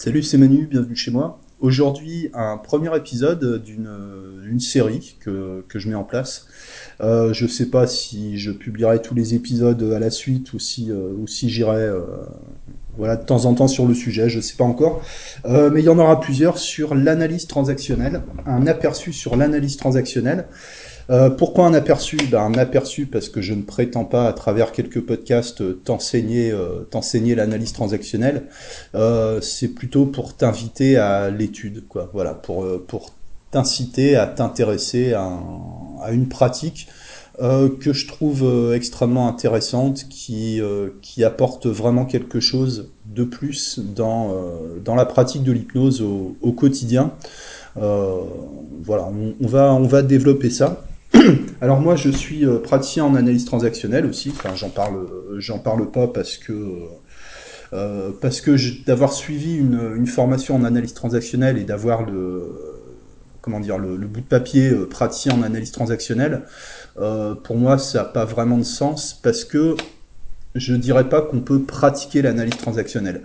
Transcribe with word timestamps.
Salut, 0.00 0.22
c'est 0.22 0.38
Manu, 0.38 0.68
bienvenue 0.70 0.94
chez 0.94 1.10
moi. 1.10 1.40
Aujourd'hui, 1.58 2.30
un 2.32 2.56
premier 2.56 2.96
épisode 2.96 3.60
d'une 3.64 4.60
série 4.60 5.16
que, 5.18 5.64
que, 5.68 5.80
je 5.80 5.88
mets 5.88 5.96
en 5.96 6.04
place. 6.04 6.46
Euh, 7.00 7.32
je 7.32 7.48
sais 7.48 7.66
pas 7.66 7.88
si 7.88 8.38
je 8.38 8.52
publierai 8.52 9.02
tous 9.02 9.16
les 9.16 9.34
épisodes 9.34 9.82
à 9.92 9.98
la 9.98 10.10
suite 10.10 10.52
ou 10.52 10.60
si, 10.60 10.92
euh, 10.92 11.10
ou 11.18 11.26
si 11.26 11.50
j'irai 11.50 11.82
euh, 11.82 12.02
voilà, 12.96 13.16
de 13.16 13.24
temps 13.24 13.44
en 13.46 13.54
temps 13.54 13.66
sur 13.66 13.86
le 13.86 13.94
sujet, 13.94 14.28
je 14.28 14.40
sais 14.40 14.56
pas 14.56 14.62
encore. 14.62 15.02
Euh, 15.46 15.68
mais 15.68 15.80
il 15.80 15.86
y 15.86 15.88
en 15.88 15.98
aura 15.98 16.20
plusieurs 16.20 16.58
sur 16.58 16.94
l'analyse 16.94 17.48
transactionnelle, 17.48 18.22
un 18.46 18.68
aperçu 18.68 19.12
sur 19.12 19.34
l'analyse 19.36 19.76
transactionnelle. 19.76 20.46
Euh, 21.10 21.30
pourquoi 21.30 21.66
un 21.66 21.74
aperçu? 21.74 22.16
Ben, 22.30 22.42
Un 22.42 22.54
aperçu 22.54 23.06
parce 23.06 23.28
que 23.28 23.40
je 23.40 23.54
ne 23.54 23.62
prétends 23.62 24.04
pas, 24.04 24.28
à 24.28 24.32
travers 24.32 24.72
quelques 24.72 25.00
podcasts, 25.00 25.62
euh, 25.62 25.80
t'enseigner 25.84 26.50
euh, 26.50 26.82
t'enseigner 26.90 27.34
l'analyse 27.34 27.72
transactionnelle. 27.72 28.44
C'est 29.40 29.68
plutôt 29.68 30.06
pour 30.06 30.36
t'inviter 30.36 30.96
à 30.96 31.30
l'étude, 31.30 31.86
quoi. 31.88 32.10
Voilà, 32.12 32.34
pour 32.34 33.12
t'inciter 33.50 34.16
à 34.16 34.26
t'intéresser 34.26 35.14
à, 35.14 35.40
une 36.12 36.28
pratique 36.28 36.88
que 37.38 37.92
je 37.92 38.08
trouve 38.08 38.72
extrêmement 38.74 39.28
intéressante, 39.28 40.06
qui 40.08 40.60
apporte 41.24 41.66
vraiment 41.66 42.04
quelque 42.04 42.40
chose 42.40 42.90
de 43.06 43.24
plus 43.24 43.78
dans 43.78 44.94
la 44.96 45.06
pratique 45.06 45.44
de 45.44 45.52
l'hypnose 45.52 46.02
au, 46.02 46.52
quotidien. 46.52 47.12
voilà, 47.76 49.10
on 49.40 49.86
va 49.86 50.02
développer 50.02 50.50
ça. 50.50 50.87
Alors 51.60 51.80
moi, 51.80 51.96
je 51.96 52.08
suis 52.10 52.46
euh, 52.46 52.58
praticien 52.58 53.04
en 53.04 53.16
analyse 53.16 53.44
transactionnelle 53.44 54.06
aussi. 54.06 54.30
Enfin, 54.30 54.54
j'en 54.54 54.70
parle, 54.70 54.96
euh, 54.96 55.40
j'en 55.40 55.58
parle 55.58 55.90
pas 55.90 56.06
parce 56.06 56.36
que 56.36 56.52
euh, 57.72 58.10
parce 58.20 58.40
que 58.40 58.84
d'avoir 58.86 59.12
suivi 59.12 59.56
une, 59.56 60.06
formation 60.06 60.54
en 60.54 60.64
analyse 60.64 60.94
transactionnelle 60.94 61.58
et 61.58 61.64
d'avoir 61.64 62.08
le 62.08 62.44
comment 63.40 63.60
dire 63.60 63.78
le, 63.78 63.96
bout 63.96 64.20
de 64.20 64.26
papier 64.26 64.70
praticien 64.88 65.34
en 65.34 65.42
analyse 65.42 65.72
transactionnelle, 65.72 66.42
pour 66.96 67.56
moi, 67.56 67.78
ça 67.78 67.98
n'a 67.98 68.04
pas 68.04 68.24
vraiment 68.24 68.58
de 68.58 68.62
sens 68.62 69.18
parce 69.22 69.44
que 69.44 69.76
je 70.54 70.74
dirais 70.74 71.08
pas 71.08 71.22
qu'on 71.22 71.40
peut 71.40 71.62
pratiquer 71.62 72.22
l'analyse 72.22 72.56
transactionnelle. 72.56 73.22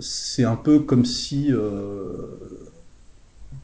C'est 0.00 0.44
un 0.44 0.56
peu 0.56 0.80
comme 0.80 1.04
si 1.04 1.50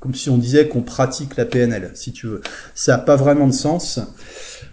comme 0.00 0.14
si 0.14 0.30
on 0.30 0.38
disait 0.38 0.66
qu'on 0.68 0.82
pratique 0.82 1.36
la 1.36 1.44
PNL, 1.44 1.90
si 1.94 2.12
tu 2.12 2.26
veux. 2.26 2.40
Ça 2.74 2.92
n'a 2.92 2.98
pas 2.98 3.16
vraiment 3.16 3.46
de 3.46 3.52
sens. 3.52 4.00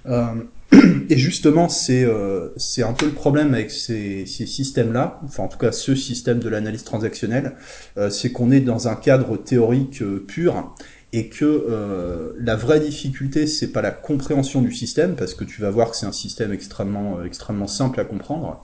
Euh, 0.07 0.25
et 1.09 1.17
justement, 1.17 1.69
c'est 1.69 2.03
euh, 2.03 2.49
un 2.79 2.93
peu 2.93 3.05
le 3.05 3.13
problème 3.13 3.53
avec 3.53 3.71
ces, 3.71 4.25
ces 4.25 4.45
systèmes-là, 4.45 5.21
enfin 5.23 5.43
en 5.43 5.47
tout 5.47 5.57
cas 5.57 5.71
ce 5.71 5.95
système 5.95 6.39
de 6.39 6.49
l'analyse 6.49 6.83
transactionnelle, 6.83 7.55
euh, 7.97 8.09
c'est 8.09 8.31
qu'on 8.31 8.51
est 8.51 8.59
dans 8.59 8.87
un 8.87 8.95
cadre 8.95 9.37
théorique 9.37 10.01
euh, 10.01 10.23
pur 10.27 10.75
et 11.13 11.29
que 11.29 11.45
euh, 11.45 12.33
la 12.39 12.55
vraie 12.55 12.79
difficulté, 12.79 13.47
c'est 13.47 13.71
pas 13.71 13.81
la 13.81 13.91
compréhension 13.91 14.61
du 14.61 14.73
système, 14.73 15.15
parce 15.15 15.33
que 15.33 15.43
tu 15.43 15.61
vas 15.61 15.69
voir 15.69 15.91
que 15.91 15.97
c'est 15.97 16.05
un 16.05 16.11
système 16.11 16.51
extrêmement, 16.51 17.23
extrêmement 17.23 17.67
simple 17.67 17.99
à 17.99 18.05
comprendre. 18.05 18.63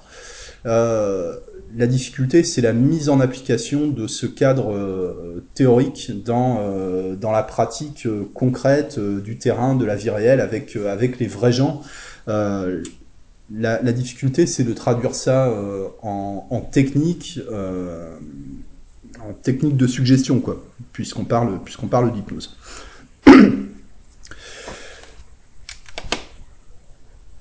Euh, 0.66 1.36
la 1.76 1.88
difficulté, 1.88 2.44
c'est 2.44 2.62
la 2.62 2.74
mise 2.74 3.10
en 3.10 3.20
application 3.20 3.88
de 3.88 4.06
ce 4.08 4.26
cadre 4.26 4.74
euh, 4.74 5.44
théorique 5.56 6.12
dans, 6.24 6.60
euh, 6.62 7.16
dans 7.16 7.32
la 7.32 7.44
pratique 7.44 8.06
euh, 8.06 8.30
concrète 8.34 9.00
du 9.00 9.38
terrain, 9.38 9.76
de 9.76 9.86
la 9.86 9.96
vie 9.96 10.12
réelle, 10.12 10.40
avec, 10.40 10.76
avec 10.76 11.20
les 11.20 11.28
vrais 11.28 11.52
gens. 11.52 11.82
La, 13.56 13.92
difficulté, 13.92 14.46
c'est 14.46 14.64
de 14.64 14.74
traduire 14.74 15.16
ça 15.16 15.54
en, 16.02 16.62
technique, 16.72 17.40
technique 19.42 19.78
de 19.78 19.88
suggestion, 19.88 20.40
quoi, 20.40 20.64
puisqu'on 20.92 21.26
parle, 21.26 21.62
puisqu'on 21.64 21.88
parle 21.88 22.12
d'hypnose. 22.12 22.58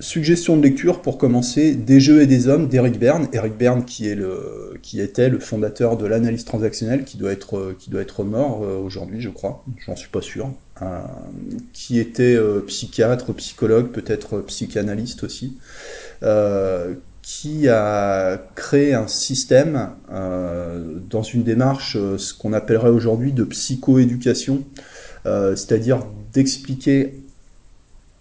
Suggestion 0.02 0.56
de 0.56 0.62
lecture 0.62 1.00
pour 1.00 1.16
commencer, 1.16 1.76
Des 1.76 2.00
jeux 2.00 2.22
et 2.22 2.26
des 2.26 2.48
hommes 2.48 2.66
d'Eric 2.66 2.98
Berne. 2.98 3.28
Eric 3.32 3.56
Berne 3.56 3.84
qui, 3.84 4.08
est 4.08 4.16
le, 4.16 4.74
qui 4.82 5.00
était 5.00 5.28
le 5.28 5.38
fondateur 5.38 5.96
de 5.96 6.06
l'analyse 6.06 6.44
transactionnelle, 6.44 7.04
qui 7.04 7.18
doit 7.18 7.30
être, 7.30 7.76
qui 7.78 7.88
doit 7.88 8.02
être 8.02 8.24
mort 8.24 8.64
euh, 8.64 8.78
aujourd'hui, 8.78 9.20
je 9.20 9.28
crois, 9.28 9.64
j'en 9.86 9.94
suis 9.94 10.08
pas 10.08 10.20
sûr, 10.20 10.50
euh, 10.82 10.98
qui 11.72 12.00
était 12.00 12.34
euh, 12.34 12.60
psychiatre, 12.66 13.32
psychologue, 13.32 13.92
peut-être 13.92 14.40
psychanalyste 14.40 15.22
aussi, 15.22 15.56
qui 17.22 17.68
a 17.68 18.38
créé 18.56 18.94
un 18.94 19.06
système 19.06 19.90
euh, 20.10 20.98
dans 21.08 21.22
une 21.22 21.44
démarche, 21.44 21.96
ce 22.16 22.34
qu'on 22.34 22.52
appellerait 22.52 22.90
aujourd'hui 22.90 23.32
de 23.32 23.44
psychoéducation, 23.44 24.64
c'est-à-dire 25.24 26.04
d'expliquer 26.32 27.14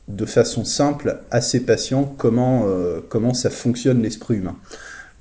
de 0.07 0.25
façon 0.25 0.65
simple 0.65 1.19
à 1.31 1.41
ses 1.41 1.61
patients 1.61 2.13
comment, 2.17 2.65
euh, 2.65 2.99
comment 3.09 3.33
ça 3.33 3.49
fonctionne 3.49 4.01
l'esprit 4.01 4.35
humain. 4.35 4.55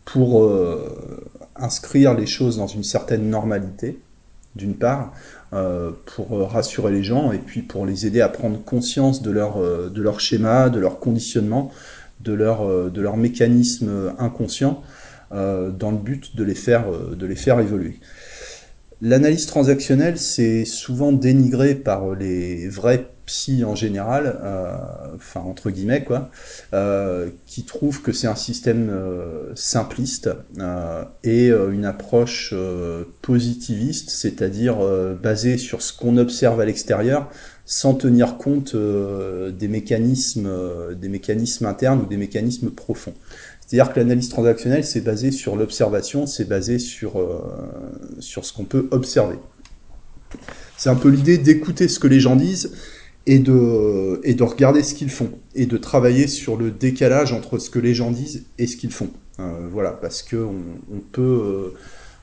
Pour 0.04 0.44
euh, 0.44 1.24
inscrire 1.56 2.14
les 2.14 2.26
choses 2.26 2.56
dans 2.56 2.66
une 2.66 2.82
certaine 2.82 3.30
normalité, 3.30 4.00
d'une 4.56 4.74
part, 4.74 5.12
euh, 5.52 5.92
pour 6.06 6.50
rassurer 6.50 6.90
les 6.92 7.04
gens 7.04 7.30
et 7.32 7.38
puis 7.38 7.62
pour 7.62 7.86
les 7.86 8.06
aider 8.06 8.20
à 8.20 8.28
prendre 8.28 8.62
conscience 8.62 9.22
de 9.22 9.30
leur, 9.30 9.58
de 9.58 10.02
leur 10.02 10.18
schéma, 10.18 10.70
de 10.70 10.80
leur 10.80 10.98
conditionnement, 10.98 11.70
de 12.22 12.32
leur, 12.32 12.90
de 12.90 13.00
leur 13.00 13.16
mécanisme 13.16 14.12
inconscient, 14.18 14.82
dans 15.30 15.90
le 15.92 15.96
but 15.96 16.34
de 16.36 16.44
les 16.44 16.54
faire, 16.54 16.86
de 16.90 17.26
les 17.26 17.36
faire 17.36 17.60
évoluer. 17.60 18.00
L'analyse 19.02 19.46
transactionnelle, 19.46 20.18
c'est 20.18 20.66
souvent 20.66 21.10
dénigré 21.12 21.74
par 21.74 22.14
les 22.14 22.68
vrais 22.68 23.06
psy 23.24 23.64
en 23.64 23.74
général, 23.74 24.38
euh, 24.42 24.76
enfin 25.14 25.40
entre 25.40 25.70
guillemets 25.70 26.04
quoi, 26.04 26.30
euh, 26.74 27.30
qui 27.46 27.62
trouvent 27.62 28.02
que 28.02 28.12
c'est 28.12 28.26
un 28.26 28.34
système 28.34 28.90
euh, 28.90 29.52
simpliste 29.54 30.28
euh, 30.58 31.04
et 31.22 31.48
euh, 31.48 31.70
une 31.70 31.84
approche 31.84 32.52
euh, 32.52 33.04
positiviste, 33.22 34.10
c'est-à-dire 34.10 34.78
basée 35.22 35.58
sur 35.58 35.80
ce 35.80 35.96
qu'on 35.96 36.16
observe 36.16 36.60
à 36.60 36.64
l'extérieur, 36.64 37.30
sans 37.72 37.94
tenir 37.94 38.36
compte 38.36 38.74
des 38.74 39.68
mécanismes, 39.68 40.50
des 41.00 41.08
mécanismes 41.08 41.66
internes 41.66 42.00
ou 42.00 42.06
des 42.06 42.16
mécanismes 42.16 42.70
profonds. 42.70 43.14
C'est-à-dire 43.60 43.92
que 43.92 44.00
l'analyse 44.00 44.28
transactionnelle, 44.28 44.84
c'est 44.84 45.02
basé 45.02 45.30
sur 45.30 45.54
l'observation, 45.54 46.26
c'est 46.26 46.48
basé 46.48 46.80
sur, 46.80 47.12
sur 48.18 48.44
ce 48.44 48.52
qu'on 48.52 48.64
peut 48.64 48.88
observer. 48.90 49.36
C'est 50.76 50.90
un 50.90 50.96
peu 50.96 51.10
l'idée 51.10 51.38
d'écouter 51.38 51.86
ce 51.86 52.00
que 52.00 52.08
les 52.08 52.18
gens 52.18 52.34
disent 52.34 52.72
et 53.26 53.38
de, 53.38 54.20
et 54.24 54.34
de 54.34 54.42
regarder 54.42 54.82
ce 54.82 54.94
qu'ils 54.94 55.10
font, 55.10 55.30
et 55.54 55.66
de 55.66 55.76
travailler 55.76 56.26
sur 56.26 56.56
le 56.56 56.70
décalage 56.70 57.32
entre 57.32 57.58
ce 57.58 57.70
que 57.70 57.78
les 57.78 57.94
gens 57.94 58.10
disent 58.10 58.44
et 58.58 58.66
ce 58.66 58.76
qu'ils 58.76 58.92
font. 58.92 59.10
Euh, 59.38 59.68
voilà, 59.70 59.92
parce 59.92 60.22
que 60.22 60.36
on, 60.36 61.00
peut 61.12 61.22
euh, 61.22 61.74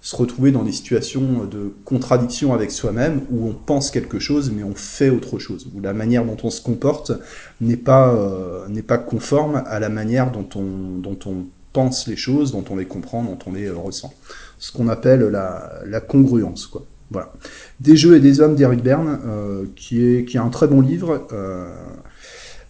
se 0.08 0.16
retrouver 0.16 0.54
dans 0.54 0.64
des 0.64 0.72
situations 0.72 1.44
de 1.52 1.74
contradiction 1.84 2.54
avec 2.54 2.72
soi-même, 2.72 3.24
où 3.30 3.50
on 3.50 3.54
pense 3.54 3.92
quelque 3.92 4.20
chose, 4.20 4.54
mais 4.56 4.64
on 4.64 4.74
fait 4.74 5.10
autre 5.10 5.38
chose, 5.38 5.68
où 5.76 5.82
la 5.82 5.92
manière 5.92 6.24
dont 6.24 6.38
on 6.46 6.50
se 6.50 6.62
comporte 6.62 7.12
n'est 7.60 7.76
pas, 7.76 8.16
euh, 8.16 8.70
n'est 8.70 8.84
pas 8.84 9.00
conforme 9.00 9.62
à 9.68 9.82
la 9.82 9.90
manière 9.90 10.32
dont 10.32 10.48
on, 10.56 11.00
dont 11.00 11.20
on 11.26 11.48
pense 11.74 12.08
les 12.08 12.16
choses, 12.16 12.54
dont 12.54 12.64
on 12.70 12.78
les 12.78 12.86
comprend, 12.86 13.22
dont 13.22 13.38
on 13.48 13.52
les 13.52 13.70
ressent. 13.70 14.14
Ce 14.60 14.72
qu'on 14.72 14.88
appelle 14.88 15.24
la, 15.24 15.74
la 15.86 16.00
congruence, 16.00 16.68
quoi. 16.68 16.86
Voilà. 17.12 17.34
Des 17.82 17.98
jeux 17.98 18.16
et 18.16 18.22
des 18.22 18.40
hommes 18.40 18.56
d'Eric 18.56 18.82
Berne, 18.82 19.20
euh, 19.26 19.66
qui, 19.76 20.06
est, 20.06 20.24
qui 20.24 20.38
est 20.38 20.40
un 20.40 20.48
très 20.48 20.68
bon 20.68 20.80
livre. 20.80 21.28
Euh, 21.34 21.68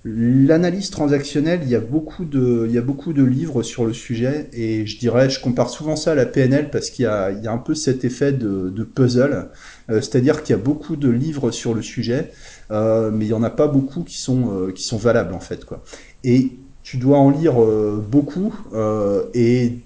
L'analyse 0.10 0.90
transactionnelle, 0.90 1.60
il 1.64 1.70
y, 1.70 1.76
a 1.76 1.80
beaucoup 1.80 2.24
de, 2.24 2.66
il 2.68 2.74
y 2.74 2.78
a 2.78 2.82
beaucoup 2.82 3.12
de 3.12 3.24
livres 3.24 3.62
sur 3.62 3.86
le 3.86 3.92
sujet, 3.92 4.50
et 4.54 4.86
je 4.86 4.98
dirais, 5.00 5.30
je 5.30 5.42
compare 5.42 5.70
souvent 5.70 5.96
ça 5.96 6.12
à 6.12 6.16
la 6.16 6.26
PNL 6.26 6.70
parce 6.70 6.90
qu'il 6.90 7.04
y 7.04 7.08
a, 7.08 7.32
il 7.32 7.44
y 7.44 7.48
a 7.48 7.52
un 7.52 7.58
peu 7.58 7.76
cet 7.76 8.06
effet 8.06 8.32
de, 8.32 8.70
de 8.70 8.84
puzzle, 8.84 9.50
euh, 9.90 10.02
c'est-à-dire 10.02 10.44
qu'il 10.44 10.56
y 10.56 10.60
a 10.60 10.62
beaucoup 10.62 10.96
de 10.96 11.10
livres 11.10 11.52
sur 11.52 11.74
le 11.74 11.82
sujet, 11.82 12.32
euh, 12.72 13.12
mais 13.12 13.26
il 13.26 13.30
n'y 13.30 13.34
en 13.34 13.44
a 13.44 13.50
pas 13.50 13.68
beaucoup 13.68 14.04
qui 14.04 14.18
sont, 14.18 14.52
euh, 14.52 14.72
qui 14.72 14.84
sont 14.84 14.98
valables 14.98 15.34
en 15.34 15.42
fait. 15.42 15.66
Quoi. 15.66 15.84
Et 16.24 16.52
tu 16.84 16.98
dois 16.98 17.18
en 17.18 17.30
lire 17.30 17.62
euh, 17.62 18.02
beaucoup, 18.10 18.54
et 19.34 19.80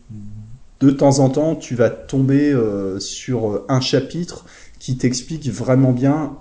de 0.82 0.90
temps 0.90 1.20
en 1.20 1.30
temps, 1.30 1.56
tu 1.56 1.76
vas 1.76 1.90
tomber 1.90 2.52
euh, 2.52 3.00
sur 3.00 3.64
un 3.70 3.80
chapitre 3.80 4.46
qui 4.80 4.98
t'explique 4.98 5.48
vraiment 5.48 5.92
bien 5.92 6.38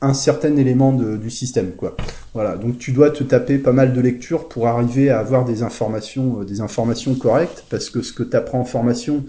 un 0.00 0.12
certain 0.12 0.56
élément 0.56 0.92
de, 0.92 1.16
du 1.16 1.30
système. 1.30 1.70
Quoi. 1.72 1.96
Voilà, 2.34 2.56
donc 2.56 2.78
tu 2.78 2.90
dois 2.90 3.12
te 3.12 3.22
taper 3.22 3.58
pas 3.58 3.70
mal 3.70 3.92
de 3.92 4.00
lectures 4.00 4.48
pour 4.48 4.66
arriver 4.66 5.08
à 5.08 5.20
avoir 5.20 5.44
des 5.44 5.62
informations, 5.62 6.40
euh, 6.40 6.44
des 6.44 6.60
informations 6.60 7.14
correctes, 7.14 7.64
parce 7.70 7.90
que 7.90 8.02
ce 8.02 8.12
que 8.12 8.24
tu 8.24 8.36
apprends 8.36 8.58
en 8.58 8.64
formation, 8.64 9.24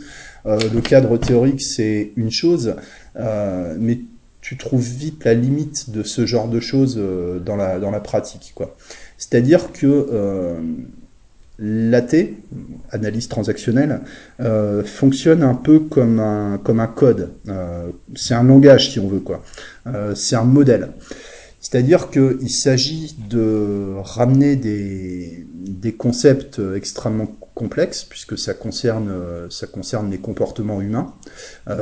euh, 0.47 0.57
le 0.73 0.81
cadre 0.81 1.15
théorique, 1.17 1.61
c'est 1.61 2.13
une 2.15 2.31
chose, 2.31 2.75
euh, 3.15 3.75
mais 3.79 3.99
tu 4.41 4.57
trouves 4.57 4.81
vite 4.81 5.23
la 5.23 5.35
limite 5.35 5.91
de 5.91 6.01
ce 6.01 6.25
genre 6.25 6.47
de 6.47 6.59
choses 6.59 6.99
dans, 7.43 7.55
la, 7.55 7.79
dans 7.79 7.89
la 7.89 7.99
pratique. 7.99 8.53
C'est-à-dire 9.17 9.71
que 9.71 10.57
L'AT, 11.57 12.13
analyse 12.91 13.27
transactionnelle, 13.27 14.01
fonctionne 14.85 15.41
un 15.41 15.55
peu 15.55 15.79
comme 15.79 16.19
un, 16.19 16.59
comme 16.59 16.79
un 16.79 16.85
code. 16.85 17.31
C'est 18.15 18.35
un 18.35 18.43
langage, 18.43 18.91
si 18.91 18.99
on 18.99 19.07
veut, 19.07 19.21
quoi. 19.21 19.41
C'est 20.13 20.35
un 20.35 20.43
modèle. 20.43 20.89
C'est-à-dire 21.65 22.11
qu'il 22.11 22.51
s'agit 22.51 23.15
de 23.27 23.95
ramener 24.03 24.55
des, 24.55 25.95
concepts 25.97 26.61
extrêmement 26.75 27.25
complexes, 27.55 28.03
puisque 28.03 28.37
ça 28.37 28.53
concerne, 28.53 29.09
les 30.11 30.19
comportements 30.19 30.79
humains, 30.79 31.15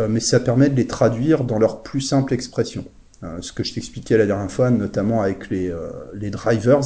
mais 0.07 0.21
ça 0.21 0.39
permet 0.39 0.69
de 0.69 0.75
les 0.75 0.87
traduire 0.87 1.43
dans 1.43 1.59
leur 1.59 1.83
plus 1.83 1.99
simple 1.99 2.33
expression. 2.33 2.85
Euh, 3.23 3.37
ce 3.41 3.53
que 3.53 3.63
je 3.63 3.73
t'expliquais 3.73 4.17
la 4.17 4.25
dernière 4.25 4.51
fois, 4.51 4.69
notamment 4.69 5.21
avec 5.21 5.49
les, 5.49 5.69
euh, 5.69 5.89
les 6.13 6.29
drivers, 6.29 6.81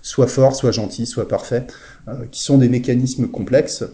soit 0.00 0.26
forts, 0.26 0.56
soit 0.56 0.70
gentils, 0.70 1.06
soit 1.06 1.28
parfaits, 1.28 1.72
euh, 2.08 2.24
qui 2.30 2.42
sont 2.42 2.56
des 2.56 2.68
mécanismes 2.68 3.28
complexes, 3.28 3.84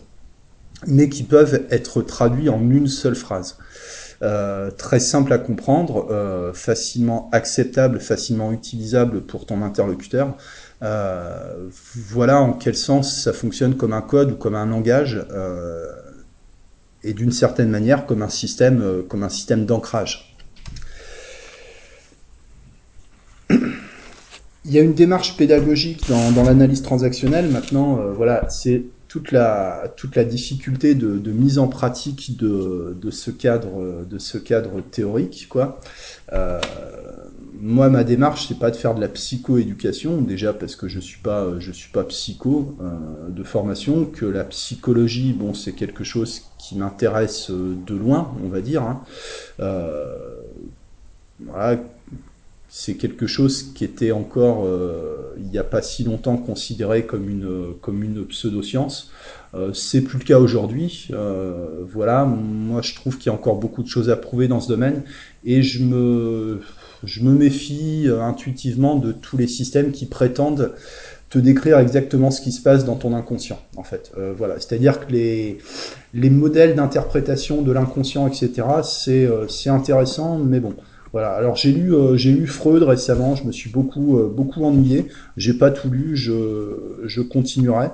mais 0.87 1.09
qui 1.09 1.25
peuvent 1.25 1.67
être 1.71 2.03
traduits 2.03 2.49
en 2.49 2.61
une 2.71 2.87
seule 2.87 3.17
phrase. 3.17 3.57
Euh, 4.21 4.73
très 4.73 4.99
simple 4.99 5.33
à 5.33 5.39
comprendre, 5.39 6.09
euh, 6.11 6.53
facilement 6.53 7.29
acceptable, 7.31 8.01
facilement 8.01 8.51
utilisable 8.51 9.21
pour 9.21 9.47
ton 9.47 9.63
interlocuteur. 9.63 10.37
Euh, 10.83 11.69
voilà 11.95 12.41
en 12.41 12.53
quel 12.53 12.75
sens 12.75 13.23
ça 13.23 13.33
fonctionne 13.33 13.77
comme 13.77 13.93
un 13.93 14.01
code 14.01 14.33
ou 14.33 14.35
comme 14.35 14.57
un 14.57 14.67
langage, 14.67 15.25
et 17.05 17.15
d'une 17.15 17.31
certaine 17.31 17.69
manière 17.69 18.07
comme 18.07 18.23
un 18.23 18.29
système, 18.29 19.05
comme 19.09 19.23
un 19.23 19.29
système 19.29 19.67
d'ancrage. 19.67 20.37
il 23.51 24.73
y 24.73 24.79
a 24.79 24.83
une 24.83 24.95
démarche 24.95 25.37
pédagogique 25.37 26.09
dans, 26.09 26.43
l'analyse 26.43 26.83
transactionnelle. 26.83 27.49
Maintenant, 27.51 28.01
voilà, 28.17 28.49
c'est 28.49 28.83
toute 29.09 29.33
la 29.33 30.25
difficulté 30.25 30.95
de, 30.95 31.33
mise 31.33 31.59
en 31.59 31.69
pratique 31.69 32.37
de, 32.37 33.11
ce 33.11 33.31
cadre 33.31 34.81
théorique, 34.91 35.47
quoi. 35.49 35.81
Euh, 36.33 36.61
moi, 37.61 37.89
ma 37.89 38.05
démarche, 38.05 38.47
c'est 38.47 38.59
pas 38.59 38.71
de 38.71 38.77
faire 38.77 38.95
de 38.95 39.01
la 39.01 39.09
psychoéducation, 39.09 40.21
déjà 40.21 40.53
parce 40.53 40.77
que 40.77 40.87
je 40.87 41.01
suis 41.01 41.21
pas 41.21 41.59
je 41.59 41.73
suis 41.73 41.91
pas 41.91 42.05
psycho 42.05 42.77
euh, 42.81 43.31
de 43.31 43.43
formation, 43.43 44.05
que 44.05 44.27
la 44.27 44.45
psychologie, 44.45 45.33
bon, 45.33 45.55
c'est 45.55 45.73
quelque 45.73 46.05
chose 46.05 46.43
qui 46.59 46.77
m'intéresse 46.77 47.51
de 47.51 47.95
loin, 47.95 48.33
on 48.45 48.49
va 48.49 48.61
dire. 48.61 48.83
Hein. 48.83 49.03
voilà 51.41 51.79
c'est 52.69 52.95
quelque 52.95 53.27
chose 53.27 53.73
qui 53.75 53.85
était 53.85 54.13
encore, 54.13 54.65
euh, 54.67 55.35
il 55.39 55.47
n'y 55.47 55.59
a 55.59 55.65
pas 55.65 55.81
si 55.81 56.05
longtemps, 56.05 56.37
considéré 56.37 57.07
comme 57.07 57.29
une, 57.29 57.75
comme 57.81 58.03
une 58.03 58.27
pseudo-science. 58.27 59.11
Euh, 59.55 59.73
c'est 59.73 60.03
plus 60.03 60.19
le 60.19 60.25
cas 60.25 60.39
aujourd'hui. 60.39 61.09
Euh, 61.13 61.85
voilà, 61.91 62.25
moi 62.27 62.83
je 62.83 62.95
trouve 62.95 63.17
qu'il 63.17 63.27
y 63.27 63.35
a 63.35 63.35
encore 63.35 63.57
beaucoup 63.57 63.83
de 63.83 63.89
choses 63.89 64.11
à 64.11 64.17
prouver 64.17 64.49
dans 64.49 64.61
ce 64.61 64.69
domaine 64.69 65.03
et 65.45 65.63
je 65.63 65.83
me, 65.83 66.61
je 67.05 67.23
me 67.23 67.33
méfie 67.33 68.05
euh, 68.07 68.23
intuitivement 68.23 68.97
de 68.97 69.13
tous 69.13 69.39
les 69.39 69.47
systèmes 69.47 69.91
qui 69.91 70.05
prétendent 70.05 70.75
te 71.31 71.39
décrire 71.39 71.79
exactement 71.79 72.31
ce 72.31 72.41
qui 72.41 72.53
se 72.53 72.63
passe 72.63 72.87
dans 72.87 72.97
ton 72.97 73.15
inconscient, 73.15 73.61
en 73.77 73.83
fait. 73.83 74.13
Euh, 74.17 74.33
voilà, 74.37 74.55
c'est-à-dire 74.61 75.07
que 75.07 75.13
les, 75.13 75.59
les 76.15 76.31
modèles 76.31 76.75
d'interprétation 76.75 77.61
de 77.61 77.71
l'inconscient, 77.73 78.27
etc., 78.27 78.67
c'est 78.83 79.29
c'est 79.47 79.69
intéressant, 79.69 80.39
mais 80.39 80.59
bon, 80.59 80.75
voilà. 81.13 81.33
Alors 81.33 81.57
j'ai 81.57 81.73
lu 81.73 81.95
euh, 81.95 82.17
j'ai 82.17 82.33
lu 82.33 82.47
Freud 82.47 82.83
récemment. 82.83 83.35
Je 83.35 83.45
me 83.45 83.53
suis 83.53 83.71
beaucoup 83.71 84.19
euh, 84.19 84.29
beaucoup 84.29 84.65
ennuyé. 84.65 85.07
J'ai 85.37 85.55
pas 85.55 85.71
tout 85.71 85.91
lu. 85.91 86.17
Je 86.17 87.05
je 87.05 87.21
continuerai. 87.21 87.89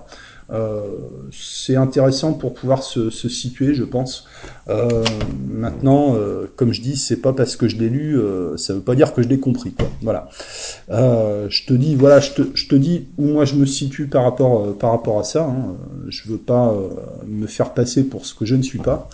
Euh, 0.50 0.82
c'est 1.32 1.74
intéressant 1.74 2.34
pour 2.34 2.52
pouvoir 2.52 2.82
se, 2.82 3.08
situer, 3.08 3.72
je 3.72 3.82
pense. 3.82 4.26
Euh, 4.68 5.02
maintenant, 5.48 6.16
comme 6.56 6.74
je 6.74 6.82
dis, 6.82 6.96
c'est 6.96 7.22
pas 7.22 7.32
parce 7.32 7.56
que 7.56 7.66
je 7.66 7.76
l'ai 7.76 7.88
lu, 7.88 8.18
ça 8.56 8.74
veut 8.74 8.80
pas 8.80 8.94
dire 8.94 9.14
que 9.14 9.22
je 9.22 9.28
l'ai 9.28 9.40
compris. 9.40 9.74
Voilà. 10.02 10.28
je 10.90 11.66
te 11.66 11.72
dis, 11.72 11.94
voilà, 11.94 12.20
je 12.20 12.32
te, 12.32 12.42
je 12.54 12.68
te, 12.68 12.74
dis 12.74 13.08
où 13.16 13.28
moi 13.28 13.46
je 13.46 13.54
me 13.54 13.64
situe 13.64 14.06
par 14.06 14.24
rapport 14.24 14.76
par 14.76 14.90
rapport 14.90 15.18
à 15.18 15.24
ça. 15.24 15.44
Hein. 15.44 15.76
Je 16.08 16.28
veux 16.28 16.38
pas 16.38 16.76
me 17.26 17.46
faire 17.46 17.72
passer 17.72 18.04
pour 18.04 18.26
ce 18.26 18.34
que 18.34 18.44
je 18.44 18.54
ne 18.54 18.62
suis 18.62 18.80
pas. 18.80 19.08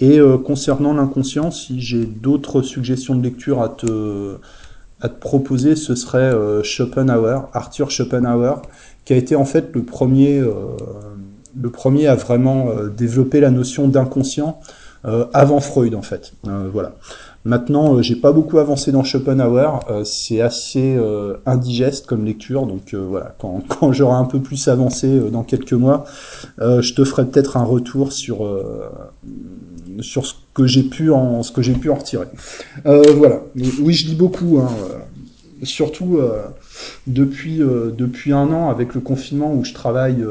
Et 0.00 0.18
euh, 0.18 0.38
concernant 0.38 0.92
l'inconscient, 0.94 1.50
si 1.50 1.80
j'ai 1.80 2.04
d'autres 2.04 2.62
suggestions 2.62 3.14
de 3.14 3.22
lecture 3.22 3.62
à 3.62 3.68
te, 3.68 4.36
à 5.00 5.08
te 5.08 5.20
proposer, 5.20 5.76
ce 5.76 5.94
serait 5.94 6.18
euh, 6.18 6.62
Schopenhauer, 6.62 7.48
Arthur 7.52 7.90
Schopenhauer, 7.90 8.62
qui 9.04 9.12
a 9.12 9.16
été 9.16 9.36
en 9.36 9.44
fait 9.44 9.70
le 9.74 9.84
premier, 9.84 10.38
euh, 10.38 10.52
le 11.60 11.70
premier 11.70 12.08
à 12.08 12.16
vraiment 12.16 12.70
développer 12.96 13.40
la 13.40 13.50
notion 13.50 13.88
d'inconscient 13.88 14.60
avant 15.34 15.60
Freud 15.60 15.94
en 15.94 16.00
fait. 16.00 16.32
voilà. 16.72 16.94
Maintenant, 17.44 18.00
j'ai 18.00 18.16
pas 18.16 18.32
beaucoup 18.32 18.58
avancé 18.58 18.90
dans 18.90 19.04
Schopenhauer, 19.04 19.80
c'est 20.04 20.40
assez 20.40 20.98
indigeste 21.44 22.06
comme 22.06 22.24
lecture, 22.24 22.66
donc 22.66 22.94
voilà, 22.94 23.34
quand, 23.38 23.62
quand 23.68 23.92
j'aurai 23.92 24.16
un 24.16 24.24
peu 24.24 24.40
plus 24.40 24.68
avancé 24.68 25.20
dans 25.30 25.42
quelques 25.42 25.74
mois, 25.74 26.04
je 26.58 26.94
te 26.94 27.04
ferai 27.04 27.26
peut-être 27.26 27.56
un 27.56 27.64
retour 27.64 28.12
sur 28.12 28.46
sur 30.00 30.26
ce 30.26 30.34
que 30.54 30.66
j'ai 30.66 30.82
pu 30.82 31.10
en 31.10 31.42
ce 31.42 31.52
que 31.52 31.62
j'ai 31.62 31.74
pu 31.74 31.90
en 31.90 31.96
retirer. 31.96 32.26
Euh, 32.86 33.02
voilà. 33.16 33.42
Oui, 33.80 33.94
je 33.94 34.08
lis 34.08 34.14
beaucoup, 34.14 34.58
hein, 34.58 34.70
euh, 34.90 35.64
surtout 35.64 36.18
euh, 36.18 36.42
depuis 37.06 37.58
depuis 37.58 38.32
un 38.32 38.52
an 38.52 38.70
avec 38.70 38.94
le 38.94 39.00
confinement 39.00 39.54
où 39.54 39.64
je 39.64 39.72
travaille 39.72 40.24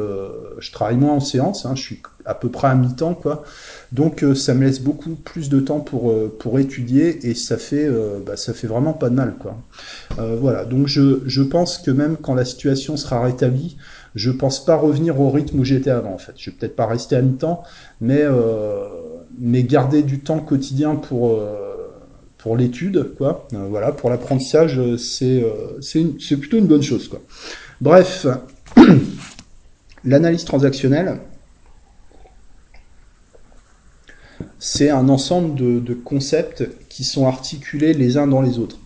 je 0.59 0.71
travaille 0.71 0.97
moins 0.97 1.13
en 1.13 1.19
séance. 1.19 1.65
Hein, 1.65 1.75
je 1.75 1.81
suis 1.81 2.01
à 2.25 2.33
peu 2.33 2.49
près 2.49 2.67
à 2.67 2.75
mi-temps 2.75 3.13
quoi. 3.13 3.43
Donc 3.91 4.25
ça 4.35 4.53
me 4.53 4.63
laisse 4.65 4.79
beaucoup 4.79 5.15
plus 5.15 5.49
de 5.49 5.59
temps 5.59 5.79
pour 5.79 6.13
pour 6.39 6.59
étudier 6.59 7.27
et 7.27 7.35
ça 7.35 7.57
fait 7.57 7.89
bah, 8.25 8.37
ça 8.37 8.53
fait 8.53 8.67
vraiment 8.67 8.93
pas 8.93 9.09
de 9.09 9.15
mal 9.15 9.35
quoi. 9.39 9.57
voilà. 10.17 10.65
Donc 10.65 10.87
je 10.87 11.21
je 11.25 11.41
pense 11.41 11.77
que 11.77 11.91
même 11.91 12.17
quand 12.17 12.33
la 12.33 12.45
situation 12.45 12.97
sera 12.97 13.21
rétablie 13.21 13.77
je 14.15 14.31
pense 14.31 14.63
pas 14.63 14.75
revenir 14.75 15.19
au 15.19 15.29
rythme 15.29 15.59
où 15.59 15.63
j'étais 15.63 15.89
avant 15.89 16.13
en 16.13 16.17
fait. 16.17 16.33
Je 16.37 16.49
vais 16.49 16.55
peut-être 16.55 16.75
pas 16.75 16.85
rester 16.85 17.15
à 17.15 17.21
mi-temps, 17.21 17.63
mais 18.01 18.21
euh, 18.21 18.87
mais 19.39 19.63
garder 19.63 20.03
du 20.03 20.19
temps 20.19 20.39
quotidien 20.39 20.95
pour 20.95 21.31
euh, 21.31 21.91
pour 22.37 22.57
l'étude, 22.57 23.15
quoi. 23.17 23.47
Euh, 23.53 23.67
voilà, 23.69 23.91
pour 23.91 24.09
l'apprentissage, 24.09 24.79
c'est 24.97 25.43
c'est 25.81 26.37
plutôt 26.37 26.57
une 26.57 26.67
bonne 26.67 26.83
chose, 26.83 27.07
quoi. 27.07 27.21
Bref, 27.81 28.27
l'analyse 30.05 30.45
transactionnelle, 30.45 31.19
c'est 34.59 34.89
un 34.89 35.09
ensemble 35.09 35.55
de, 35.55 35.93
concepts 35.93 36.67
qui 36.89 37.03
sont 37.03 37.27
articulés 37.27 37.93
les 37.93 38.17
uns 38.17 38.27
dans 38.27 38.41
les 38.41 38.59
autres. 38.59 38.77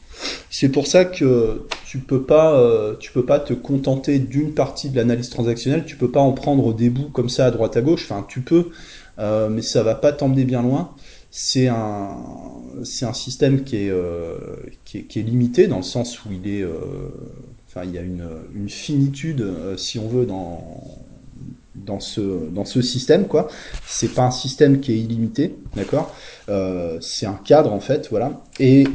C'est 0.50 0.70
pour 0.70 0.88
ça 0.88 1.06
que 1.06 1.62
tu 1.86 2.00
peux 2.00 2.24
pas, 2.24 2.60
euh, 2.60 2.96
tu 3.00 3.12
peux 3.12 3.26
pas 3.26 3.40
te 3.40 3.54
contenter 3.54 4.20
d'une 4.20 4.54
partie 4.54 4.90
de 4.90 4.96
l'analyse 4.96 5.30
transactionnelle. 5.30 5.86
Tu 5.86 5.96
peux 5.96 6.10
pas 6.10 6.20
en 6.20 6.32
prendre 6.32 6.74
des 6.74 6.90
bouts 6.90 7.10
comme 7.10 7.30
ça 7.30 7.46
à 7.46 7.52
droite 7.52 7.78
à 7.78 7.82
gauche. 7.82 8.04
Enfin, 8.10 8.26
tu 8.28 8.42
peux, 8.42 8.70
euh, 9.20 9.50
mais 9.50 9.62
ça 9.62 9.84
va 9.84 9.96
pas 9.96 10.12
t'emmener 10.12 10.44
bien 10.44 10.64
loin. 10.64 10.92
C'est 11.30 11.68
un, 11.68 12.18
c'est 12.84 13.06
un 13.06 13.14
système 13.14 13.64
qui 13.64 13.76
est, 13.76 13.90
euh, 13.90 14.38
qui 14.86 14.98
est 15.00 15.24
limité 15.24 15.68
dans 15.68 15.78
le 15.78 15.84
sens 15.84 16.26
où 16.26 16.30
il 16.32 16.50
est, 16.50 16.66
enfin, 17.68 17.84
il 17.84 17.94
y 17.94 17.98
a 17.98 18.02
une, 18.02 18.28
une 18.56 18.70
finitude, 18.70 19.46
si 19.76 20.00
on 20.00 20.08
veut, 20.08 20.26
dans 20.26 20.64
dans 21.86 22.00
ce 22.00 22.50
dans 22.50 22.66
ce 22.66 22.82
système 22.82 23.28
quoi 23.28 23.48
c'est 23.86 24.14
pas 24.14 24.24
un 24.24 24.32
système 24.32 24.80
qui 24.80 24.94
est 24.94 24.98
illimité 24.98 25.56
d'accord? 25.76 26.14
C'est 27.02 27.26
un 27.26 27.40
cadre 27.44 27.74
en 27.74 27.80
fait 27.80 28.10
voilà 28.10 28.42
et 28.60 28.86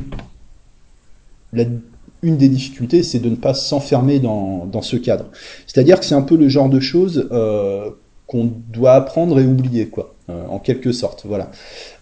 une 2.22 2.36
des 2.36 2.48
difficultés, 2.48 3.02
c'est 3.02 3.18
de 3.18 3.28
ne 3.28 3.36
pas 3.36 3.52
s'enfermer 3.52 4.20
dans, 4.20 4.64
dans, 4.66 4.82
ce 4.82 4.96
cadre. 4.96 5.26
C'est-à-dire 5.66 5.98
que 5.98 6.06
c'est 6.06 6.14
un 6.14 6.22
peu 6.22 6.36
le 6.36 6.48
genre 6.48 6.68
de 6.68 6.80
choses 6.80 7.28
euh, 7.32 7.90
qu'on 8.26 8.50
doit 8.68 8.94
apprendre 8.94 9.40
et 9.40 9.44
oublier, 9.44 9.88
quoi, 9.88 10.14
euh, 10.30 10.46
en 10.46 10.58
quelque 10.58 10.92
sorte. 10.92 11.26
Voilà. 11.26 11.50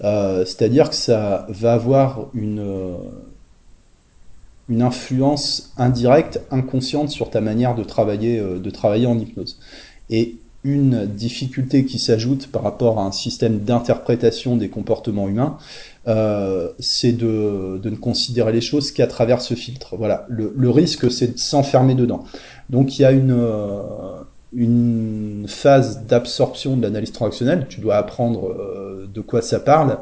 Euh, 0.05 0.45
c'est-à-dire 0.45 0.91
que 0.91 0.95
ça 0.95 1.47
va 1.49 1.73
avoir 1.73 2.29
une 2.35 2.61
euh, 2.61 2.97
une 4.69 4.83
influence 4.83 5.73
indirecte, 5.79 6.41
inconsciente 6.53 7.11
sur 7.11 7.29
ta 7.31 7.41
manière 7.41 7.75
de 7.75 7.83
travailler, 7.83 8.39
euh, 8.39 8.61
de 8.61 8.71
travailler 8.71 9.07
en 9.07 9.19
hypnose. 9.19 9.59
Et 10.11 10.37
une 10.63 11.07
difficulté 11.07 11.87
qui 11.87 11.99
s'ajoute 11.99 12.49
par 12.49 12.63
rapport 12.63 12.99
à 12.99 13.05
un 13.05 13.13
système 13.13 13.61
d'interprétation 13.61 14.57
des 14.57 14.69
comportements 14.69 15.29
humains, 15.29 15.57
euh, 16.07 16.69
c'est 16.79 17.13
de, 17.13 17.79
de, 17.83 17.91
ne 17.91 17.97
considérer 17.97 18.53
les 18.53 18.61
choses 18.61 18.93
qu'à 18.93 19.07
travers 19.07 19.41
ce 19.41 19.55
filtre. 19.55 19.97
Voilà, 19.97 20.27
le, 20.29 20.53
le 20.57 20.71
risque, 20.71 21.11
c'est 21.11 21.35
de 21.35 21.39
s'enfermer 21.39 21.95
dedans. 21.95 22.25
Donc 22.69 22.99
il 22.99 23.03
y 23.03 23.05
a 23.05 23.13
une, 23.13 23.33
euh, 23.33 23.81
une 24.53 25.47
phase 25.49 26.07
d'absorption 26.07 26.77
de 26.77 26.83
l'analyse 26.83 27.13
transactionnelle. 27.13 27.67
Tu 27.69 27.81
dois 27.81 27.97
apprendre 27.97 28.49
euh, 28.49 29.09
de 29.13 29.21
quoi 29.21 29.43
ça 29.43 29.61
parle, 29.61 29.99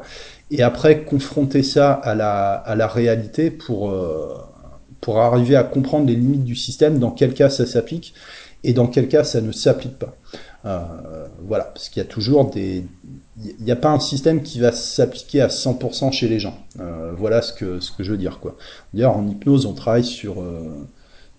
et 0.51 0.61
après 0.61 1.03
confronter 1.03 1.63
ça 1.63 1.93
à 1.93 2.15
la, 2.15 2.53
à 2.53 2.75
la 2.75 2.87
réalité 2.87 3.51
pour, 3.51 3.91
euh, 3.91 4.35
pour 5.01 5.19
arriver 5.19 5.55
à 5.55 5.63
comprendre 5.63 6.07
les 6.07 6.15
limites 6.15 6.43
du 6.43 6.55
système, 6.55 6.99
dans 6.99 7.11
quel 7.11 7.33
cas 7.33 7.49
ça 7.49 7.65
s'applique 7.65 8.13
et 8.63 8.73
dans 8.73 8.87
quel 8.87 9.07
cas 9.07 9.23
ça 9.23 9.41
ne 9.41 9.51
s'applique 9.51 9.97
pas. 9.97 10.15
Voilà, 10.63 11.65
parce 11.65 11.89
qu'il 11.89 12.01
y 12.01 12.05
a 12.05 12.09
toujours 12.09 12.49
des, 12.49 12.85
il 13.37 13.63
n'y 13.63 13.71
a 13.71 13.75
pas 13.75 13.89
un 13.89 13.99
système 13.99 14.41
qui 14.41 14.59
va 14.59 14.71
s'appliquer 14.71 15.41
à 15.41 15.47
100% 15.47 16.11
chez 16.11 16.27
les 16.27 16.39
gens. 16.39 16.57
voilà 17.17 17.41
ce 17.41 17.53
que 17.53 17.79
ce 17.79 17.91
que 17.91 18.03
je 18.03 18.11
veux 18.11 18.17
dire. 18.17 18.39
D'ailleurs, 18.93 19.17
en 19.17 19.27
hypnose, 19.27 19.65
on 19.65 19.73
travaille 19.73 20.05
sur 20.05 20.43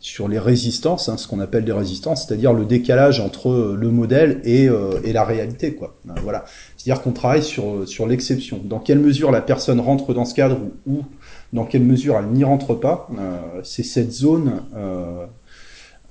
sur 0.02 0.28
les 0.28 0.38
résistances, 0.38 1.10
hein, 1.10 1.18
ce 1.18 1.28
qu'on 1.28 1.40
appelle 1.40 1.66
des 1.66 1.72
résistances, 1.72 2.26
c'est-à-dire 2.26 2.54
le 2.54 2.64
décalage 2.64 3.20
entre 3.20 3.76
le 3.78 3.90
modèle 3.90 4.40
et, 4.44 4.70
et 5.04 5.12
la 5.12 5.24
réalité, 5.24 5.74
quoi. 5.74 5.94
voilà. 6.22 6.46
C'est-à-dire 6.78 7.02
qu'on 7.02 7.12
travaille 7.12 7.42
sur, 7.42 7.86
sur 7.86 8.06
l'exception. 8.06 8.58
Dans 8.64 8.78
quelle 8.78 9.00
mesure 9.00 9.30
la 9.30 9.42
personne 9.42 9.78
rentre 9.78 10.14
dans 10.14 10.24
ce 10.24 10.34
cadre 10.34 10.58
ou, 10.86 11.02
dans 11.52 11.64
quelle 11.64 11.82
mesure 11.82 12.16
elle 12.16 12.28
n'y 12.28 12.44
rentre 12.44 12.74
pas, 12.74 13.08
euh, 13.18 13.60
c'est 13.64 13.82
cette 13.82 14.12
zone 14.12 14.62
euh, 14.74 15.26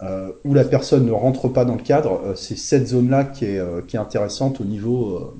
euh, 0.01 0.31
où 0.45 0.53
la 0.53 0.63
personne 0.63 1.05
ne 1.05 1.11
rentre 1.11 1.47
pas 1.49 1.65
dans 1.65 1.75
le 1.75 1.81
cadre, 1.81 2.33
c'est 2.35 2.57
cette 2.57 2.87
zone-là 2.87 3.23
qui 3.25 3.45
est, 3.45 3.57
est 3.59 3.97
intéressante 3.97 4.61
au 4.61 4.63
niveau, 4.63 5.33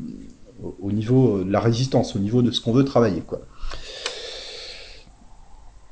au 0.81 0.91
niveau 0.91 1.43
de 1.43 1.51
la 1.51 1.59
résistance, 1.59 2.15
au 2.15 2.19
niveau 2.19 2.41
de 2.41 2.51
ce 2.51 2.61
qu'on 2.61 2.73
veut 2.73 2.85
travailler. 2.85 3.23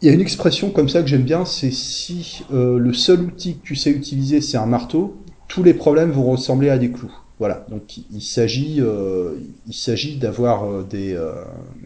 Il 0.01 0.07
y 0.07 0.09
a 0.09 0.13
une 0.13 0.21
expression 0.21 0.69
comme 0.69 0.89
ça 0.89 1.01
que 1.01 1.07
j'aime 1.07 1.23
bien, 1.23 1.45
c'est 1.45 1.71
si 1.71 2.43
le 2.51 2.93
seul 2.93 3.21
outil 3.21 3.57
que 3.57 3.63
tu 3.63 3.75
sais 3.75 3.91
utiliser 3.91 4.41
c'est 4.41 4.57
un 4.57 4.65
marteau, 4.65 5.15
tous 5.47 5.63
les 5.63 5.73
problèmes 5.73 6.11
vont 6.11 6.29
ressembler 6.29 6.69
à 6.69 6.77
des 6.77 6.91
clous. 6.91 7.13
Voilà, 7.39 7.65
donc 7.69 7.97
il 7.97 8.21
s'agit, 8.21 8.77
euh, 8.79 9.35
il 9.67 9.73
s'agit 9.75 10.17
d'avoir 10.17 10.65
euh, 10.65 10.81
des, 10.81 11.13
euh, 11.13 11.33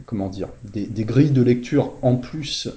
comment 0.06 0.30
dire, 0.30 0.48
des, 0.64 0.88
grilles 1.04 1.32
de 1.32 1.42
lecture 1.42 1.94
en 2.02 2.16
plus 2.16 2.70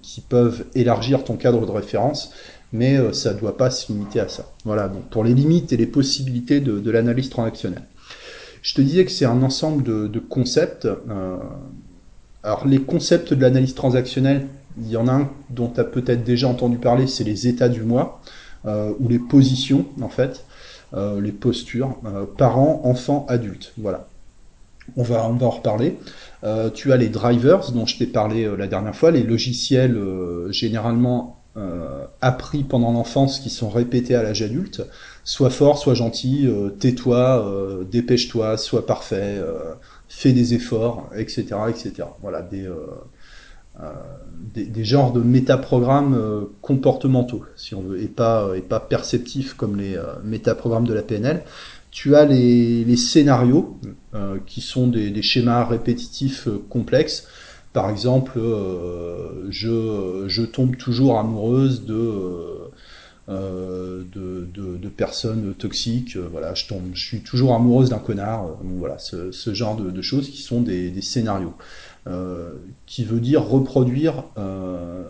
qui 0.00 0.22
peuvent 0.22 0.64
élargir 0.74 1.22
ton 1.22 1.36
cadre 1.36 1.66
de 1.66 1.70
référence, 1.70 2.32
mais 2.72 2.98
ça 3.12 3.34
ne 3.34 3.38
doit 3.38 3.56
pas 3.56 3.70
se 3.70 3.92
limiter 3.92 4.20
à 4.20 4.28
ça. 4.28 4.52
Voilà, 4.64 4.88
donc 4.88 5.04
pour 5.10 5.24
les 5.24 5.34
limites 5.34 5.72
et 5.72 5.76
les 5.76 5.86
possibilités 5.86 6.60
de, 6.60 6.90
l'analyse 6.90 7.30
transactionnelle. 7.30 7.84
Je 8.62 8.74
te 8.74 8.80
disais 8.80 9.04
que 9.04 9.10
c'est 9.10 9.24
un 9.24 9.42
ensemble 9.42 9.82
de, 9.82 10.18
concepts. 10.18 10.88
alors 12.42 12.66
les 12.66 12.80
concepts 12.80 13.32
de 13.32 13.40
l'analyse 13.40 13.74
transactionnelle, 13.74 14.46
il 14.80 14.88
y 14.88 14.96
en 14.96 15.08
a 15.08 15.12
un 15.12 15.30
dont 15.50 15.68
tu 15.68 15.80
as 15.80 15.84
peut-être 15.84 16.24
déjà 16.24 16.48
entendu 16.48 16.76
parler, 16.76 17.06
c'est 17.06 17.24
les 17.24 17.48
états 17.48 17.68
du 17.68 17.82
mois, 17.82 18.20
ou 18.66 19.08
les 19.08 19.18
positions 19.18 19.86
en 20.02 20.10
fait. 20.10 20.44
Euh, 20.94 21.20
les 21.20 21.32
postures, 21.32 21.98
euh, 22.06 22.24
parents, 22.24 22.80
enfants, 22.84 23.26
adultes. 23.28 23.74
Voilà. 23.76 24.06
On 24.96 25.02
va, 25.02 25.28
on 25.28 25.34
va 25.34 25.46
en 25.46 25.50
reparler. 25.50 25.98
Euh, 26.44 26.70
tu 26.70 26.92
as 26.92 26.96
les 26.96 27.10
drivers 27.10 27.72
dont 27.72 27.84
je 27.84 27.98
t'ai 27.98 28.06
parlé 28.06 28.48
la 28.56 28.66
dernière 28.66 28.96
fois, 28.96 29.10
les 29.10 29.22
logiciels 29.22 29.98
généralement 30.48 31.37
appris 32.20 32.62
pendant 32.62 32.92
l'enfance 32.92 33.40
qui 33.40 33.50
sont 33.50 33.68
répétés 33.68 34.14
à 34.14 34.22
l'âge 34.22 34.42
adulte. 34.42 34.82
Sois 35.24 35.50
fort, 35.50 35.78
sois 35.78 35.94
gentil, 35.94 36.48
tais-toi, 36.78 37.84
dépêche-toi, 37.90 38.56
sois 38.56 38.86
parfait, 38.86 39.42
fais 40.08 40.32
des 40.32 40.54
efforts, 40.54 41.10
etc., 41.16 41.56
etc. 41.68 42.04
Voilà 42.22 42.42
des 42.42 42.68
euh, 43.80 43.92
des, 44.54 44.64
des, 44.64 44.84
genres 44.84 45.12
de 45.12 45.20
métaprogrammes 45.20 46.14
euh, 46.14 46.46
comportementaux, 46.62 47.44
si 47.54 47.76
on 47.76 47.82
veut, 47.82 48.02
et 48.02 48.08
pas, 48.08 48.50
et 48.56 48.60
pas 48.60 48.80
perceptifs 48.80 49.54
comme 49.54 49.76
les 49.76 49.96
euh, 49.96 50.02
métaprogrammes 50.24 50.86
de 50.86 50.94
la 50.94 51.02
PNL. 51.02 51.44
Tu 51.92 52.16
as 52.16 52.24
les, 52.24 52.84
les 52.84 52.96
scénarios, 52.96 53.78
qui 54.46 54.60
sont 54.62 54.88
des, 54.88 55.10
des, 55.10 55.22
schémas 55.22 55.64
répétitifs 55.64 56.48
complexes. 56.68 57.28
Par 57.78 57.90
exemple, 57.90 58.40
je, 59.50 60.24
je 60.26 60.42
tombe 60.42 60.76
toujours 60.76 61.16
amoureuse 61.16 61.84
de, 61.84 62.58
euh, 63.28 64.02
de, 64.12 64.48
de, 64.52 64.88
personnes 64.88 65.54
toxiques. 65.54 66.16
voilà, 66.16 66.54
je 66.54 66.66
tombe, 66.66 66.82
je 66.94 67.06
suis 67.06 67.20
toujours 67.20 67.54
amoureuse 67.54 67.90
d'un 67.90 68.00
connard. 68.00 68.56
voilà, 68.78 68.98
ce, 68.98 69.30
genre 69.54 69.76
de, 69.76 70.02
choses 70.02 70.28
qui 70.28 70.42
sont 70.42 70.60
des, 70.60 71.00
scénarios. 71.02 71.54
Euh, 72.08 72.54
qui 72.86 73.04
veut 73.04 73.20
dire 73.20 73.44
reproduire 73.44 74.24
euh, 74.38 75.04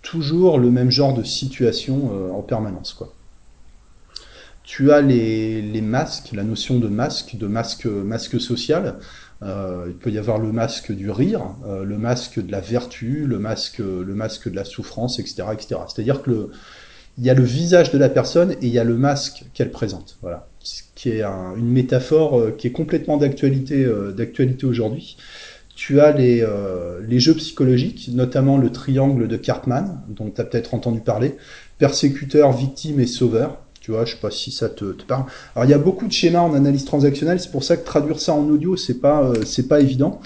toujours 0.00 0.58
le 0.58 0.70
même 0.70 0.90
genre 0.90 1.12
de 1.12 1.24
situation 1.24 2.10
euh, 2.14 2.30
en 2.30 2.40
permanence. 2.40 2.94
Quoi. 2.94 3.12
Tu 4.62 4.90
as 4.92 5.02
les, 5.02 5.60
les, 5.60 5.82
masques, 5.82 6.30
la 6.32 6.44
notion 6.44 6.78
de 6.78 6.88
masque, 6.88 7.36
de 7.36 7.46
masque, 7.48 7.84
masque 7.84 8.40
social. 8.40 8.98
Euh, 9.42 9.86
il 9.88 9.94
peut 9.94 10.10
y 10.10 10.18
avoir 10.18 10.38
le 10.38 10.50
masque 10.50 10.90
du 10.92 11.10
rire, 11.10 11.42
euh, 11.66 11.84
le 11.84 11.96
masque 11.96 12.44
de 12.44 12.50
la 12.50 12.60
vertu, 12.60 13.24
le 13.26 13.38
masque, 13.38 13.78
le 13.78 14.14
masque 14.14 14.50
de 14.50 14.56
la 14.56 14.64
souffrance, 14.64 15.20
etc., 15.20 15.44
etc. 15.52 15.80
C'est-à-dire 15.86 16.22
que 16.22 16.30
le, 16.30 16.50
il 17.18 17.24
y 17.24 17.30
a 17.30 17.34
le 17.34 17.44
visage 17.44 17.92
de 17.92 17.98
la 17.98 18.08
personne 18.08 18.52
et 18.52 18.66
il 18.66 18.68
y 18.68 18.78
a 18.78 18.84
le 18.84 18.96
masque 18.96 19.44
qu'elle 19.54 19.70
présente. 19.70 20.18
Voilà, 20.22 20.48
ce 20.60 20.82
qui 20.94 21.10
est 21.10 21.22
un, 21.22 21.54
une 21.56 21.70
métaphore 21.70 22.56
qui 22.56 22.66
est 22.66 22.72
complètement 22.72 23.16
d'actualité, 23.16 23.88
d'actualité 24.16 24.66
aujourd'hui 24.66 25.16
tu 25.78 26.00
as 26.00 26.10
les, 26.10 26.42
euh, 26.42 27.00
les 27.06 27.20
jeux 27.20 27.34
psychologiques, 27.34 28.10
notamment 28.12 28.58
le 28.58 28.72
triangle 28.72 29.28
de 29.28 29.36
Cartman, 29.36 30.02
dont 30.08 30.28
tu 30.28 30.40
as 30.40 30.44
peut-être 30.44 30.74
entendu 30.74 30.98
parler, 30.98 31.36
persécuteur, 31.78 32.50
victime 32.50 32.98
et 32.98 33.06
sauveur. 33.06 33.62
Tu 33.88 33.92
vois, 33.92 34.04
je 34.04 34.10
sais 34.10 34.20
pas 34.20 34.30
si 34.30 34.50
ça 34.50 34.68
te, 34.68 34.84
parle. 34.84 35.24
Alors 35.56 35.66
il 35.66 35.70
y 35.70 35.74
a 35.74 35.78
beaucoup 35.78 36.06
de 36.06 36.12
schémas 36.12 36.40
en 36.40 36.52
analyse 36.52 36.84
transactionnelle, 36.84 37.40
c'est 37.40 37.50
pour 37.50 37.64
ça 37.64 37.74
que 37.78 37.86
traduire 37.86 38.20
ça 38.20 38.34
en 38.34 38.46
audio, 38.50 38.76
c'est 38.76 39.00
pas 39.00 39.22
euh, 39.22 39.44
c'est 39.46 39.66
pas 39.66 39.80
évident. 39.80 40.20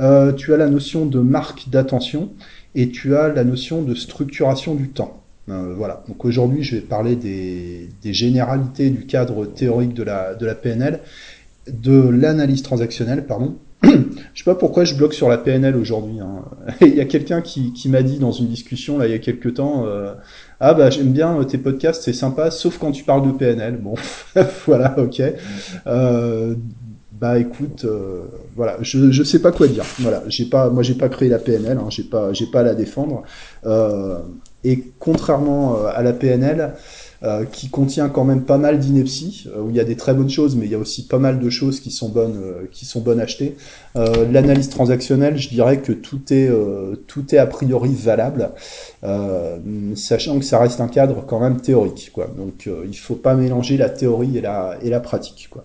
Euh, 0.00 0.32
tu 0.32 0.52
as 0.52 0.56
la 0.56 0.66
notion 0.66 1.06
de 1.06 1.20
marque 1.20 1.68
d'attention 1.68 2.30
et 2.74 2.88
tu 2.88 3.14
as 3.14 3.28
la 3.28 3.44
notion 3.44 3.82
de 3.82 3.94
structuration 3.94 4.74
du 4.74 4.88
temps. 4.88 5.22
Euh, 5.48 5.74
voilà. 5.76 6.02
Donc 6.08 6.24
aujourd'hui, 6.24 6.64
je 6.64 6.74
vais 6.74 6.80
parler 6.80 7.14
des, 7.14 7.88
généralités 8.02 8.90
du 8.90 9.06
cadre 9.06 9.46
théorique 9.46 9.94
de 9.94 10.02
la 10.02 10.34
de 10.34 10.44
la 10.44 10.56
PNL, 10.56 10.98
de 11.72 12.08
l'analyse 12.08 12.62
transactionnelle, 12.64 13.26
pardon, 13.26 13.58
je 13.84 13.90
sais 14.34 14.44
pas 14.44 14.56
pourquoi 14.56 14.84
je 14.84 14.96
bloque 14.96 15.14
sur 15.14 15.28
la 15.28 15.38
PNL 15.38 15.76
aujourd'hui. 15.76 16.18
Hein. 16.18 16.46
Il 16.80 16.96
y 16.96 17.00
a 17.00 17.04
quelqu'un 17.04 17.42
qui, 17.42 17.72
qui 17.72 17.88
m'a 17.88 18.02
dit 18.02 18.18
dans 18.18 18.32
une 18.32 18.48
discussion 18.48 18.98
là 18.98 19.06
il 19.06 19.12
y 19.12 19.14
a 19.14 19.20
quelques 19.20 19.54
temps, 19.54 19.86
ah 20.66 20.72
bah 20.72 20.88
j'aime 20.88 21.12
bien 21.12 21.44
tes 21.44 21.58
podcasts, 21.58 22.02
c'est 22.04 22.14
sympa, 22.14 22.50
sauf 22.50 22.78
quand 22.78 22.90
tu 22.90 23.04
parles 23.04 23.26
de 23.26 23.32
PNL. 23.32 23.76
Bon, 23.76 23.94
voilà, 24.66 24.98
ok. 24.98 25.22
Euh, 25.86 26.54
bah 27.12 27.38
écoute, 27.38 27.84
euh, 27.84 28.22
voilà, 28.56 28.78
je 28.80 29.10
je 29.10 29.22
sais 29.22 29.40
pas 29.40 29.52
quoi 29.52 29.68
dire. 29.68 29.84
Voilà, 30.00 30.22
j'ai 30.28 30.46
pas, 30.46 30.70
moi 30.70 30.82
j'ai 30.82 30.94
pas 30.94 31.10
créé 31.10 31.28
la 31.28 31.38
PNL, 31.38 31.76
hein, 31.76 31.88
j'ai 31.90 32.02
pas 32.02 32.32
j'ai 32.32 32.46
pas 32.46 32.60
à 32.60 32.62
la 32.62 32.74
défendre. 32.74 33.24
Euh, 33.66 34.20
et 34.64 34.82
contrairement 34.98 35.76
euh, 35.76 35.90
à 35.94 36.02
la 36.02 36.14
PNL, 36.14 36.72
euh, 37.24 37.44
qui 37.44 37.68
contient 37.68 38.08
quand 38.08 38.24
même 38.24 38.42
pas 38.42 38.58
mal 38.58 38.78
d'inepties, 38.78 39.48
euh, 39.48 39.62
où 39.62 39.70
il 39.70 39.76
y 39.76 39.80
a 39.80 39.84
des 39.84 39.96
très 39.96 40.14
bonnes 40.14 40.30
choses, 40.30 40.54
mais 40.54 40.66
il 40.66 40.72
y 40.72 40.74
a 40.74 40.78
aussi 40.78 41.06
pas 41.06 41.18
mal 41.18 41.40
de 41.40 41.50
choses 41.50 41.80
qui 41.80 41.90
sont 41.90 42.08
bonnes, 42.08 42.40
euh, 42.42 42.66
qui 42.70 42.84
sont 42.84 43.00
bonnes 43.00 43.20
achetées. 43.20 43.56
L'analyse 43.94 44.68
transactionnelle, 44.68 45.38
je 45.38 45.48
dirais 45.48 45.78
que 45.78 45.92
tout 45.92 46.20
est, 46.32 46.50
tout 47.06 47.32
est 47.32 47.38
a 47.38 47.46
priori 47.46 47.94
valable, 47.94 48.50
sachant 49.94 50.40
que 50.40 50.44
ça 50.44 50.58
reste 50.58 50.80
un 50.80 50.88
cadre 50.88 51.24
quand 51.26 51.38
même 51.38 51.60
théorique. 51.60 52.10
Quoi. 52.12 52.28
Donc 52.36 52.68
il 52.68 52.96
faut 52.96 53.14
pas 53.14 53.34
mélanger 53.34 53.76
la 53.76 53.88
théorie 53.88 54.36
et 54.36 54.40
la, 54.40 54.76
et 54.82 54.90
la 54.90 54.98
pratique. 54.98 55.48
Quoi. 55.48 55.64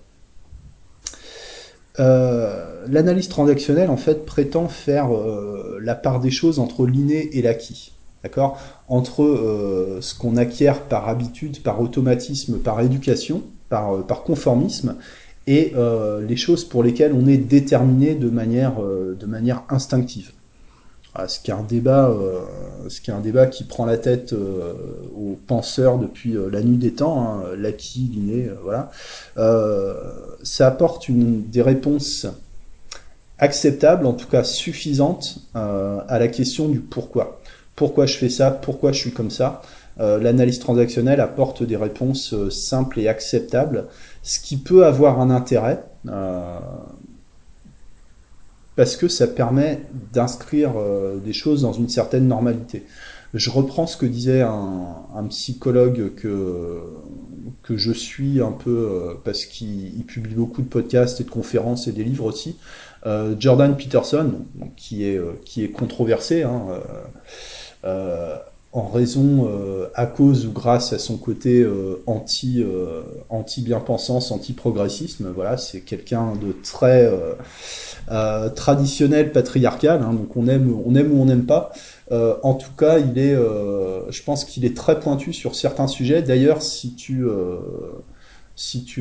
Euh, 1.99 2.85
l'analyse 2.87 3.27
transactionnelle 3.27 3.89
en 3.89 3.97
fait 3.97 4.25
prétend 4.25 4.69
faire 4.69 5.13
euh, 5.13 5.79
la 5.81 5.95
part 5.95 6.21
des 6.21 6.31
choses 6.31 6.59
entre 6.59 6.85
l'inné 6.85 7.29
et 7.37 7.41
l'acquis. 7.41 7.91
D'accord? 8.23 8.59
Entre 8.89 9.23
euh, 9.23 9.99
ce 10.01 10.13
qu'on 10.13 10.35
acquiert 10.35 10.81
par 10.81 11.07
habitude, 11.07 11.63
par 11.63 11.79
automatisme, 11.79 12.59
par 12.59 12.81
éducation, 12.81 13.43
par, 13.69 13.95
euh, 13.95 14.01
conformisme, 14.01 14.95
et 15.47 15.73
euh, 15.75 16.21
les 16.25 16.35
choses 16.35 16.65
pour 16.65 16.83
lesquelles 16.83 17.13
on 17.13 17.25
est 17.27 17.37
déterminé 17.37 18.15
de 18.15 18.29
manière, 18.29 18.75
de 18.81 19.25
manière 19.25 19.63
instinctive. 19.69 20.31
Ah, 21.15 21.27
ce 21.27 21.39
qui 21.39 21.49
est 21.49 21.55
un 21.55 21.63
débat, 21.63 22.13
qui 22.87 23.09
est 23.09 23.13
un 23.13 23.19
débat 23.19 23.47
qui 23.47 23.63
prend 23.63 23.85
la 23.85 23.97
tête 23.97 24.33
aux 24.33 25.39
penseurs 25.47 25.97
depuis 25.97 26.35
la 26.51 26.61
nuit 26.61 26.77
des 26.77 26.93
temps, 26.93 27.23
hein, 27.23 27.43
l'acquis, 27.57 28.11
l'inné, 28.13 28.47
voilà. 28.63 28.91
ça 30.43 30.67
apporte 30.67 31.09
des 31.09 31.63
réponses 31.63 32.27
acceptables, 33.39 34.05
en 34.05 34.13
tout 34.13 34.27
cas 34.27 34.43
suffisantes, 34.43 35.39
à 35.55 36.19
la 36.19 36.27
question 36.27 36.69
du 36.69 36.79
pourquoi 36.79 37.38
pourquoi 37.79 38.05
je 38.05 38.17
fais 38.17 38.27
ça, 38.27 38.51
pourquoi 38.51 38.91
je 38.91 38.99
suis 38.99 39.11
comme 39.11 39.31
ça. 39.31 39.61
Euh, 40.01 40.19
l'analyse 40.19 40.59
transactionnelle 40.59 41.21
apporte 41.21 41.63
des 41.63 41.77
réponses 41.77 42.33
euh, 42.33 42.49
simples 42.49 42.99
et 42.99 43.07
acceptables, 43.07 43.85
ce 44.21 44.41
qui 44.41 44.57
peut 44.57 44.85
avoir 44.85 45.21
un 45.21 45.29
intérêt, 45.29 45.81
euh, 46.09 46.59
parce 48.75 48.97
que 48.97 49.07
ça 49.07 49.27
permet 49.27 49.79
d'inscrire 50.11 50.73
des 51.23 51.33
choses 51.33 51.61
dans 51.61 51.71
une 51.73 51.89
certaine 51.89 52.27
normalité. 52.27 52.83
Je 53.33 53.49
reprends 53.49 53.87
ce 53.87 53.95
que 53.95 54.05
disait 54.05 54.41
un, 54.41 55.25
psychologue 55.29 56.13
que, 56.15 56.81
je 57.69 57.91
suis 57.91 58.41
un 58.41 58.51
peu, 58.51 59.17
parce 59.25 59.45
qu'il 59.45 60.05
publie 60.05 60.33
beaucoup 60.33 60.61
de 60.61 60.67
podcasts 60.67 61.19
et 61.19 61.25
de 61.25 61.29
conférences 61.29 61.87
et 61.87 61.91
des 61.91 62.05
livres 62.05 62.23
aussi, 62.23 62.55
Jordan 63.37 63.75
Peterson, 63.75 64.45
qui 64.77 65.03
est, 65.03 65.71
controversé, 65.73 66.43
hein, 66.43 66.67
en 68.71 68.87
raison, 68.87 69.47
euh, 69.49 69.87
à 69.95 70.05
cause 70.05 70.45
ou 70.45 70.51
grâce 70.51 70.93
à 70.93 70.99
son 70.99 71.17
côté 71.17 71.67
anti, 72.05 72.63
anti 73.29 73.61
bien-pensance, 73.61 74.31
anti-progressisme. 74.31 75.31
Voilà, 75.33 75.57
c'est 75.57 75.81
quelqu'un 75.81 76.33
de 76.35 76.53
très 76.63 77.11
traditionnel, 78.55 79.31
patriarcal. 79.31 80.01
Hein, 80.03 80.13
donc 80.13 80.35
on 80.37 80.47
aime, 80.47 80.71
ou 80.71 80.83
on 80.85 81.25
n'aime 81.25 81.45
pas. 81.45 81.71
en 82.11 82.53
tout 82.53 82.73
cas, 82.77 82.99
je 82.99 84.23
pense 84.23 84.45
qu'il 84.45 84.65
est 84.65 84.75
très 84.75 84.99
pointu 84.99 85.33
sur 85.33 85.55
certains 85.55 85.87
sujets. 85.87 86.21
D'ailleurs, 86.21 86.61
si 86.61 86.93
tu 86.95 87.27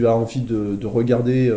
as 0.07 0.15
envie 0.15 0.41
de, 0.41 0.87
regarder 0.87 1.53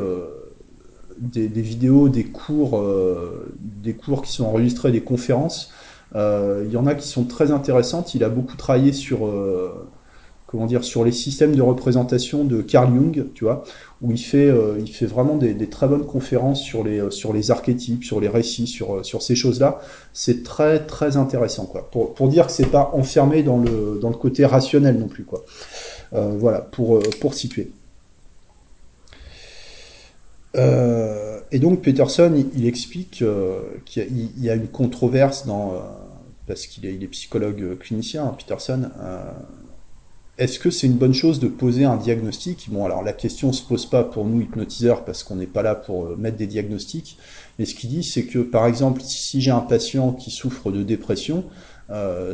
des, 1.22 1.62
vidéos, 1.62 2.10
des 2.10 2.25
cours, 2.25 2.80
euh, 2.80 3.54
des 3.60 3.94
cours 3.94 4.22
qui 4.24 4.32
sont 4.32 4.46
enregistrés, 4.46 4.92
des 4.92 5.01
conférences. 5.01 5.72
Euh, 6.15 6.63
il 6.65 6.72
y 6.72 6.77
en 6.77 6.88
a 6.88 6.96
qui 6.96 7.08
sont 7.08 7.24
très 7.24 7.51
intéressantes. 7.51 8.15
Il 8.15 8.24
a 8.24 8.30
beaucoup 8.30 8.58
travaillé 8.58 8.91
sur 8.94 9.25
euh, 9.25 9.88
comment 10.48 10.65
dire 10.65 10.84
sur 10.84 11.06
les 11.06 11.12
systèmes 11.12 11.56
de 11.56 11.62
représentation 11.62 12.44
de 12.44 12.62
Carl 12.62 12.94
Jung, 12.94 13.27
tu 13.34 13.46
vois, 13.46 13.63
où 14.01 14.12
il 14.12 14.18
fait 14.18 14.53
il 14.80 14.91
fait 14.91 15.06
vraiment 15.06 15.38
des, 15.38 15.70
très 15.70 15.88
bonnes 15.88 16.06
conférences 16.06 16.62
sur 16.62 16.84
les 16.84 17.10
sur 17.12 17.32
les 17.34 17.51
archétypes, 17.51 18.03
sur 18.03 18.20
les 18.20 18.27
récits, 18.27 18.68
sur 18.68 19.06
sur 19.06 19.22
ces 19.22 19.36
choses-là. 19.36 19.80
C'est 20.12 20.44
très 20.44 20.86
très 20.86 21.15
intéressant 21.15 21.65
quoi. 21.65 21.89
Pour, 21.89 22.13
pour 22.13 22.27
dire 22.27 22.48
que 22.48 22.51
c'est 22.51 22.72
pas 22.72 22.91
enfermé 22.94 23.44
dans 23.44 23.58
le 23.58 23.98
dans 24.01 24.10
le 24.10 24.18
côté 24.18 24.46
rationnel 24.46 25.00
non 25.00 25.08
plus 25.08 25.24
quoi. 25.24 25.44
voilà 26.12 26.60
pour 26.60 27.00
pour 27.22 27.34
situer. 27.34 27.72
Euh, 30.58 31.39
et 31.51 31.60
donc 31.60 31.82
Peterson, 31.82 32.34
il, 32.56 32.65
explique 32.65 33.22
euh, 33.22 33.62
qu'il 33.86 34.30
y, 34.38 34.50
a 34.50 34.56
une 34.56 34.68
controverse 34.68 35.46
dans, 35.46 35.74
euh, 35.74 35.80
parce 36.51 36.67
qu'il 36.67 36.86
est, 36.86 37.08
psychologue 37.08 37.77
clinicien, 37.79 38.25
hein, 38.25 38.36
Peterson. 38.38 38.89
Est-ce 40.38 40.60
que 40.60 40.70
c'est 40.70 40.88
une 40.88 40.98
bonne 40.98 41.13
chose 41.13 41.39
de 41.39 41.48
poser 41.48 41.86
un 41.86 41.96
diagnostic? 41.96 42.67
Bon, 42.70 42.84
alors 42.84 43.03
la 43.03 43.13
question 43.13 43.53
se 43.53 43.63
pose 43.63 43.86
pas 43.86 44.03
pour 44.03 44.25
nous 44.25 44.41
hypnotiseurs 44.41 45.05
parce 45.05 45.24
qu'on 45.24 45.36
n'est 45.36 45.46
pas 45.46 45.62
là 45.62 45.75
pour 45.75 46.17
mettre 46.17 46.36
des 46.36 46.48
diagnostics. 46.48 47.17
Mais 47.58 47.63
ce 47.63 47.74
qu'il 47.74 47.89
dit, 47.89 48.03
c'est 48.03 48.24
que 48.24 48.39
par 48.39 48.65
exemple, 48.67 49.00
si 49.01 49.39
j'ai 49.39 49.51
un 49.51 49.62
patient 49.62 50.12
qui 50.12 50.29
souffre 50.29 50.72
de 50.72 50.84
dépression, 50.84 51.46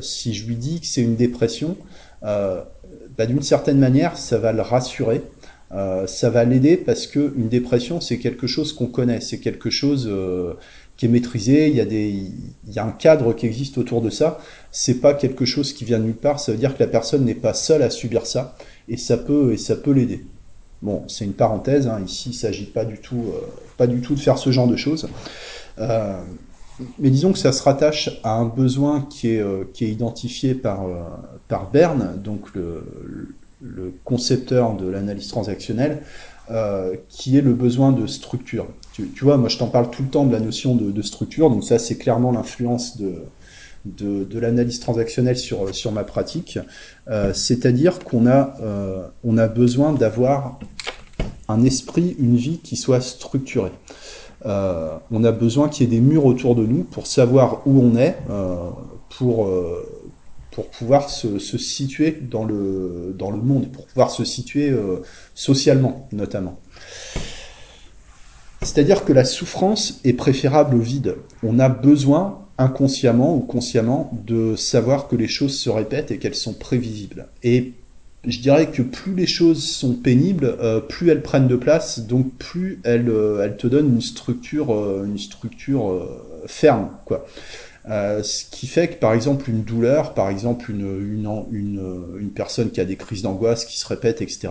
si 0.02 0.34
je 0.34 0.48
lui 0.48 0.56
dis 0.56 0.80
que 0.80 0.88
c'est 0.88 1.04
une 1.04 1.16
dépression, 1.16 1.78
bah, 2.22 3.26
d'une 3.28 3.44
certaine 3.44 3.78
manière, 3.78 4.18
ça 4.18 4.40
va 4.40 4.52
le 4.52 4.64
rassurer 4.64 5.22
euh, 5.74 6.08
ça 6.08 6.30
va 6.30 6.46
l'aider 6.46 6.78
parce 6.78 7.08
que 7.08 7.34
une 7.36 7.50
dépression, 7.50 8.00
c'est 8.00 8.20
quelque 8.20 8.48
chose 8.48 8.72
qu'on 8.72 8.88
connaît, 8.88 9.20
c'est 9.20 9.40
quelque 9.40 9.70
chose 9.70 10.08
euh, 10.10 10.54
qui 10.98 11.06
est 11.06 11.10
maîtrisé. 11.10 11.70
Il 11.70 11.76
y 11.76 11.82
a 11.82 11.86
des, 11.86 12.10
il 12.10 12.74
y 12.74 12.80
a 12.80 12.86
un 12.86 12.92
cadre 12.92 13.34
qui 13.34 13.46
existe 13.46 13.78
autour 13.78 14.02
de 14.02 14.10
ça. 14.10 14.40
C'est 14.72 14.96
pas 14.96 15.14
quelque 15.14 15.46
chose 15.46 15.74
qui 15.74 15.86
vient 15.86 16.00
de 16.00 16.06
nulle 16.06 16.16
part. 16.16 16.40
Ça 16.40 16.52
veut 16.52 16.58
dire 16.58 16.76
que 16.76 16.84
la 16.84 16.90
personne 16.90 17.26
n'est 17.26 17.36
pas 17.36 17.54
seule 17.54 17.82
à 17.82 17.90
subir 17.90 18.26
ça 18.26 18.56
et 18.90 18.98
ça 18.98 19.18
peut 19.18 19.54
et 19.54 19.58
ça 19.58 19.76
peut 19.76 19.92
l'aider. 19.92 20.26
Bon, 20.82 21.04
c'est 21.08 21.26
une 21.26 21.34
parenthèse. 21.34 21.88
Hein. 21.88 22.02
Ici, 22.06 22.30
il 22.32 22.36
s'agit 22.36 22.66
pas 22.66 22.86
du 22.86 22.98
tout, 22.98 23.24
euh, 23.28 23.40
pas 23.78 23.88
du 23.88 24.02
tout 24.02 24.16
de 24.16 24.20
faire 24.20 24.38
ce 24.38 24.52
genre 24.52 24.68
de 24.68 24.76
choses. 24.76 25.08
mais 27.00 27.10
disons 27.10 27.32
que 27.32 27.40
ça 27.40 27.52
se 27.52 27.64
rattache 27.64 28.20
à 28.24 28.34
un 28.34 28.46
besoin 28.46 29.02
qui 29.10 29.30
est, 29.30 29.42
est 29.42 29.90
identifié 29.90 30.54
par, 30.54 30.86
par 31.48 31.72
Berne, 31.72 32.20
donc 32.24 32.54
le, 32.54 32.84
concepteur 34.04 34.76
de 34.76 34.88
l'analyse 34.88 35.28
transactionnelle, 35.30 36.04
euh, 36.50 36.96
qui 37.10 37.38
est 37.38 37.42
le 37.42 37.54
besoin 37.54 37.92
de 37.92 38.08
structure. 38.08 38.68
Tu, 38.98 39.24
vois, 39.24 39.38
moi 39.38 39.50
je 39.50 39.58
t'en 39.58 39.68
parle 39.68 39.92
tout 39.92 40.04
le 40.04 40.10
temps 40.10 40.26
de 40.26 40.32
la 40.32 40.40
notion 40.40 40.76
de, 40.76 41.02
structure, 41.02 41.50
donc 41.50 41.64
ça 41.64 41.78
c'est 41.78 41.98
clairement 41.98 42.32
l'influence 42.32 42.98
de, 42.98 43.24
de, 43.86 44.40
l'analyse 44.40 44.80
transactionnelle 44.80 45.38
sur, 45.38 45.74
sur 45.74 45.92
ma 45.92 46.04
pratique. 46.04 46.58
Euh, 47.08 47.34
c'est-à-dire 47.34 48.00
qu'on 48.00 48.26
a, 48.26 48.56
euh, 48.62 49.38
a 49.38 49.48
besoin 49.48 49.94
d'avoir 49.94 50.60
un 51.48 51.64
esprit, 51.64 52.16
une 52.20 52.36
vie 52.36 52.60
qui 52.60 52.76
soit 52.76 53.02
structurée. 53.02 53.72
on 54.44 55.24
a 55.24 55.32
besoin 55.32 55.70
qu'il 55.70 55.86
y 55.86 55.96
ait 55.96 56.00
des 56.00 56.06
murs 56.06 56.26
autour 56.26 56.56
de 56.56 56.66
nous 56.66 56.84
pour 56.84 57.08
savoir 57.08 57.62
où 57.66 57.80
on 57.80 57.96
est, 57.96 58.18
pour 59.10 59.48
pour 60.58 60.70
pouvoir 60.70 61.12
se, 61.12 61.38
situer 61.38 62.18
dans 62.20 62.44
le, 62.44 63.14
dans 63.16 63.30
le 63.30 63.38
monde, 63.38 63.72
pour 63.72 63.86
pouvoir 63.86 64.10
se 64.10 64.26
situer 64.26 64.72
euh, 64.72 65.04
socialement 65.36 66.10
notamment. 66.12 66.60
C'est-à-dire 68.62 69.06
que 69.06 69.14
la 69.14 69.24
souffrance 69.24 70.00
est 70.04 70.14
préférable 70.14 70.76
au 70.76 70.80
vide. 70.80 71.16
On 71.44 71.60
a 71.60 71.70
besoin, 71.70 72.46
inconsciemment 72.58 73.36
ou 73.36 73.42
consciemment, 73.42 74.12
de 74.26 74.56
savoir 74.56 75.08
que 75.08 75.16
les 75.16 75.28
choses 75.28 75.58
se 75.58 75.70
répètent 75.70 76.12
et 76.12 76.18
qu'elles 76.18 76.36
sont 76.36 76.54
prévisibles. 76.54 77.28
Et 77.44 77.74
je 78.26 78.40
dirais 78.40 78.72
que 78.72 78.82
plus 78.82 79.14
les 79.14 79.28
choses 79.28 79.64
sont 79.64 79.94
pénibles, 79.94 80.58
euh, 80.60 80.82
plus 80.82 81.10
elles 81.10 81.22
prennent 81.22 81.48
de 81.48 81.56
place, 81.56 82.00
donc 82.00 82.36
plus 82.38 82.80
elles, 82.84 83.10
euh, 83.10 83.44
elles 83.44 83.58
te 83.58 83.68
donnent 83.68 83.94
une 83.94 84.02
structure, 84.02 84.72
une 85.06 85.18
structure 85.18 86.08
ferme, 86.46 86.90
quoi. 87.06 87.26
Euh, 87.90 88.22
ce 88.22 88.44
qui 88.44 88.68
fait 88.68 88.90
que 88.90 88.96
par 88.96 89.14
exemple 89.14 89.50
une 89.50 89.64
douleur, 89.64 90.14
par 90.14 90.30
exemple 90.30 90.72
une, 90.72 91.18
une, 91.52 92.18
une 92.20 92.32
personne 92.32 92.70
qui 92.70 92.82
a 92.82 92.86
des 92.86 92.98
crises 92.98 93.22
d'angoisse 93.22 93.64
qui 93.64 93.80
se 93.80 93.88
répètent, 93.88 94.22
etc., 94.22 94.50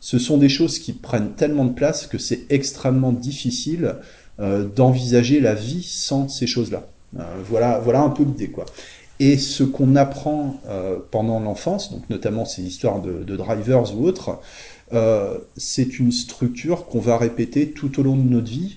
ce 0.00 0.18
sont 0.18 0.38
des 0.38 0.48
choses 0.48 0.78
qui 0.78 0.92
prennent 0.92 1.32
tellement 1.32 1.64
de 1.64 1.72
place 1.72 2.06
que 2.06 2.18
c'est 2.18 2.46
extrêmement 2.50 3.12
difficile 3.12 3.96
euh, 4.38 4.66
d'envisager 4.66 5.40
la 5.40 5.54
vie 5.54 5.82
sans 5.82 6.28
ces 6.28 6.46
choses-là. 6.46 6.86
Euh, 7.18 7.22
voilà, 7.48 7.78
voilà 7.78 8.02
un 8.02 8.10
peu 8.10 8.22
l'idée 8.22 8.48
quoi. 8.48 8.66
Et 9.18 9.38
ce 9.38 9.64
qu'on 9.64 9.96
apprend 9.96 10.60
euh, 10.68 10.98
pendant 11.10 11.40
l'enfance, 11.40 11.90
donc 11.90 12.02
notamment 12.10 12.44
ces 12.44 12.62
histoires 12.62 13.00
de, 13.00 13.34
drivers 13.34 13.96
ou 13.96 14.04
autres, 14.04 14.38
c'est 15.56 15.98
une 15.98 16.12
structure 16.12 16.86
qu'on 16.86 17.00
va 17.00 17.16
répéter 17.16 17.70
tout 17.70 17.98
au 17.98 18.04
long 18.04 18.14
de 18.14 18.28
notre 18.28 18.48
vie, 18.48 18.76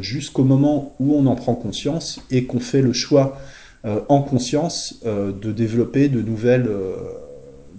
jusqu'au 0.00 0.44
moment 0.44 0.94
où 1.00 1.14
on 1.14 1.26
en 1.26 1.34
prend 1.34 1.56
conscience 1.56 2.20
et 2.30 2.44
qu'on 2.44 2.60
fait 2.60 2.82
le 2.82 2.92
choix 2.92 3.36
en 3.84 4.22
conscience 4.22 5.00
de 5.04 5.50
développer 5.50 6.08
de 6.08 6.22
nouvelles, 6.22 6.70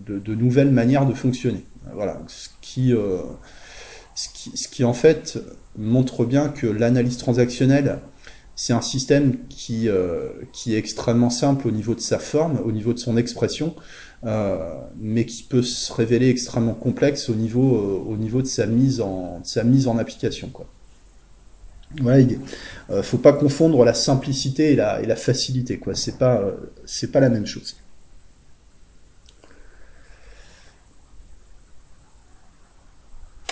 de, 0.05 0.35
nouvelles 0.35 0.71
manières 0.71 1.05
de 1.05 1.13
fonctionner. 1.13 1.63
Voilà, 1.93 2.21
ce 2.27 2.49
qui, 2.61 2.93
ce 4.15 4.29
qui, 4.33 4.55
ce 4.55 4.67
qui 4.67 4.83
en 4.83 4.93
fait 4.93 5.39
montre 5.77 6.25
bien 6.25 6.49
que 6.49 6.67
l'analyse 6.67 7.17
transactionnelle, 7.17 7.99
c'est 8.55 8.73
un 8.73 8.81
système 8.81 9.47
qui, 9.49 9.89
qui 10.53 10.75
est 10.75 10.77
extrêmement 10.77 11.29
simple 11.31 11.67
au 11.67 11.71
niveau 11.71 11.95
de 11.95 11.99
sa 11.99 12.19
forme, 12.19 12.59
au 12.63 12.71
niveau 12.71 12.93
de 12.93 12.99
son 12.99 13.17
expression, 13.17 13.75
euh, 14.23 14.57
mais 14.99 15.25
qui 15.25 15.41
peut 15.43 15.63
se 15.63 15.91
révéler 15.91 16.29
extrêmement 16.29 16.75
complexe 16.75 17.27
au 17.29 17.33
niveau, 17.33 17.75
euh, 17.75 18.11
au 18.11 18.17
niveau 18.17 18.43
de, 18.43 18.47
sa 18.47 18.67
mise 18.67 19.01
en, 19.01 19.39
sa 19.43 19.63
mise 19.63 19.87
en 19.87 19.97
application. 19.97 20.49
Quoi. 20.49 20.67
Voilà. 21.99 22.23
Euh, 22.91 23.01
faut 23.01 23.17
pas 23.17 23.33
confondre 23.33 23.83
la 23.83 23.95
simplicité 23.95 24.73
et 24.73 24.75
la, 24.75 25.01
et 25.01 25.07
la 25.07 25.15
facilité. 25.15 25.79
Quoi. 25.79 25.95
C'est 25.95 26.19
pas, 26.19 26.39
euh, 26.39 27.07
pas 27.11 27.19
la 27.19 27.29
même 27.29 27.47
chose. 27.47 27.75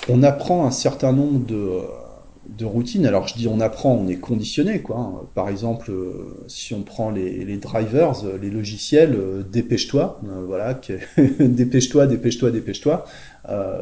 On 0.09 0.23
apprend 0.23 0.65
un 0.65 0.71
certain 0.71 1.13
nombre 1.13 1.45
de 1.45 1.81
de 2.57 2.65
routine. 2.65 3.05
Alors 3.05 3.27
je 3.27 3.35
dis 3.35 3.47
on 3.47 3.59
apprend, 3.59 3.93
on 3.93 4.07
est 4.07 4.17
conditionné 4.17 4.81
quoi. 4.81 4.97
Hein. 4.97 5.27
Par 5.35 5.49
exemple, 5.49 5.91
euh, 5.91 6.43
si 6.47 6.73
on 6.73 6.83
prend 6.83 7.09
les, 7.09 7.57
drivers, 7.57 8.25
euh, 8.25 8.37
les 8.37 8.49
logiciels, 8.49 9.15
euh, 9.15 9.43
dépêche-toi, 9.43 10.19
voilà, 10.47 10.79
dépêche-toi, 11.39 12.07
dépêche-toi, 12.07 12.51
dépêche-toi. 12.51 13.05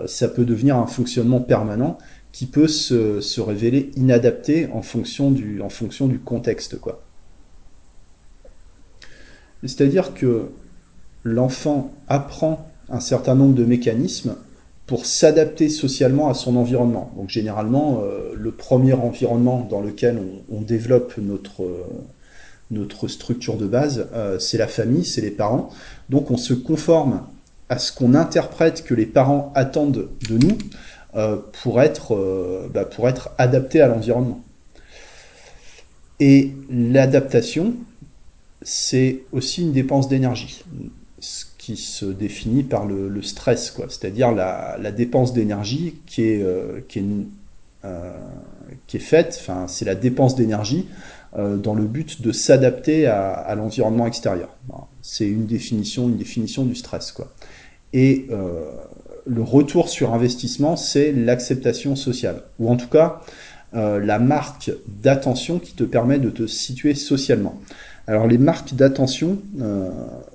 ça 0.06 0.28
peut 0.28 0.46
devenir 0.46 0.78
un 0.78 0.88
fonctionnement 0.88 1.42
permanent 1.42 1.98
qui 2.32 2.46
peut 2.46 2.68
se, 2.68 3.20
se, 3.22 3.42
révéler 3.42 3.92
inadapté 3.96 4.68
en 4.72 4.82
fonction 4.82 5.32
du, 5.32 5.62
en 5.62 5.70
fonction 5.70 6.08
du 6.08 6.20
contexte 6.20 6.80
quoi. 6.80 7.02
C'est-à-dire 9.64 10.14
que 10.14 10.50
l'enfant 11.24 11.92
apprend 12.08 12.70
un 12.90 13.00
certain 13.00 13.34
nombre 13.34 13.56
de 13.56 13.66
mécanismes 13.66 14.36
pour 14.88 15.06
s'adapter 15.06 15.68
socialement 15.68 16.30
à 16.30 16.34
son 16.34 16.56
environnement. 16.56 17.12
Donc 17.18 17.30
généralement, 17.30 18.02
euh, 18.02 18.32
le 18.34 18.52
premier 18.52 18.94
environnement 18.94 19.68
dans 19.70 19.82
lequel 19.82 20.18
on, 20.50 20.62
développe 20.62 21.14
notre, 21.18 21.64
euh, 21.64 21.84
notre 22.72 23.10
structure 23.10 23.58
de 23.58 23.68
base, 23.68 24.08
euh, 24.14 24.40
c'est 24.40 24.58
la 24.58 24.68
famille, 24.68 25.04
c'est 25.04 25.20
les 25.22 25.32
parents. 25.32 25.70
Donc 26.10 26.32
on 26.32 26.38
se 26.38 26.54
conforme 26.54 27.22
à 27.68 27.80
ce 27.80 27.92
qu'on 27.92 28.14
interprète 28.14 28.86
que 28.86 28.94
les 28.94 29.06
parents 29.06 29.52
attendent 29.54 30.08
de 30.30 30.38
nous 30.38 30.58
pour, 31.52 31.82
être, 31.82 32.70
bah, 32.74 32.86
pour 32.86 33.10
être 33.10 33.32
adapté 33.40 33.82
à 33.82 33.88
l'environnement. 33.88 34.42
Et 36.20 36.54
l'adaptation, 36.70 37.74
c'est 38.62 39.24
aussi 39.34 39.64
une 39.64 39.74
dépense 39.74 40.08
d'énergie 40.08 40.64
qui 41.68 41.76
se 41.76 42.06
définit 42.06 42.64
par 42.64 42.86
le, 42.86 43.22
stress, 43.22 43.72
quoi. 43.72 43.88
C'est-à-dire 43.90 44.32
la, 44.32 44.92
dépense 44.92 45.34
d'énergie 45.34 45.96
qui 46.06 46.24
est, 46.24 46.42
euh, 46.42 46.80
qui 46.88 48.98
est 48.98 49.02
faite, 49.02 49.38
enfin 49.42 49.66
c'est 49.68 49.84
la 49.84 49.96
dépense 49.96 50.36
d'énergie 50.36 50.88
dans 51.36 51.76
le 51.76 51.84
but 51.84 52.22
de 52.22 52.32
s'adapter 52.32 53.06
à, 53.06 53.54
l'environnement 53.56 54.08
extérieur. 54.08 54.56
C'est 55.02 55.28
une 55.28 55.46
définition, 55.46 56.08
une 56.08 56.18
définition 56.18 56.64
du 56.64 56.74
stress 56.74 57.12
quoi. 57.12 57.34
Et 57.92 58.28
le 59.26 59.42
retour 59.42 59.90
sur 59.90 60.14
investissement, 60.14 60.78
c'est 60.78 61.12
l'acceptation 61.12 61.98
sociale, 61.98 62.44
ou 62.60 62.70
en 62.70 62.78
tout 62.78 62.88
cas 62.88 63.22
euh, 63.76 64.00
la 64.00 64.18
marque 64.18 64.72
d'attention 64.88 65.60
qui 65.60 65.74
te 65.74 65.84
permet 65.84 66.20
de 66.20 66.30
te 66.30 66.48
situer 66.48 66.96
socialement. 66.96 67.60
Alors 68.08 68.26
les 68.26 68.38
marques 68.38 68.74
d'attention, 68.74 69.40
euh, 69.62 69.90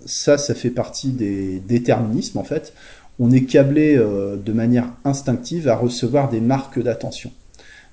ça, 0.05 0.37
ça 0.37 0.55
fait 0.55 0.71
partie 0.71 1.11
des 1.11 1.59
déterminismes 1.61 2.39
en 2.39 2.45
fait. 2.45 2.75
On 3.19 3.31
est 3.31 3.45
câblé 3.45 3.97
euh, 3.97 4.37
de 4.37 4.53
manière 4.53 4.89
instinctive 5.05 5.69
à 5.69 5.77
recevoir 5.77 6.29
des 6.29 6.41
marques 6.41 6.83
d'attention. 6.83 7.31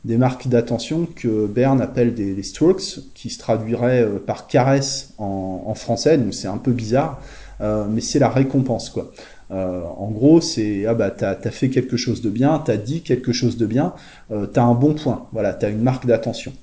Des 0.05 0.17
marques 0.17 0.47
d'attention 0.47 1.07
que 1.13 1.45
Bern 1.45 1.81
appelle 1.81 2.13
des, 2.13 2.43
strokes, 2.43 2.99
qui 3.13 3.29
se 3.29 3.37
traduiraient 3.37 4.07
par 4.25 4.47
caresse 4.47 5.13
en, 5.17 5.73
français, 5.75 6.17
donc 6.17 6.33
c'est 6.33 6.47
un 6.47 6.57
peu 6.57 6.71
bizarre, 6.71 7.21
mais 7.59 7.99
c'est 7.99 8.19
la 8.19 8.29
récompense 8.29 8.89
quoi. 8.89 9.11
Euh, 9.51 9.81
en 9.97 10.11
gros, 10.11 10.41
c'est 10.41 10.85
ah 10.85 10.93
bah 10.93 11.09
t'as 11.09 11.31
as 11.31 11.51
fait 11.51 11.69
quelque 11.69 11.97
chose 11.97 12.21
de 12.21 12.29
bien, 12.29 12.61
t'as 12.63 12.77
dit 12.77 13.01
quelque 13.01 13.31
chose 13.31 13.57
de 13.57 13.65
bien, 13.65 13.93
euh, 14.31 14.45
t'as 14.45 14.63
un 14.63 14.75
bon 14.75 14.93
point. 14.93 15.27
Voilà, 15.31 15.53
t'as 15.53 15.69
une 15.69 15.81
marque 15.81 16.05
d'attention. 16.05 16.53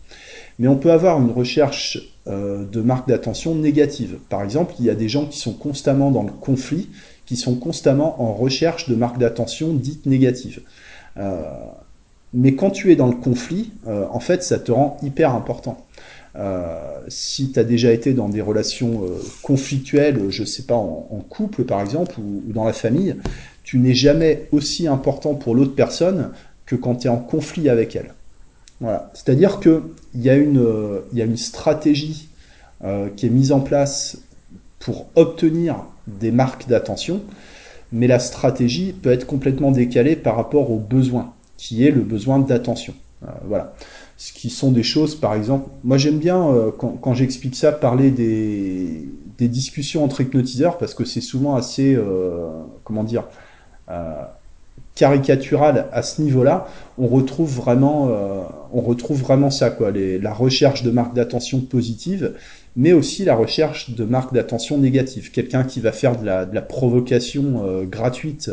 Mais 0.58 0.68
on 0.68 0.76
peut 0.76 0.92
avoir 0.92 1.20
une 1.20 1.30
recherche 1.30 1.98
euh, 2.26 2.64
de 2.64 2.80
marque 2.80 3.08
d'attention 3.08 3.54
négative. 3.54 4.18
Par 4.28 4.42
exemple, 4.42 4.74
il 4.78 4.86
y 4.86 4.90
a 4.90 4.94
des 4.94 5.08
gens 5.08 5.26
qui 5.26 5.38
sont 5.38 5.52
constamment 5.52 6.10
dans 6.10 6.22
le 6.22 6.32
conflit, 6.32 6.88
qui 7.26 7.36
sont 7.36 7.56
constamment 7.56 8.22
en 8.22 8.32
recherche 8.32 8.88
de 8.88 8.94
marques 8.94 9.18
d'attention 9.18 9.72
dites 9.74 10.06
négatives. 10.06 10.60
Euh, 11.16 11.42
mais 12.34 12.54
quand 12.54 12.70
tu 12.70 12.92
es 12.92 12.96
dans 12.96 13.06
le 13.06 13.16
conflit, 13.16 13.72
en 13.86 14.20
fait, 14.20 14.42
ça 14.42 14.58
te 14.58 14.70
rend 14.70 14.98
hyper 15.02 15.34
important. 15.34 15.86
Euh, 16.38 17.00
si 17.08 17.52
tu 17.52 17.58
as 17.58 17.64
déjà 17.64 17.92
été 17.92 18.12
dans 18.12 18.28
des 18.28 18.42
relations 18.42 19.04
euh, 19.04 19.22
conflictuelles, 19.42 20.20
je 20.28 20.44
sais 20.44 20.64
pas, 20.64 20.74
en, 20.74 21.24
couple 21.30 21.64
par 21.64 21.80
exemple, 21.80 22.16
ou, 22.18 22.42
dans 22.52 22.64
la 22.64 22.74
famille, 22.74 23.16
tu 23.64 23.78
n'es 23.78 23.94
jamais 23.94 24.48
aussi 24.52 24.86
important 24.86 25.34
pour 25.34 25.54
l'autre 25.54 25.74
personne 25.74 26.32
que 26.66 26.76
quand 26.76 26.96
tu 26.96 27.06
es 27.06 27.10
en 27.10 27.16
conflit 27.16 27.68
avec 27.70 27.96
elle. 27.96 28.12
Voilà. 28.80 29.10
C'est-à-dire 29.14 29.60
qu'il 30.16 30.24
y, 30.24 30.30
a 30.30 30.36
une, 30.36 30.58
euh, 30.58 31.00
y 31.12 31.22
a 31.22 31.24
une 31.24 31.36
stratégie 31.36 32.28
qui 33.16 33.26
est 33.26 33.30
mise 33.30 33.52
en 33.52 33.60
place 33.60 34.18
pour 34.78 35.06
obtenir 35.16 35.76
des 36.06 36.30
marques 36.30 36.68
d'attention, 36.68 37.22
mais 37.90 38.06
la 38.06 38.18
stratégie 38.18 38.92
peut 38.92 39.10
être 39.10 39.26
complètement 39.26 39.72
décalée 39.72 40.14
par 40.14 40.36
rapport 40.36 40.70
au 40.70 40.78
besoin, 40.78 41.32
qui 41.56 41.86
est 41.86 41.90
le 41.90 42.02
besoin 42.02 42.38
d'attention. 42.38 42.94
voilà 43.46 43.74
ce 44.16 44.32
qui 44.32 44.50
sont 44.50 44.72
des 44.72 44.82
choses, 44.82 45.14
par 45.14 45.34
exemple, 45.34 45.68
moi 45.84 45.98
j'aime 45.98 46.18
bien 46.18 46.48
euh, 46.48 46.70
quand, 46.70 47.14
j'explique 47.14 47.54
ça, 47.54 47.72
parler 47.72 48.10
des, 48.10 49.08
discussions 49.38 50.02
entre 50.02 50.22
hypnotiseurs 50.22 50.78
parce 50.78 50.94
que 50.94 51.04
c'est 51.04 51.20
souvent 51.20 51.56
assez, 51.56 51.94
euh, 51.94 52.48
comment 52.84 53.04
dire, 53.04 53.24
euh, 53.90 54.22
caricatural 54.96 55.86
à 55.92 56.02
ce 56.02 56.20
niveau-là. 56.22 56.66
On 56.98 57.06
retrouve 57.06 57.54
vraiment, 57.54 58.10
on 58.72 58.80
retrouve 58.80 59.20
vraiment 59.20 59.50
ça, 59.50 59.70
quoi, 59.70 59.92
la 59.92 60.34
recherche 60.34 60.82
de 60.82 60.90
marques 60.90 61.14
d'attention 61.14 61.60
positives, 61.60 62.32
mais 62.74 62.92
aussi 62.92 63.24
la 63.24 63.36
recherche 63.36 63.90
de 63.90 64.04
marques 64.04 64.34
d'attention 64.34 64.78
négatives. 64.78 65.30
Quelqu'un 65.30 65.62
qui 65.62 65.80
va 65.80 65.92
faire 65.92 66.18
de 66.18 66.26
la, 66.26 66.62
provocation 66.62 67.84
gratuite 67.84 68.50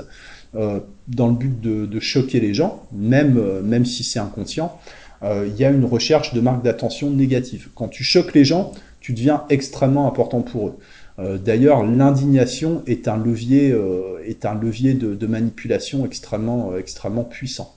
dans 0.54 1.28
le 1.28 1.34
but 1.34 1.62
de, 1.62 2.00
choquer 2.00 2.40
les 2.40 2.54
gens, 2.54 2.84
même, 2.92 3.42
même 3.64 3.86
si 3.86 4.04
c'est 4.04 4.20
inconscient. 4.20 4.78
Euh, 5.24 5.48
il 5.48 5.60
y 5.60 5.66
a 5.66 5.70
une 5.70 5.86
recherche 5.86 6.34
de 6.34 6.42
marque 6.42 6.64
d'attention 6.64 7.10
négative. 7.10 7.70
Quand 7.76 7.88
tu 7.88 8.04
choques 8.04 8.34
les 8.34 8.44
gens, 8.44 8.74
tu 9.00 9.14
deviens 9.14 9.44
extrêmement 9.50 10.08
important 10.08 10.42
pour 10.42 10.68
eux. 10.68 10.78
Euh, 11.20 11.38
d'ailleurs, 11.38 11.84
l'indignation 11.84 12.84
est 12.88 13.08
un 13.08 13.18
levier, 13.18 13.72
euh, 13.72 14.24
est 14.26 14.46
un 14.46 14.56
levier 14.56 14.94
de, 14.94 15.28
manipulation 15.28 16.06
extrêmement, 16.06 16.76
extrêmement 16.76 17.24
puissant. 17.24 17.76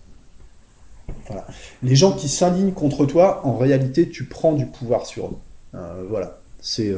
Voilà. 1.27 1.47
Les 1.83 1.95
gens 1.95 2.13
qui 2.13 2.29
s'indignent 2.29 2.73
contre 2.73 3.07
toi, 3.07 3.47
en 3.47 3.57
réalité, 3.57 4.09
tu 4.09 4.25
prends 4.25 4.53
du 4.53 4.67
pouvoir 4.67 5.07
sur 5.07 5.27
eux. 5.27 5.79
voilà. 6.09 6.41
C'est 6.61 6.93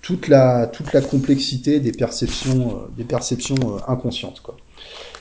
toute 0.00 0.28
la 0.28 0.66
toute 0.66 0.92
la 0.92 1.02
complexité 1.02 1.80
des 1.80 1.92
perceptions, 1.92 2.82
des 2.96 3.04
perceptions 3.04 3.56
inconscientes. 3.86 4.42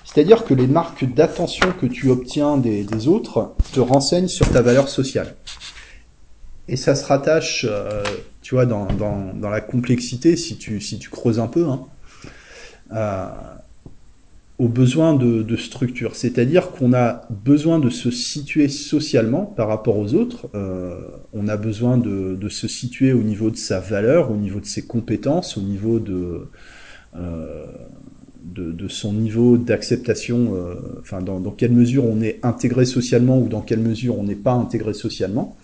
C'est-à-dire 0.04 0.44
que 0.44 0.54
les 0.54 0.67
marques 0.67 1.06
d'attention 1.06 1.72
que 1.80 1.86
tu 1.86 2.10
obtiens 2.10 2.58
des, 2.58 3.08
autres 3.08 3.54
te 3.74 3.80
renseignent 3.80 4.28
sur 4.28 4.50
ta 4.52 4.62
valeur 4.62 4.89
sociale. 4.89 5.36
Et 6.67 6.76
ça 6.76 6.96
se 6.96 7.06
rattache, 7.06 7.65
euh, 7.70 8.04
tu 8.51 8.55
vois, 8.55 8.65
dans, 8.65 8.85
la 9.49 9.61
complexité, 9.61 10.35
si 10.35 10.57
tu, 10.57 10.81
si 10.81 10.99
tu 10.99 11.09
creuses 11.09 11.39
un 11.39 11.47
peu, 11.47 11.67
hein, 11.67 11.85
euh, 12.91 13.29
aux 14.59 14.67
besoins 14.67 15.13
de, 15.13 15.55
structure. 15.55 16.17
C'est-à-dire 16.17 16.71
qu'on 16.71 16.91
a 16.91 17.21
besoin 17.29 17.79
de 17.79 17.89
se 17.89 18.11
situer 18.11 18.67
socialement 18.67 19.45
par 19.45 19.69
rapport 19.69 19.97
aux 19.97 20.15
autres. 20.15 20.49
Euh, 20.53 20.99
on 21.31 21.47
a 21.47 21.55
besoin 21.55 21.97
de, 21.97 22.35
de, 22.35 22.49
se 22.49 22.67
situer 22.67 23.13
au 23.13 23.23
niveau 23.23 23.51
de 23.51 23.55
sa 23.55 23.79
valeur, 23.79 24.31
au 24.31 24.35
niveau 24.35 24.59
de 24.59 24.65
ses 24.65 24.85
compétences, 24.85 25.55
au 25.55 25.61
niveau 25.61 25.99
de 25.99 26.49
de, 28.43 28.88
son 28.88 29.13
niveau 29.13 29.58
d'acceptation, 29.58 30.56
euh, 30.56 30.75
enfin 30.99 31.21
dans, 31.21 31.39
quelle 31.51 31.71
mesure 31.71 32.06
on 32.06 32.21
est 32.21 32.39
intégré 32.43 32.86
socialement 32.86 33.39
ou 33.39 33.47
dans 33.47 33.62
quelle 33.62 33.80
mesure 33.80 34.17
on 34.19 34.23
n'est 34.23 34.36
pas 34.36 34.54
intégré 34.54 34.93
socialement, 34.93 35.56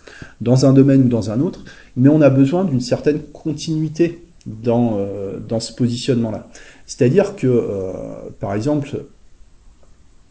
dans 0.42 0.66
un 0.66 0.74
domaine 0.74 1.02
ou 1.04 1.08
dans 1.10 1.32
un 1.32 1.42
autre, 1.42 1.66
mais 1.96 2.10
on 2.10 2.22
a 2.22 2.30
besoin 2.30 2.64
d'une 2.64 2.82
certaine 2.82 3.20
continuité 3.20 4.24
dans, 4.46 4.98
euh, 4.98 5.40
dans 5.40 5.60
ce 5.60 5.74
positionnement-là. 5.74 6.48
C'est-à-dire 6.86 7.36
que, 7.36 7.48
euh, 7.48 7.92
par 8.40 8.54
exemple, 8.54 9.06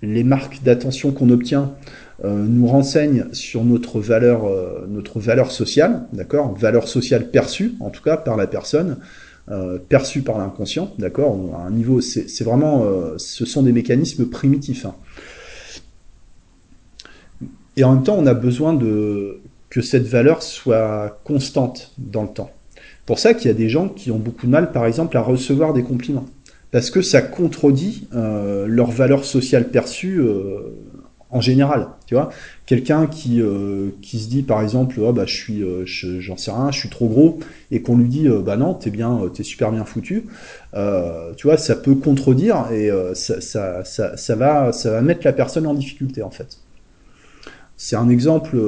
les 0.02 0.24
marques 0.24 0.62
d'attention 0.62 1.12
qu'on 1.12 1.30
obtient 1.30 1.72
nous 2.24 2.66
renseignent 2.66 3.26
sur 3.32 3.62
notre 3.62 4.00
valeur, 4.00 4.48
notre 4.88 5.20
valeur 5.20 5.52
sociale, 5.52 6.06
d'accord, 6.14 6.54
valeur 6.54 6.88
sociale 6.88 7.30
perçue 7.30 7.74
en 7.80 7.90
tout 7.90 8.02
cas 8.02 8.16
par 8.16 8.38
la 8.38 8.46
personne, 8.46 8.96
euh, 9.48 9.78
perçu 9.78 10.22
par 10.22 10.38
l'inconscient, 10.38 10.92
d'accord 10.98 11.38
À 11.56 11.66
un 11.66 11.70
niveau, 11.70 12.00
c'est 12.00 12.42
vraiment, 12.42 12.82
euh, 12.84 13.14
ce 13.16 13.44
sont 13.44 13.62
des 13.62 13.70
mécanismes 13.70 14.26
primitifs. 14.26 14.86
Hein. 14.86 14.96
Et 17.76 17.84
en 17.84 17.94
même 17.94 18.02
temps, 18.02 18.16
on 18.18 18.26
a 18.26 18.34
besoin 18.34 18.74
de 18.74 19.38
que 19.70 19.82
cette 19.82 20.06
valeur 20.06 20.42
soit 20.42 21.20
constante 21.24 21.92
dans 21.98 22.22
le 22.22 22.28
temps. 22.28 22.50
Pour 23.04 23.20
ça 23.20 23.34
qu'il 23.34 23.46
y 23.46 23.50
a 23.50 23.54
des 23.54 23.68
gens 23.68 23.88
qui 23.88 24.10
ont 24.10 24.18
beaucoup 24.18 24.46
de 24.46 24.50
mal, 24.50 24.72
par 24.72 24.84
exemple, 24.84 25.16
à 25.16 25.20
recevoir 25.20 25.74
des 25.74 25.82
compliments, 25.84 26.26
parce 26.72 26.90
que 26.90 27.00
ça 27.00 27.22
contredit 27.22 28.08
euh, 28.14 28.66
leur 28.66 28.90
valeur 28.90 29.24
sociale 29.24 29.68
perçue 29.68 30.20
en 31.30 31.40
général, 31.40 31.88
tu 32.06 32.14
vois. 32.14 32.30
Quelqu'un 32.66 33.06
qui 33.06 33.40
euh, 33.40 33.90
qui 34.00 34.18
se 34.18 34.28
dit 34.28 34.42
par 34.42 34.62
exemple, 34.62 34.96
oh, 35.00 35.12
bah 35.12 35.26
je 35.26 35.34
suis, 35.34 35.62
euh, 35.62 35.84
j'en 35.84 36.36
sais 36.36 36.50
rien, 36.50 36.70
je 36.70 36.78
suis 36.78 36.88
trop 36.88 37.08
gros, 37.08 37.40
et 37.70 37.82
qu'on 37.82 37.96
lui 37.96 38.08
dit, 38.08 38.28
euh, 38.28 38.40
bah 38.40 38.56
non, 38.56 38.74
t'es 38.74 38.90
bien, 38.90 39.20
t'es 39.34 39.42
super 39.42 39.72
bien 39.72 39.84
foutu, 39.84 40.26
tu 41.36 41.46
vois, 41.46 41.56
ça 41.56 41.76
peut 41.76 41.94
contredire 41.94 42.70
et 42.72 42.90
ça, 43.14 43.40
ça, 43.40 43.84
ça, 43.84 44.16
ça, 44.16 44.36
va 44.36 44.72
ça 44.72 44.90
va 44.90 45.02
mettre 45.02 45.22
la 45.24 45.32
personne 45.32 45.66
en 45.66 45.74
difficulté 45.74 46.22
en 46.22 46.30
fait. 46.30 46.58
C'est 47.76 47.96
un 47.96 48.08
exemple 48.08 48.58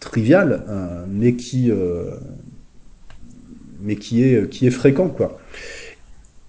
trivial, 0.00 0.64
mais 1.08 1.34
qui 1.34 1.70
mais 3.80 3.96
qui 3.96 4.22
est 4.22 4.48
qui 4.48 4.66
est 4.66 4.70
fréquent 4.70 5.08
quoi. 5.08 5.37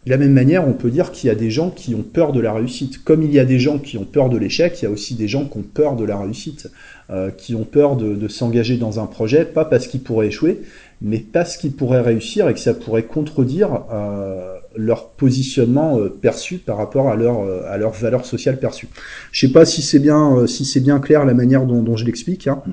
De 0.06 0.12
la 0.12 0.18
même 0.18 0.32
manière, 0.32 0.66
on 0.66 0.72
peut 0.72 0.90
dire 0.90 1.12
qu'il 1.12 1.28
y 1.28 1.32
a 1.32 1.36
des 1.36 1.52
gens 1.52 1.72
qui 1.72 1.94
ont 1.94 2.04
peur 2.04 2.32
de 2.32 2.40
la 2.40 2.54
réussite. 2.54 3.04
Comme 3.04 3.22
il 3.22 3.34
y 3.34 3.40
a 3.40 3.44
des 3.44 3.60
gens 3.60 3.80
qui 3.80 3.98
ont 3.98 4.06
peur 4.06 4.30
de 4.30 4.38
l'échec, 4.38 4.82
il 4.82 4.86
y 4.86 4.88
a 4.88 4.92
aussi 4.92 5.16
des 5.16 5.28
gens 5.28 5.46
qui 5.46 5.58
ont 5.58 5.64
peur 5.64 5.98
de 5.98 6.06
la 6.06 6.18
réussite, 6.18 6.72
euh, 7.10 7.32
qui 7.32 7.54
ont 7.54 7.66
peur 7.66 7.98
de, 7.98 8.28
s'engager 8.30 8.78
dans 8.78 9.02
un 9.02 9.08
projet, 9.08 9.44
pas 9.44 9.66
parce 9.66 9.88
qu'ils 9.88 10.02
pourraient 10.02 10.28
échouer, 10.28 10.62
mais 11.02 11.18
parce 11.18 11.58
qu'ils 11.58 11.74
pourraient 11.74 12.00
réussir 12.00 12.48
et 12.48 12.54
que 12.54 12.62
ça 12.62 12.74
pourrait 12.74 13.04
contredire 13.04 13.84
euh, 13.92 14.56
leur 14.78 15.10
positionnement 15.10 16.00
euh, 16.00 16.08
perçu 16.08 16.60
par 16.60 16.78
rapport 16.78 17.10
à 17.10 17.18
leur 17.18 17.42
à 17.68 17.78
leur 17.78 17.92
valeur 17.92 18.26
sociale 18.26 18.58
perçue. 18.58 18.88
Je 19.34 19.48
sais 19.48 19.52
pas 19.52 19.66
si 19.66 19.82
c'est 19.82 20.00
bien 20.00 20.48
si 20.48 20.64
c'est 20.64 20.80
bien 20.80 21.00
clair 21.00 21.26
la 21.26 21.34
manière 21.34 21.66
dont, 21.66 21.98
je 21.98 22.06
l'explique, 22.06 22.48
hein. 22.48 22.64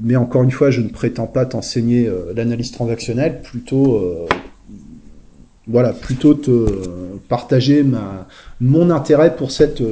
mais 0.00 0.16
encore 0.16 0.42
une 0.42 0.50
fois, 0.50 0.70
je 0.72 0.80
ne 0.80 0.88
prétends 0.88 1.28
pas 1.28 1.46
t'enseigner 1.46 2.10
l'analyse 2.34 2.72
transactionnelle, 2.72 3.42
plutôt 3.42 4.26
voilà, 5.70 5.92
plutôt 5.92 6.34
te 6.34 6.50
partager 7.28 7.84
mon 8.60 8.90
intérêt 8.90 9.36
pour 9.36 9.50
cette, 9.52 9.82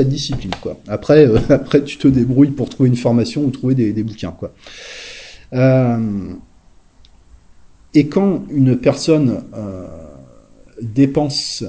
discipline. 0.00 0.50
Euh, 0.66 1.38
après, 1.48 1.84
tu 1.84 1.98
te 1.98 2.08
débrouilles 2.08 2.50
pour 2.50 2.68
trouver 2.68 2.88
une 2.88 2.96
formation 2.96 3.44
ou 3.44 3.50
trouver 3.50 3.74
des, 3.74 4.02
bouquins. 4.02 4.34
Euh, 5.52 6.32
et 7.94 8.08
quand 8.08 8.44
une 8.50 8.76
personne 8.76 9.44
euh, 9.54 9.86
dépense 10.80 11.64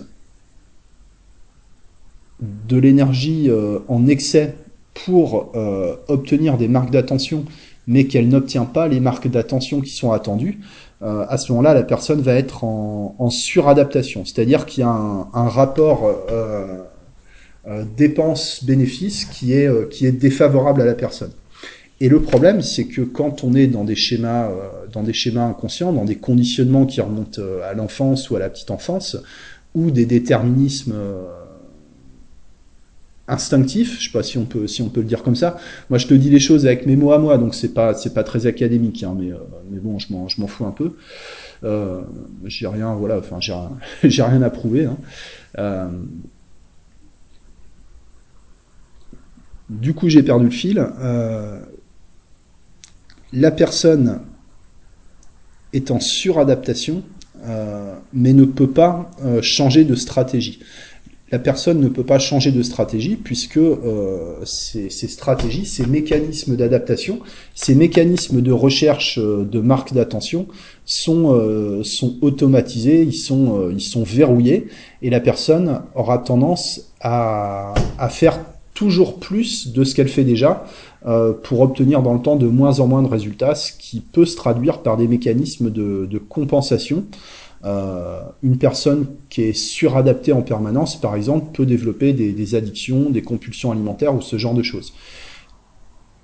de 2.39 2.77
l'énergie 2.77 3.49
en 3.88 4.08
excès 4.08 4.56
pour 4.93 5.53
obtenir 6.08 6.58
des 6.58 6.67
marques 6.67 6.91
d'attention, 6.91 7.45
mais 7.88 8.06
qu'elle 8.06 8.27
n'obtient 8.27 8.65
pas 8.65 8.88
les 8.88 8.99
marques 8.99 9.27
d'attention 9.27 9.82
qui 9.82 9.91
sont 9.91 10.12
attendues, 10.12 10.60
à 11.01 11.38
ce 11.38 11.51
moment-là, 11.51 11.73
la 11.73 11.83
personne 11.83 12.21
va 12.21 12.33
être 12.33 12.63
en, 12.63 13.29
suradaptation. 13.29 14.25
C'est-à-dire 14.25 14.65
qu'il 14.65 14.81
y 14.81 14.83
a 14.83 14.89
un, 14.89 15.49
rapport 15.49 16.10
dépense-bénéfice 17.95 19.25
qui 19.25 19.53
est, 19.53 19.89
qui 19.89 20.05
est 20.05 20.12
défavorable 20.12 20.81
à 20.81 20.86
la 20.86 20.95
personne. 20.95 21.31
Et 21.99 22.10
le 22.10 22.21
problème, 22.21 22.62
c'est 22.62 22.86
que 22.86 23.01
quand 23.01 23.43
on 23.43 23.55
est 23.55 23.67
dans 23.67 23.83
des 23.83 23.95
schémas, 23.95 24.49
euh, 24.49 24.86
dans 24.91 25.01
des 25.01 25.13
schémas 25.13 25.45
inconscients, 25.45 25.91
dans 25.91 26.05
des 26.05 26.17
conditionnements 26.17 26.86
qui 26.86 27.01
remontent 27.01 27.41
euh, 27.41 27.69
à 27.69 27.73
l'enfance 27.73 28.29
ou 28.29 28.36
à 28.36 28.39
la 28.39 28.49
petite 28.49 28.69
enfance, 28.69 29.17
ou 29.73 29.89
des 29.89 30.05
déterminismes 30.05 30.93
euh, 33.29 33.33
instinctifs, 33.33 33.99
je 33.99 34.05
sais 34.05 34.11
pas 34.11 34.23
si 34.23 34.37
on 34.37 34.45
peut, 34.45 34.67
si 34.67 34.81
on 34.81 34.89
peut 34.89 35.01
le 35.01 35.07
dire 35.07 35.23
comme 35.23 35.35
ça. 35.35 35.57
Moi, 35.89 35.99
je 35.99 36.07
te 36.07 36.13
dis 36.13 36.29
les 36.29 36.39
choses 36.39 36.65
avec 36.65 36.85
mes 36.85 36.95
mots 36.95 37.11
à 37.11 37.19
moi, 37.19 37.37
donc 37.37 37.55
c'est 37.55 37.73
pas, 37.73 37.93
pas 37.93 38.23
très 38.23 38.47
académique, 38.47 39.03
hein, 39.03 39.15
mais, 39.17 39.31
mais 39.69 39.79
bon, 39.79 39.99
je 39.99 40.13
m'en, 40.13 40.47
fous 40.47 40.65
un 40.65 40.71
peu. 40.71 40.95
Euh, 41.63 42.01
j'ai 42.45 42.67
rien, 42.67 42.93
voilà, 42.95 43.21
j'ai 44.03 44.23
rien, 44.23 44.41
à 44.41 44.49
prouver. 44.49 44.85
Hein. 44.85 44.97
Euh, 45.57 45.89
du 49.69 49.93
coup, 49.93 50.09
j'ai 50.09 50.23
perdu 50.23 50.45
le 50.45 50.51
fil. 50.51 50.85
Euh, 50.99 51.59
la 53.33 53.51
personne 53.51 54.21
est 55.73 55.91
en 55.91 55.99
suradaptation, 55.99 57.03
euh, 57.43 57.95
mais 58.13 58.33
ne 58.33 58.45
peut 58.45 58.69
pas 58.69 59.11
euh, 59.23 59.41
changer 59.41 59.83
de 59.83 59.95
stratégie. 59.95 60.59
La 61.31 61.39
personne 61.39 61.81
ne 61.81 61.89
peut 61.89 62.05
pas 62.05 62.19
changer 62.19 62.51
de 62.51 62.63
stratégie 62.63 63.15
puisque 63.15 63.57
euh, 63.57 64.35
ces, 64.45 64.89
stratégies, 64.89 65.65
ces 65.65 65.85
mécanismes 65.85 66.55
d'adaptation, 66.55 67.19
ces 67.53 67.75
mécanismes 67.75 68.41
de 68.41 68.51
recherche 68.51 69.19
de 69.19 69.59
marque 69.59 69.93
d'attention 69.93 70.47
sont, 70.85 71.83
sont 71.83 72.15
automatisés, 72.21 73.01
ils 73.01 73.13
sont, 73.13 73.69
ils 73.71 73.81
sont 73.81 74.03
verrouillés 74.03 74.67
et 75.01 75.09
la 75.09 75.19
personne 75.19 75.81
aura 75.95 76.17
tendance 76.17 76.93
à, 77.01 78.09
faire 78.09 78.39
toujours 78.73 79.19
plus 79.19 79.73
de 79.73 79.83
ce 79.83 79.95
qu'elle 79.95 80.07
fait 80.07 80.23
déjà 80.23 80.65
euh, 81.05 81.33
pour 81.33 81.61
obtenir 81.61 82.01
dans 82.03 82.13
le 82.13 82.21
temps 82.21 82.35
de 82.35 82.47
moins 82.47 82.79
en 82.79 82.87
moins 82.87 83.01
de 83.01 83.07
résultats, 83.07 83.55
ce 83.55 83.71
qui 83.71 84.01
peut 84.01 84.25
se 84.25 84.35
traduire 84.35 84.79
par 84.79 84.97
des 84.97 85.07
mécanismes 85.07 85.71
de, 85.71 86.21
compensation. 86.29 87.05
Euh, 87.65 88.22
une 88.43 88.58
personne 88.58 89.08
qui 89.30 89.43
est 89.43 89.54
suradaptée 89.54 90.32
en 90.32 90.41
permanence, 90.41 91.00
par 91.00 91.15
exemple, 91.15 91.52
peut 91.54 91.65
développer 91.65 92.13
des 92.13 92.56
addictions, 92.56 93.10
des 93.10 93.22
compulsions 93.22 93.72
alimentaires 93.72 94.15
ou 94.15 94.22
ce 94.22 94.38
genre 94.38 94.54
de 94.54 94.63
choses. 94.63 94.93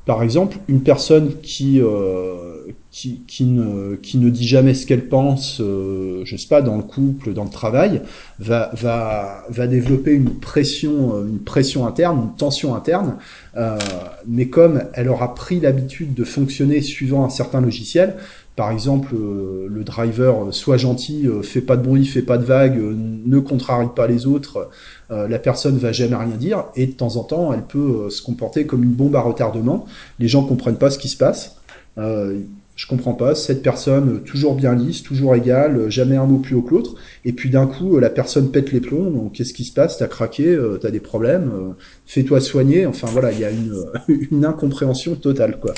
Par 0.06 0.22
exemple, 0.22 0.58
une 0.67 0.82
personne 0.82 1.39
qui, 1.41 1.80
euh, 1.80 2.54
qui, 2.91 3.24
qui, 3.26 3.46
ne, 3.46 3.96
qui 3.96 4.17
ne 4.17 4.30
dit 4.30 4.46
jamais 4.46 4.74
ce 4.74 4.86
qu'elle 4.86 5.08
pense, 5.08 5.62
euh, 5.62 6.24
je 6.26 6.36
sais 6.36 6.50
pas, 6.50 6.62
dans 6.62 6.76
le 6.76 6.84
couple, 6.84 7.34
dans 7.34 7.46
le 7.46 7.50
travail, 7.50 8.02
va, 8.38 8.69
va, 8.74 9.46
va 9.50 9.67
développer 9.67 10.12
une 10.12 10.39
pression, 10.39 11.15
euh, 11.15 11.28
une 11.28 11.39
pression 11.39 11.88
interne, 11.88 12.19
une 12.19 12.36
tension 12.36 12.76
interne, 12.76 13.15
euh, 13.56 13.80
mais 14.28 14.48
comme 14.48 14.84
elle 14.93 15.08
aura 15.08 15.34
pris 15.36 15.62
l'habitude 15.62 16.13
de 16.13 16.26
fonctionner 16.26 16.82
suivant 16.82 17.24
un 17.24 17.30
certain 17.30 17.62
logiciel, 17.62 18.15
par 18.55 18.71
exemple, 18.71 19.15
euh, 19.15 19.67
le 19.67 19.83
driver, 19.83 20.47
euh, 20.47 20.51
soit 20.51 20.77
gentil, 20.77 21.27
euh, 21.27 21.41
fait 21.41 21.61
pas 21.61 21.75
de 21.75 21.83
bruit, 21.83 22.05
fait 22.05 22.21
pas 22.21 22.37
de 22.37 22.45
vagues, 22.45 22.79
ne 22.79 23.39
contrarie 23.39 23.87
pas 23.95 24.07
les 24.07 24.25
autres, 24.25 24.69
la 25.09 25.37
personne 25.37 25.77
va 25.77 25.91
jamais 25.91 26.15
rien 26.15 26.35
dire, 26.37 26.65
et 26.75 26.87
de 26.87 26.91
temps 26.91 27.17
en 27.17 27.23
temps, 27.23 27.53
elle 27.53 27.61
peut 27.61 28.09
se 28.09 28.23
comporter 28.23 28.65
comme 28.65 28.83
une 28.83 28.93
bombe 28.93 29.15
à 29.15 29.21
retardement. 29.21 29.85
Les 30.17 30.27
gens 30.27 30.43
comprennent 30.43 30.79
pas 30.79 30.89
ce 30.89 30.97
qui 30.97 31.07
se 31.07 31.17
passe. 31.17 31.57
je 31.97 32.87
comprends 32.87 33.13
pas, 33.13 33.35
cette 33.35 33.61
personne 33.61 34.23
toujours 34.23 34.55
bien 34.55 34.73
lisse, 34.73 35.03
toujours 35.03 35.35
égale, 35.35 35.87
jamais 35.91 36.15
un 36.15 36.25
mot 36.25 36.39
plus 36.39 36.55
haut 36.55 36.63
que 36.63 36.73
l'autre, 36.73 36.95
et 37.25 37.33
puis 37.33 37.51
d'un 37.51 37.67
coup 37.67 37.99
la 37.99 38.09
personne 38.09 38.49
pète 38.49 38.71
les 38.71 38.81
plombs, 38.81 39.11
donc 39.11 39.33
qu'est-ce 39.33 39.53
qui 39.53 39.65
se 39.65 39.73
passe? 39.73 39.99
T'as 39.99 40.07
craqué, 40.07 40.57
t'as 40.81 40.89
des 40.89 40.99
problèmes, 40.99 41.75
fais-toi 42.07 42.41
soigner, 42.41 42.87
enfin 42.87 43.07
voilà, 43.11 43.31
il 43.31 43.39
y 43.39 43.45
a 43.45 43.51
une, 43.51 43.85
une 44.31 44.45
incompréhension 44.45 45.13
totale 45.13 45.59
quoi. 45.59 45.75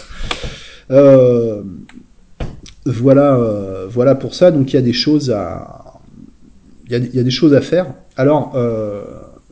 Euh, 0.91 1.63
voilà, 2.86 3.36
euh, 3.36 3.88
voilà 3.89 4.15
pour 4.15 4.36
ça. 4.36 4.52
Donc 4.52 4.71
il 4.71 4.76
y 4.76 4.80
a 4.80 4.82
des 4.82 4.93
choses 4.93 5.32
à, 5.32 6.00
il 6.88 7.15
y 7.15 7.19
a, 7.19 7.24
des 7.24 7.32
choses 7.32 7.54
à 7.54 7.62
faire. 7.62 7.88
Alors, 8.15 8.54
euh, 8.56 9.04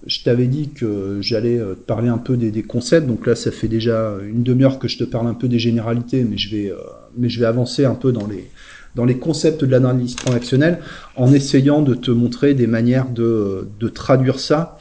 je 0.06 0.24
t'avais 0.24 0.48
dit 0.48 0.70
que 0.70 1.18
j'allais 1.22 1.58
euh, 1.58 1.74
te 1.74 1.80
parler 1.80 2.10
un 2.10 2.20
peu 2.20 2.38
des, 2.38 2.64
concepts. 2.64 3.08
Donc 3.08 3.26
là, 3.26 3.36
ça 3.36 3.52
fait 3.52 3.68
déjà 3.68 4.16
une 4.24 4.44
demi-heure 4.44 4.78
que 4.78 4.88
je 4.88 4.98
te 4.98 5.04
parle 5.04 5.28
un 5.28 5.34
peu 5.34 5.48
des 5.48 5.60
généralités, 5.60 6.24
mais 6.24 6.38
je 6.38 6.56
vais, 6.56 6.74
mais 7.18 7.30
je 7.30 7.40
vais 7.40 7.46
avancer 7.46 7.86
un 7.86 7.96
peu 7.96 8.12
dans 8.12 8.28
les 8.28 8.50
dans 8.96 9.06
les 9.06 9.18
concepts 9.18 9.64
de 9.64 9.72
l'analyse 9.72 10.16
transactionnelle 10.16 10.78
en 11.16 11.34
essayant 11.34 11.82
de 11.82 11.96
te 11.96 12.12
montrer 12.12 12.54
des 12.54 12.68
manières 12.68 13.10
de, 13.10 13.68
de 13.80 13.88
traduire 13.90 14.40
ça 14.40 14.78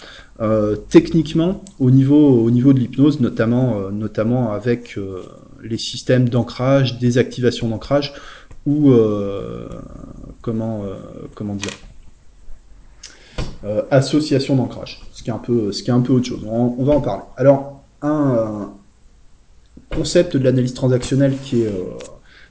techniquement 0.91 1.65
au 1.79 1.91
niveau, 1.91 2.43
au 2.43 2.51
niveau 2.51 2.75
de 2.75 2.81
l'hypnose, 2.81 3.21
notamment, 3.21 3.91
notamment 3.91 4.53
avec 4.53 4.99
les 5.63 5.79
systèmes 5.79 6.29
d'ancrage, 6.29 6.99
désactivation 6.99 7.69
d'ancrage, 7.69 8.13
ou 8.67 8.91
euh, 8.91 9.69
comment 10.41 10.83
euh, 10.85 10.97
comment 11.35 11.55
dire 11.55 11.73
euh, 13.65 13.83
association 13.91 14.57
d'ancrage, 14.57 15.01
ce 15.13 15.23
qui 15.23 15.31
est 15.31 15.33
un 15.33 15.39
peu 15.39 15.73
ce 15.73 15.83
qui 15.83 15.91
est 15.91 15.95
un 15.95 16.01
peu 16.01 16.13
autre 16.13 16.27
chose. 16.27 16.45
On, 16.47 16.85
va 16.85 16.95
en 16.95 17.01
parler. 17.01 17.23
Alors 17.37 17.83
un 18.03 18.73
concept 19.91 20.37
de 20.37 20.45
l'analyse 20.45 20.75
transactionnelle 20.75 21.37
qui 21.43 21.63
est 21.63 21.71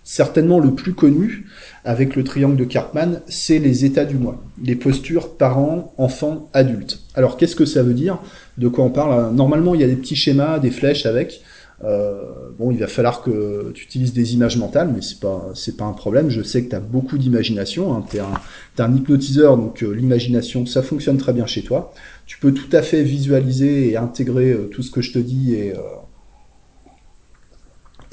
certainement 0.03 0.59
le 0.59 0.73
plus 0.73 0.93
connu 0.93 1.47
avec 1.83 2.15
le 2.15 2.23
triangle 2.23 2.55
de 2.55 2.63
Karpman, 2.63 3.21
c'est 3.27 3.59
les 3.59 3.85
états 3.85 4.05
du 4.05 4.15
moi, 4.15 4.41
les 4.63 4.75
postures 4.75 5.35
parents, 5.35 5.93
enfants, 5.97 6.49
adultes. 6.53 7.01
Alors 7.13 7.37
qu'est-ce 7.37 7.55
que 7.55 7.65
ça 7.65 7.83
veut 7.83 7.93
dire? 7.93 8.19
De 8.57 8.67
quoi 8.67 8.85
on 8.85 8.89
parle? 8.89 9.33
Normalement, 9.33 9.75
il 9.75 9.81
y 9.81 9.83
a 9.83 9.87
des 9.87 9.95
petits 9.95 10.15
schémas, 10.15 10.59
des 10.59 10.71
flèches 10.71 11.05
avec. 11.05 11.41
Euh, 11.83 12.51
bon, 12.59 12.71
il 12.71 12.77
va 12.77 12.87
falloir 12.87 13.23
que 13.23 13.71
tu 13.73 13.83
utilises 13.83 14.13
des 14.13 14.33
images 14.33 14.57
mentales, 14.57 14.91
mais 14.93 15.01
c'est 15.01 15.19
pas 15.19 15.49
c'est 15.55 15.77
pas 15.77 15.85
un 15.85 15.93
problème. 15.93 16.29
Je 16.29 16.43
sais 16.43 16.63
que 16.63 16.69
tu 16.69 16.75
as 16.75 16.79
beaucoup 16.79 17.17
d'imagination. 17.17 17.95
Hein. 17.95 18.05
Tu 18.09 18.17
es, 18.17 18.21
un 18.81 18.95
hypnotiseur, 18.95 19.57
donc 19.57 19.83
euh, 19.83 19.91
l'imagination, 19.91 20.65
ça 20.65 20.83
fonctionne 20.83 21.17
très 21.17 21.33
bien 21.33 21.45
chez 21.45 21.63
toi. 21.63 21.93
Tu 22.25 22.37
peux 22.37 22.53
tout 22.53 22.69
à 22.71 22.81
fait 22.81 23.03
visualiser 23.03 23.89
et 23.89 23.97
intégrer 23.97 24.51
euh, 24.51 24.69
tout 24.71 24.83
ce 24.83 24.91
que 24.91 25.01
je 25.01 25.11
te 25.11 25.19
dis 25.19 25.55
et 25.55 25.73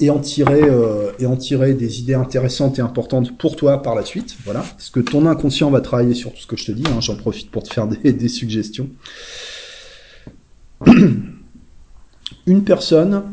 et 0.01 0.09
en 0.09 0.19
tirer 0.19 0.61
et 1.19 1.25
en 1.25 1.35
tirer 1.35 1.73
des 1.73 1.99
idées 1.99 2.13
intéressantes 2.13 2.79
et 2.79 2.81
importantes 2.81 3.37
pour 3.37 3.57
toi 3.57 3.81
par 3.81 3.95
la 3.95 4.05
suite. 4.05 4.37
Voilà, 4.45 4.61
parce 4.61 4.89
que 4.89 5.01
ton 5.01 5.25
inconscient 5.25 5.69
va 5.69 5.81
travailler 5.81 6.13
sur 6.13 6.31
tout 6.31 6.39
ce 6.39 6.47
que 6.47 6.55
je 6.55 6.67
te 6.67 6.71
dis. 6.71 6.85
Hein? 6.87 7.01
J'en 7.01 7.17
profite 7.17 7.51
pour 7.51 7.63
te 7.63 7.73
faire 7.73 7.85
des, 8.03 8.13
des 8.13 8.29
suggestions. 8.29 8.89
Une 12.47 12.63
personne 12.63 13.23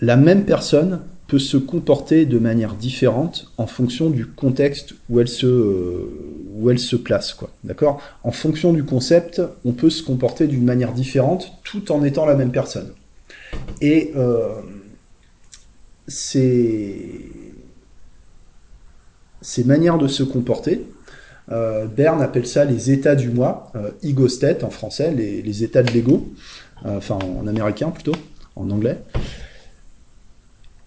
la 0.00 0.16
même 0.16 0.44
personne 0.44 1.00
peut 1.26 1.38
se 1.38 1.56
comporter 1.56 2.24
de 2.24 2.38
manière 2.38 2.74
différente 2.74 3.50
en 3.58 3.66
fonction 3.66 4.10
du 4.10 4.26
contexte 4.26 4.94
où 5.08 5.20
elle 5.20 5.28
se, 5.28 5.46
euh, 5.46 6.98
place. 7.04 7.36
D'accord? 7.64 8.00
En 8.22 8.30
fonction 8.30 8.72
du 8.72 8.84
concept, 8.84 9.42
on 9.64 9.72
peut 9.72 9.90
se 9.90 10.02
comporter 10.02 10.46
d'une 10.46 10.64
manière 10.64 10.92
différente 10.92 11.52
tout 11.64 11.90
en 11.90 12.04
étant 12.04 12.26
la 12.26 12.34
même 12.34 12.52
personne. 12.52 12.92
Et 13.80 14.12
euh, 14.16 14.60
ces, 16.06 17.32
manières 19.64 19.98
de 19.98 20.06
se 20.06 20.22
comporter, 20.22 20.86
euh, 21.50 21.86
Berne 21.86 22.22
appelle 22.22 22.46
ça 22.46 22.64
les 22.64 22.92
états 22.92 23.16
du 23.16 23.30
moi, 23.30 23.72
euh, 23.74 23.90
ego 24.02 24.28
state 24.28 24.62
en 24.62 24.70
français, 24.70 25.12
les, 25.12 25.42
les 25.42 25.64
états 25.64 25.82
de 25.82 25.90
l'ego, 25.90 26.28
enfin 26.84 27.18
en 27.40 27.46
américain 27.46 27.90
plutôt, 27.90 28.14
en 28.54 28.70
anglais 28.70 28.98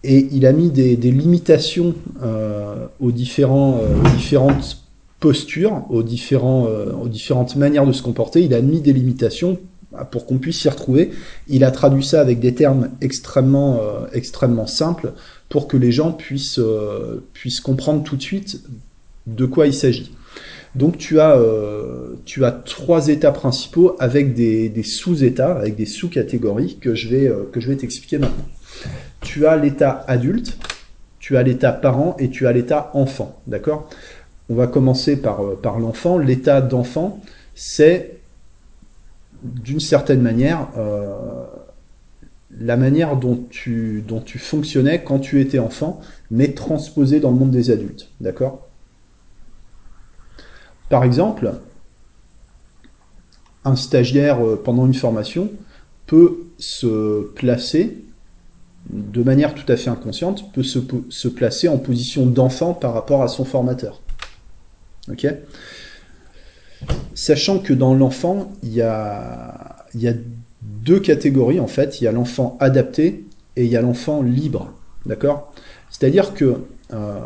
et 0.04 0.28
il 0.32 0.46
a 0.46 0.54
mis 0.54 0.70
des, 0.70 0.96
limitations 0.96 1.94
euh, 2.22 2.88
aux, 3.00 3.12
différents, 3.12 3.82
euh, 3.82 4.16
différentes 4.16 4.86
postures, 5.20 5.86
aux, 5.90 6.04
différents, 6.04 6.68
euh, 6.68 6.94
aux 6.94 7.10
différentes 7.10 7.56
manières 7.58 7.86
de 7.86 7.92
se 7.92 8.02
comporter. 8.02 8.42
Il 8.42 8.54
a 8.54 8.62
mis 8.62 8.80
des 8.80 8.94
limitations 8.94 9.60
pour 10.12 10.26
qu'on 10.26 10.38
puisse 10.38 10.62
s'y 10.62 10.70
retrouver. 10.70 11.12
Il 11.48 11.64
a 11.64 11.72
traduit 11.72 12.04
ça 12.04 12.22
avec 12.22 12.40
des 12.40 12.54
termes 12.54 12.90
extrêmement, 13.02 13.82
extrêmement 14.14 14.68
simples 14.68 15.14
pour 15.50 15.68
que 15.68 15.78
les 15.78 15.92
gens 15.92 16.12
puissent, 16.12 16.62
puissent 17.34 17.60
comprendre 17.60 18.04
tout 18.04 18.16
de 18.16 18.22
suite 18.22 18.62
de 19.26 19.48
quoi 19.48 19.66
il 19.66 19.74
s'agit. 19.74 20.12
Donc 20.76 21.00
tu 21.00 21.20
as, 21.20 21.42
tu 22.24 22.46
as 22.46 22.52
trois 22.52 23.08
états 23.08 23.32
principaux 23.32 23.96
avec 23.98 24.36
des, 24.36 24.70
des 24.70 24.84
sous-états, 24.84 25.56
avec 25.58 25.76
des 25.76 25.88
sous-catégories 25.88 26.78
que 26.80 26.94
je 26.94 27.10
vais, 27.10 27.34
que 27.52 27.60
je 27.60 27.68
vais 27.68 27.76
t'expliquer 27.76 28.20
maintenant 28.20 28.46
tu 29.22 29.46
as 29.48 29.56
l'état 29.58 30.04
adulte, 30.08 30.58
tu 31.20 31.38
as 31.38 31.44
l'état 31.44 31.72
parent 31.72 32.16
et 32.20 32.30
tu 32.30 32.48
as 32.48 32.52
l'état 32.52 32.92
enfant. 32.94 33.40
D'accord? 33.48 33.90
On 34.50 34.56
va 34.56 34.68
commencer 34.68 35.22
par, 35.22 35.44
euh, 35.44 35.60
par 35.62 35.80
l'enfant. 35.80 36.18
L'état 36.18 36.62
d'enfant, 36.62 37.22
c'est 37.56 38.20
d'une 39.44 39.80
certaine 39.80 40.22
manière, 40.22 40.68
la 42.60 42.76
manière 42.76 43.16
dont 43.16 43.46
tu, 43.50 44.04
dont 44.06 44.20
tu 44.20 44.38
fonctionnais 44.38 45.02
quand 45.02 45.20
tu 45.20 45.40
étais 45.40 45.60
enfant, 45.60 46.02
mais 46.30 46.54
transposé 46.54 47.22
dans 47.22 47.32
le 47.32 47.38
monde 47.38 47.52
des 47.52 47.72
adultes. 47.72 48.10
D'accord? 48.20 48.68
Par 50.90 51.06
exemple, 51.06 51.54
un 53.64 53.76
stagiaire 53.76 54.40
pendant 54.64 54.86
une 54.86 54.94
formation 54.94 55.52
peut 56.06 56.48
se 56.58 57.28
placer 57.36 58.04
de 58.90 59.24
manière 59.24 59.54
tout 59.54 59.72
à 59.72 59.78
fait 59.78 59.90
inconsciente, 59.90 60.52
peut 60.52 60.64
se, 60.64 61.28
placer 61.28 61.68
en 61.68 61.78
position 61.78 62.26
d'enfant 62.26 62.74
par 62.74 62.94
rapport 62.94 63.22
à 63.22 63.28
son 63.28 63.46
formateur. 63.46 64.02
Ok? 65.12 65.28
Sachant 67.14 67.60
que 67.60 67.74
dans 67.74 67.94
l'enfant, 67.94 68.52
il 68.64 68.74
y 68.74 68.82
a, 68.82 69.86
deux 70.62 71.00
catégories 71.00 71.60
en 71.60 71.68
fait. 71.68 72.02
Il 72.02 72.04
y 72.04 72.08
a 72.08 72.12
l'enfant 72.12 72.58
adapté 72.60 73.26
et 73.56 73.66
il 73.66 73.72
y 73.72 73.78
a 73.78 73.82
l'enfant 73.82 74.22
libre. 74.22 74.74
D'accord? 75.06 75.54
C'est-à-dire 75.90 76.34
que 76.34 76.64
euh, 76.94 77.20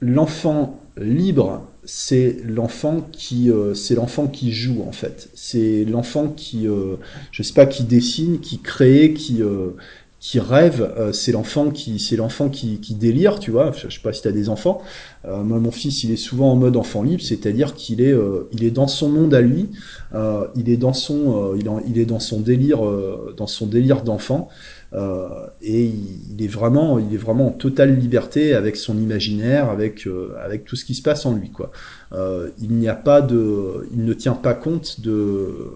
l'enfant 0.00 0.80
libre, 0.96 1.62
c'est 1.84 2.36
l'enfant 2.44 3.08
qui, 3.12 3.50
euh, 3.50 3.74
c'est 3.74 3.94
l'enfant 3.94 4.26
qui 4.26 4.52
joue 4.52 4.82
en 4.86 4.92
fait. 4.92 5.30
C'est 5.34 5.84
l'enfant 5.84 6.28
qui, 6.28 6.66
euh, 6.66 6.96
je 7.32 7.42
sais 7.42 7.54
pas, 7.54 7.66
qui 7.66 7.84
dessine, 7.84 8.40
qui 8.40 8.58
crée, 8.58 9.14
qui, 9.14 9.42
qui 10.20 10.38
rêve, 10.38 10.92
euh, 10.98 11.12
c'est 11.12 11.32
l'enfant 11.32 11.70
qui 11.70 11.98
c'est 11.98 12.16
l'enfant 12.16 12.50
qui, 12.50 12.78
qui, 12.78 12.94
délire, 12.94 13.38
tu 13.38 13.50
vois. 13.50 13.72
Je, 13.72 13.88
sais 13.88 14.02
pas 14.02 14.12
si 14.12 14.20
tu 14.20 14.28
as 14.28 14.32
des 14.32 14.50
enfants. 14.50 14.82
Euh, 15.24 15.42
moi, 15.42 15.58
mon 15.58 15.70
fils, 15.70 16.04
il 16.04 16.12
est 16.12 16.16
souvent 16.16 16.52
en 16.52 16.56
mode 16.56 16.76
enfant 16.76 17.02
libre, 17.02 17.22
c'est-à-dire 17.22 17.74
qu'il 17.74 18.02
est 18.02 18.12
euh, 18.12 18.46
il 18.52 18.62
est 18.62 18.70
dans 18.70 18.86
son 18.86 19.08
monde 19.08 19.32
à 19.32 19.40
lui, 19.40 19.70
il 20.56 20.68
est 20.68 20.76
dans 20.76 20.92
son 20.92 21.54
il, 21.56 21.98
est 21.98 22.04
dans 22.04 22.20
son 22.20 22.40
délire 22.40 22.80
dans 23.36 23.46
son 23.46 23.66
délire 23.66 24.02
d'enfant 24.02 24.48
et 24.92 25.84
il, 25.84 26.42
est 26.42 26.48
vraiment 26.48 26.98
il 26.98 27.14
est 27.14 27.18
vraiment 27.18 27.48
en 27.48 27.52
totale 27.52 27.96
liberté 27.96 28.54
avec 28.54 28.76
son 28.76 28.98
imaginaire, 28.98 29.70
avec 29.70 30.08
avec 30.42 30.64
tout 30.64 30.76
ce 30.76 30.84
qui 30.84 30.94
se 30.94 31.02
passe 31.02 31.26
en 31.26 31.34
lui, 31.34 31.50
quoi. 31.50 31.70
il 32.12 32.72
n'y 32.72 32.88
a 32.88 32.96
pas 32.96 33.20
de 33.22 33.88
il 33.92 34.04
ne 34.04 34.12
tient 34.14 34.34
pas 34.34 34.54
compte 34.54 35.00
de 35.00 35.70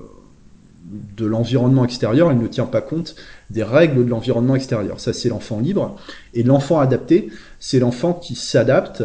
de 1.17 1.27
l'environnement 1.27 1.85
extérieur, 1.85 2.33
il 2.33 2.39
ne 2.39 2.47
tient 2.47 2.67
pas 2.67 2.81
compte 2.81 3.15
des 3.51 3.63
règles 3.63 4.05
de 4.05 4.11
l'environnement 4.11 4.55
extérieur. 4.55 5.01
Ça, 5.01 5.13
c'est 5.13 5.29
l'enfant 5.29 5.61
libre. 5.61 5.97
Et 6.35 6.43
l'enfant 6.43 6.79
adapté, 6.79 7.31
c'est 7.59 7.79
l'enfant 7.79 8.13
qui 8.13 8.35
s'adapte 8.35 9.03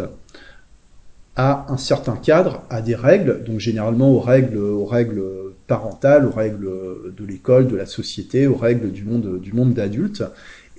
à 1.36 1.65
un 1.69 1.78
certain 1.78 2.17
cadre, 2.17 2.63
à 2.69 2.82
des 2.82 2.95
règles, 2.95 3.43
donc 3.45 3.60
généralement 3.60 4.12
aux 4.12 4.19
règles, 4.19 4.58
aux 4.58 4.86
règles 4.86 5.24
parentales, 5.69 6.25
aux 6.25 6.32
règles 6.32 6.69
de 7.15 7.25
l'école, 7.25 7.67
de 7.67 7.77
la 7.77 7.86
société, 7.86 8.47
aux 8.47 8.58
règles 8.58 8.91
du 8.91 9.05
monde, 9.05 9.39
du 9.39 9.53
monde 9.53 9.73
d'adulte. 9.73 10.23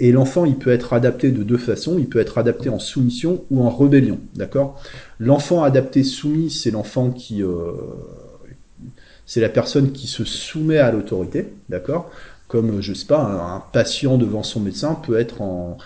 Et 0.00 0.12
l'enfant, 0.12 0.46
il 0.46 0.56
peut 0.56 0.70
être 0.70 0.94
adapté 0.94 1.30
de 1.30 1.42
deux 1.42 1.58
façons. 1.58 1.96
Il 1.98 2.08
peut 2.08 2.18
être 2.18 2.38
adapté 2.38 2.70
en 2.70 2.78
soumission 2.78 3.44
ou 3.50 3.62
en 3.62 3.68
rébellion, 3.68 4.18
d'accord? 4.34 4.82
L'enfant 5.18 5.62
adapté 5.62 6.02
soumis, 6.02 6.50
c'est 6.50 6.70
l'enfant 6.70 7.10
qui, 7.10 7.42
euh, 7.42 7.72
c'est 9.26 9.42
la 9.42 9.50
personne 9.50 9.92
qui 9.92 10.06
se 10.06 10.24
soumet 10.24 10.78
à 10.78 10.90
l'autorité, 10.90 11.52
d'accord? 11.68 12.10
Comme, 12.48 12.80
je 12.80 12.94
sais 12.94 13.06
pas, 13.06 13.20
un, 13.20 13.62
patient 13.72 14.16
devant 14.16 14.42
son 14.42 14.60
médecin 14.60 14.94
peut 14.94 15.18
être 15.18 15.42
en, 15.42 15.78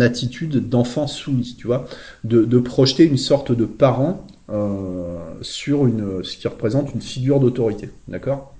attitude 0.00 0.68
d'enfant 0.68 1.06
soumis, 1.06 1.56
tu 1.58 1.66
vois, 1.66 1.86
de, 2.24 2.58
projeter 2.58 3.04
une 3.04 3.18
sorte 3.18 3.50
de 3.50 3.64
parent 3.64 4.26
sur 5.42 5.86
une, 5.86 6.24
ce 6.24 6.36
qui 6.36 6.48
représente 6.48 6.94
une 6.94 7.00
figure 7.00 7.40
d'autorité, 7.40 7.90
d'accord? 8.08 8.54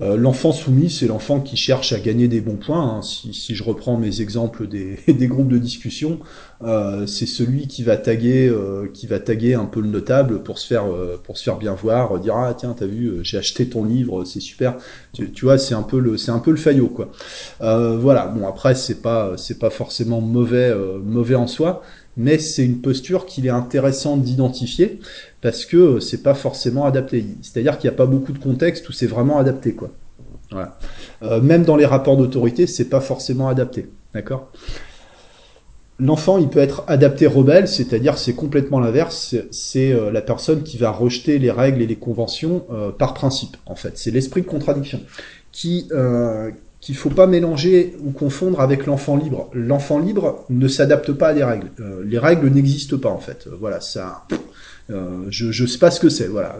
Euh, 0.00 0.16
l'enfant 0.16 0.50
soumis, 0.50 0.90
c'est 0.90 1.06
l'enfant 1.06 1.40
qui 1.40 1.56
cherche 1.56 1.92
à 1.92 2.00
gagner 2.00 2.26
des 2.26 2.40
bons 2.40 2.56
points. 2.56 2.82
Hein. 2.82 3.02
Si, 3.02 3.54
je 3.54 3.62
reprends 3.62 3.96
mes 3.96 4.20
exemples 4.20 4.66
des, 4.68 5.28
groupes 5.28 5.48
de 5.48 5.58
discussion, 5.58 6.18
euh, 6.62 7.06
c'est 7.06 7.26
celui 7.26 7.68
qui 7.68 7.84
va 7.84 7.96
taguer, 7.96 8.48
euh, 8.48 8.88
qui 8.92 9.06
va 9.06 9.20
taguer 9.20 9.54
un 9.54 9.66
peu 9.66 9.80
le 9.80 9.88
notable 9.88 10.42
pour 10.42 10.58
se 10.58 10.66
faire, 10.66 10.86
pour 11.22 11.38
se 11.38 11.44
faire 11.44 11.58
bien 11.58 11.74
voir, 11.74 12.18
dire 12.18 12.34
ah 12.36 12.54
tiens 12.54 12.74
t'as 12.76 12.86
vu, 12.86 13.20
j'ai 13.22 13.38
acheté 13.38 13.68
ton 13.68 13.84
livre, 13.84 14.24
c'est 14.24 14.40
super. 14.40 14.76
Tu, 15.12 15.30
vois, 15.42 15.58
c'est 15.58 15.74
un 15.74 15.82
peu 15.82 16.00
le, 16.00 16.16
c'est 16.16 16.32
un 16.32 16.40
peu 16.40 16.50
le 16.50 16.56
faillot 16.56 16.88
quoi. 16.88 17.10
voilà. 17.60 18.26
Bon 18.26 18.48
après 18.48 18.74
c'est 18.74 19.00
pas, 19.00 19.36
c'est 19.36 19.58
pas 19.58 19.70
forcément 19.70 20.20
mauvais, 20.20 20.74
mauvais 21.04 21.36
en 21.36 21.46
soi, 21.46 21.82
mais 22.16 22.38
c'est 22.38 22.64
une 22.64 22.80
posture 22.80 23.26
qu'il 23.26 23.46
est 23.46 23.50
intéressant 23.50 24.16
d'identifier 24.16 25.00
parce 25.40 25.64
que 25.64 26.00
c'est 26.00 26.22
pas 26.22 26.34
forcément 26.34 26.84
adapté. 26.84 27.26
C'est-à-dire 27.42 27.78
qu'il 27.78 27.90
n'y 27.90 27.94
a 27.94 27.96
pas 27.96 28.06
beaucoup 28.06 28.32
de 28.32 28.38
contexte 28.38 28.88
où 28.88 28.92
c'est 28.92 29.06
vraiment 29.06 29.38
adapté, 29.38 29.74
quoi. 29.74 29.90
Euh, 31.22 31.40
même 31.40 31.64
dans 31.64 31.76
les 31.76 31.86
rapports 31.86 32.16
d'autorité, 32.16 32.66
c'est 32.66 32.88
pas 32.88 33.00
forcément 33.00 33.48
adapté, 33.48 33.88
d'accord? 34.12 34.52
L'enfant, 35.98 36.38
il 36.38 36.48
peut 36.48 36.60
être 36.60 36.84
adapté 36.86 37.26
rebelle, 37.26 37.68
c'est-à-dire 37.68 38.18
c'est 38.18 38.34
complètement 38.34 38.80
l'inverse. 38.80 39.36
C'est 39.50 39.92
euh, 39.92 40.10
la 40.10 40.22
personne 40.22 40.62
qui 40.62 40.76
va 40.76 40.90
rejeter 40.90 41.38
les 41.38 41.50
règles 41.50 41.82
et 41.82 41.86
les 41.86 41.96
conventions 41.96 42.64
euh, 42.72 42.90
par 42.90 43.14
principe, 43.14 43.56
en 43.66 43.74
fait. 43.74 43.96
C'est 43.96 44.10
l'esprit 44.10 44.42
de 44.42 44.46
contradiction 44.46 45.00
qui 45.52 45.88
qu'il 46.84 46.96
faut 46.96 47.08
pas 47.08 47.26
mélanger 47.26 47.96
ou 48.04 48.10
confondre 48.10 48.60
avec 48.60 48.84
l'enfant 48.84 49.16
libre. 49.16 49.48
L'enfant 49.54 49.98
libre 49.98 50.44
ne 50.50 50.68
s'adapte 50.68 51.12
pas 51.12 51.28
à 51.28 51.34
des 51.34 51.42
règles. 51.42 51.70
les 52.04 52.18
règles 52.18 52.48
n'existent 52.50 52.98
pas 52.98 53.08
en 53.08 53.18
fait. 53.18 53.48
voilà, 53.58 53.80
ça. 53.80 54.26
Euh, 54.90 55.24
je, 55.30 55.50
je 55.50 55.64
sais 55.64 55.78
pas 55.78 55.90
ce 55.90 55.98
que 55.98 56.10
c'est, 56.10 56.26
voilà. 56.26 56.58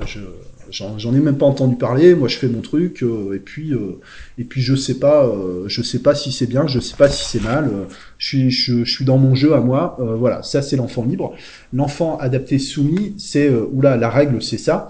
J'en 0.71 1.15
ai 1.15 1.21
même 1.21 1.37
pas 1.37 1.45
entendu 1.45 1.77
parler. 1.77 2.15
Moi, 2.15 2.29
je 2.29 2.39
fais 2.39 2.49
mon 2.49 2.63
truc 2.63 3.03
euh, 3.03 3.35
et 3.35 3.39
puis 3.39 3.75
euh, 3.75 4.01
et 4.39 4.45
puis 4.45 4.63
je 4.63 4.75
sais 4.75 4.99
pas, 4.99 5.31
je 5.67 5.83
sais 5.83 5.99
pas 5.99 6.15
si 6.15 6.33
c'est 6.33 6.47
bien, 6.47 6.67
je 6.67 6.81
sais 6.81 6.97
pas 6.97 7.09
si 7.09 7.25
c'est 7.29 7.45
mal. 7.45 7.71
je 8.17 8.27
suis 8.27 8.51
je, 8.51 8.85
suis 8.85 9.05
dans 9.05 9.19
mon 9.19 9.35
jeu 9.35 9.55
à 9.55 9.61
moi. 9.61 9.99
voilà, 10.19 10.43
ça 10.43 10.63
c'est 10.63 10.77
l'enfant 10.77 11.05
libre. 11.05 11.35
L'enfant 11.75 12.17
adapté 12.17 12.59
soumis, 12.59 13.15
c'est 13.19 13.51
oula 13.51 13.97
la 13.97 14.09
règle 14.09 14.43
c'est 14.43 14.59
ça. 14.59 14.89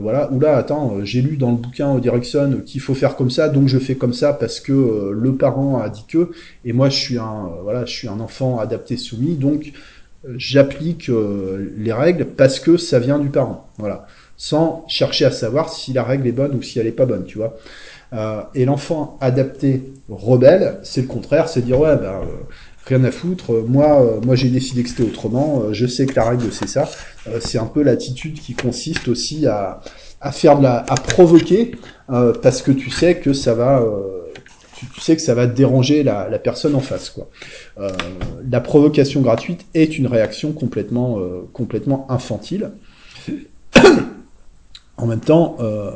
Voilà, 0.00 0.32
oula, 0.32 0.56
attends, 0.56 1.04
j'ai 1.04 1.20
lu 1.20 1.36
dans 1.36 1.50
le 1.50 1.58
bouquin 1.58 1.98
Dirksen 1.98 2.62
qu'il 2.64 2.80
faut 2.80 2.94
faire 2.94 3.16
comme 3.16 3.30
ça, 3.30 3.48
donc 3.48 3.68
je 3.68 3.78
fais 3.78 3.96
comme 3.96 4.14
ça 4.14 4.32
parce 4.32 4.60
que 4.60 5.12
le 5.12 5.34
parent 5.34 5.78
a 5.78 5.90
dit 5.90 6.04
que, 6.08 6.30
et 6.64 6.72
moi 6.72 6.88
je 6.88 6.96
suis 6.96 7.18
un, 7.18 7.50
voilà, 7.62 7.84
je 7.84 7.92
suis 7.92 8.08
un 8.08 8.18
enfant 8.20 8.58
adapté 8.58 8.96
soumis, 8.96 9.36
donc 9.36 9.72
j'applique 10.36 11.08
euh, 11.08 11.72
les 11.76 11.92
règles 11.92 12.26
parce 12.26 12.60
que 12.60 12.76
ça 12.76 12.98
vient 12.98 13.18
du 13.18 13.28
parent. 13.28 13.68
Voilà. 13.78 14.06
Sans 14.36 14.84
chercher 14.88 15.24
à 15.24 15.30
savoir 15.30 15.72
si 15.72 15.92
la 15.92 16.02
règle 16.02 16.26
est 16.26 16.32
bonne 16.32 16.54
ou 16.54 16.62
si 16.62 16.78
elle 16.78 16.86
est 16.86 16.92
pas 16.92 17.06
bonne, 17.06 17.24
tu 17.24 17.38
vois. 17.38 17.56
Euh, 18.12 18.40
et 18.54 18.64
l'enfant 18.64 19.18
adapté 19.20 19.82
rebelle, 20.08 20.78
c'est 20.82 21.02
le 21.02 21.08
contraire, 21.08 21.48
c'est 21.48 21.60
dire 21.60 21.78
ouais, 21.80 21.88
euh, 21.88 22.22
rien 22.88 23.04
à 23.04 23.10
foutre. 23.10 23.52
Moi, 23.66 24.20
moi 24.24 24.34
j'ai 24.34 24.48
décidé 24.48 24.82
que 24.82 24.88
c'était 24.88 25.04
autrement. 25.04 25.72
je 25.72 25.86
sais 25.86 26.06
que 26.06 26.14
la 26.14 26.30
règle 26.30 26.52
c'est 26.52 26.68
ça. 26.68 26.88
c'est 27.40 27.58
un 27.58 27.66
peu 27.66 27.82
l'attitude 27.82 28.40
qui 28.40 28.54
consiste 28.54 29.08
aussi 29.08 29.46
à, 29.46 29.80
faire 30.32 30.58
de 30.58 30.64
la, 30.64 30.78
à 30.88 30.94
provoquer 30.96 31.72
parce 32.06 32.62
que 32.62 32.72
tu 32.72 32.90
sais 32.90 33.16
que 33.16 33.32
ça 33.32 33.54
va 33.54 33.82
tu, 34.78 35.00
sais 35.00 35.16
que 35.16 35.22
ça 35.22 35.34
va 35.34 35.46
déranger 35.46 36.02
la, 36.02 36.26
personne 36.38 36.74
en 36.74 36.80
face. 36.80 37.10
Quoi. 37.10 37.28
Euh, 37.78 37.90
la 38.48 38.60
provocation 38.60 39.20
gratuite 39.20 39.66
est 39.74 39.98
une 39.98 40.06
réaction 40.06 40.52
complètement, 40.52 41.18
euh, 41.18 41.48
complètement 41.52 42.06
infantile. 42.10 42.70
en 44.96 45.06
même 45.06 45.20
temps, 45.20 45.56
euh, 45.60 45.90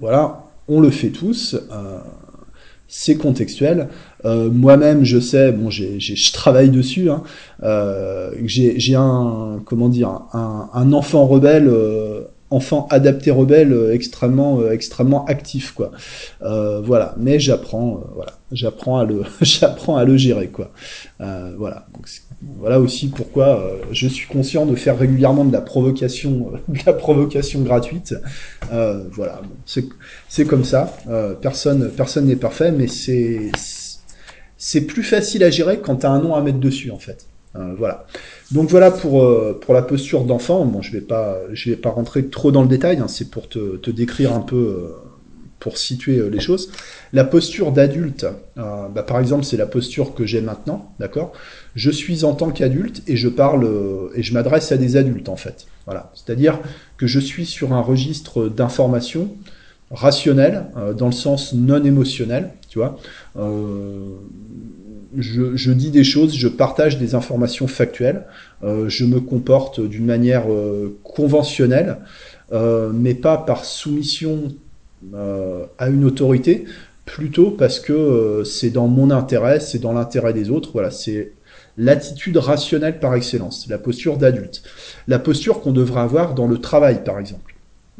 voilà, 0.00 0.44
on 0.68 0.80
le 0.80 0.90
fait 0.90 1.10
tous. 1.10 1.56
c'est 2.88 3.16
contextuel. 3.16 3.88
Moi-même, 4.24 5.04
je 5.04 5.18
sais, 5.18 5.52
bon, 5.52 5.70
j'ai, 5.70 5.98
je 6.00 6.32
travaille 6.32 6.70
dessus. 6.70 7.10
Hein, 7.10 7.22
j'ai, 8.44 8.94
un, 8.94 9.60
comment 9.64 9.88
dire, 9.88 10.08
un, 10.32 10.70
un 10.72 10.92
enfant 10.92 11.26
rebelle 11.26 11.68
enfant 12.50 12.86
adapté 12.90 13.30
rebelle 13.30 13.72
euh, 13.72 13.94
extrêmement 13.94 14.60
euh, 14.60 14.72
extrêmement 14.72 15.24
actif 15.26 15.72
quoi. 15.72 15.92
Euh, 16.42 16.80
voilà. 16.80 17.14
Mais 17.16 17.38
j'apprends 17.38 18.02
voilà. 18.14 18.32
J'apprends 18.52 18.98
à 18.98 19.04
le 19.04 19.22
j'apprends 19.40 19.96
à 19.96 20.04
le 20.04 20.16
gérer 20.16 20.48
quoi. 20.48 20.70
Voilà. 21.18 21.86
Voilà 22.58 22.80
aussi 22.80 23.08
pourquoi 23.08 23.62
je 23.92 24.08
suis 24.08 24.26
conscient 24.26 24.64
de 24.64 24.74
faire 24.74 24.98
régulièrement 24.98 25.44
de 25.44 25.52
la 25.52 25.60
provocation 25.60 26.52
de 26.68 26.78
la 26.84 26.92
provocation 26.92 27.60
gratuite. 27.60 28.14
Voilà. 28.70 29.40
C'est 29.66 29.84
c'est 30.28 30.44
comme 30.44 30.64
ça. 30.64 30.92
Personne 31.40 31.90
personne 31.90 32.26
n'est 32.26 32.36
parfait 32.36 32.72
mais 32.72 32.88
c'est 32.88 33.50
c'est 34.60 34.82
plus 34.82 35.02
facile 35.02 35.42
à 35.42 35.50
gérer 35.50 35.80
quand 35.80 35.96
tu 35.96 36.06
as 36.06 36.10
un 36.10 36.20
nom 36.20 36.36
à 36.36 36.40
mettre 36.40 36.60
dessus 36.60 36.92
en 36.92 36.98
fait 36.98 37.26
voilà 37.54 38.06
donc 38.52 38.68
voilà 38.68 38.90
pour, 38.90 39.22
euh, 39.22 39.58
pour 39.60 39.74
la 39.74 39.82
posture 39.82 40.24
d'enfant. 40.24 40.64
Bon, 40.64 40.82
je 40.82 40.92
vais 40.92 41.00
pas 41.00 41.38
vais 41.66 41.76
pas 41.76 41.90
rentrer 41.90 42.26
trop 42.26 42.50
dans 42.50 42.62
le 42.62 42.68
détail. 42.68 42.98
Hein, 42.98 43.08
c'est 43.08 43.30
pour 43.30 43.48
te, 43.48 43.76
te, 43.76 43.90
décrire 43.90 44.32
un 44.32 44.40
peu, 44.40 44.56
euh, 44.56 44.88
pour 45.60 45.78
situer 45.78 46.18
euh, 46.18 46.28
les 46.28 46.40
choses. 46.40 46.72
La 47.12 47.24
posture 47.24 47.70
d'adulte, 47.70 48.26
bah, 48.56 49.04
par 49.06 49.20
exemple, 49.20 49.44
c'est 49.44 49.56
la 49.56 49.66
posture 49.66 50.14
que 50.14 50.26
j'ai 50.26 50.40
maintenant, 50.40 50.92
d'accord? 50.98 51.32
Je 51.74 51.90
suis 51.90 52.24
en 52.24 52.34
tant 52.34 52.50
qu'adulte 52.50 53.02
et 53.06 53.16
je 53.16 53.28
parle 53.28 53.68
et 54.14 54.22
je 54.22 54.32
m'adresse 54.32 54.70
à 54.72 54.76
des 54.76 54.96
adultes 54.96 55.28
en 55.28 55.36
fait. 55.36 55.66
Voilà. 55.86 56.12
C'est-à-dire 56.14 56.60
que 56.96 57.06
je 57.06 57.18
suis 57.18 57.46
sur 57.46 57.72
un 57.72 57.80
registre 57.80 58.48
d'information 58.48 59.30
rationnel, 59.90 60.66
dans 60.96 61.06
le 61.06 61.12
sens 61.12 61.52
non 61.52 61.82
émotionnel, 61.84 62.50
tu 62.68 62.78
vois. 62.78 62.98
Je, 65.16 65.56
je, 65.56 65.72
dis 65.72 65.90
des 65.90 66.04
choses, 66.04 66.36
je 66.36 66.46
partage 66.46 66.98
des 66.98 67.16
informations 67.16 67.66
factuelles, 67.66 68.24
je 68.62 69.04
me 69.04 69.20
comporte 69.20 69.80
d'une 69.80 70.06
manière 70.06 70.44
conventionnelle, 71.02 71.98
mais 72.52 73.14
pas 73.14 73.38
par 73.38 73.64
soumission 73.64 74.52
à 75.12 75.88
une 75.88 76.04
autorité, 76.04 76.66
plutôt 77.10 77.50
parce 77.50 77.80
que 77.80 77.92
euh, 77.92 78.44
c'est 78.44 78.70
dans 78.70 78.86
mon 78.86 79.10
intérêt, 79.10 79.58
c'est 79.60 79.78
dans 79.78 79.92
l'intérêt 79.92 80.32
des 80.32 80.50
autres. 80.50 80.70
Voilà, 80.72 80.90
c'est 80.90 81.32
l'attitude 81.76 82.36
rationnelle 82.36 83.00
par 83.00 83.14
excellence, 83.14 83.66
la 83.68 83.78
posture 83.78 84.16
d'adulte. 84.16 84.62
La 85.08 85.18
posture 85.18 85.60
qu'on 85.60 85.72
devrait 85.72 86.02
avoir 86.02 86.34
dans 86.34 86.46
le 86.46 86.58
travail, 86.58 87.02
par 87.04 87.18
exemple. 87.18 87.49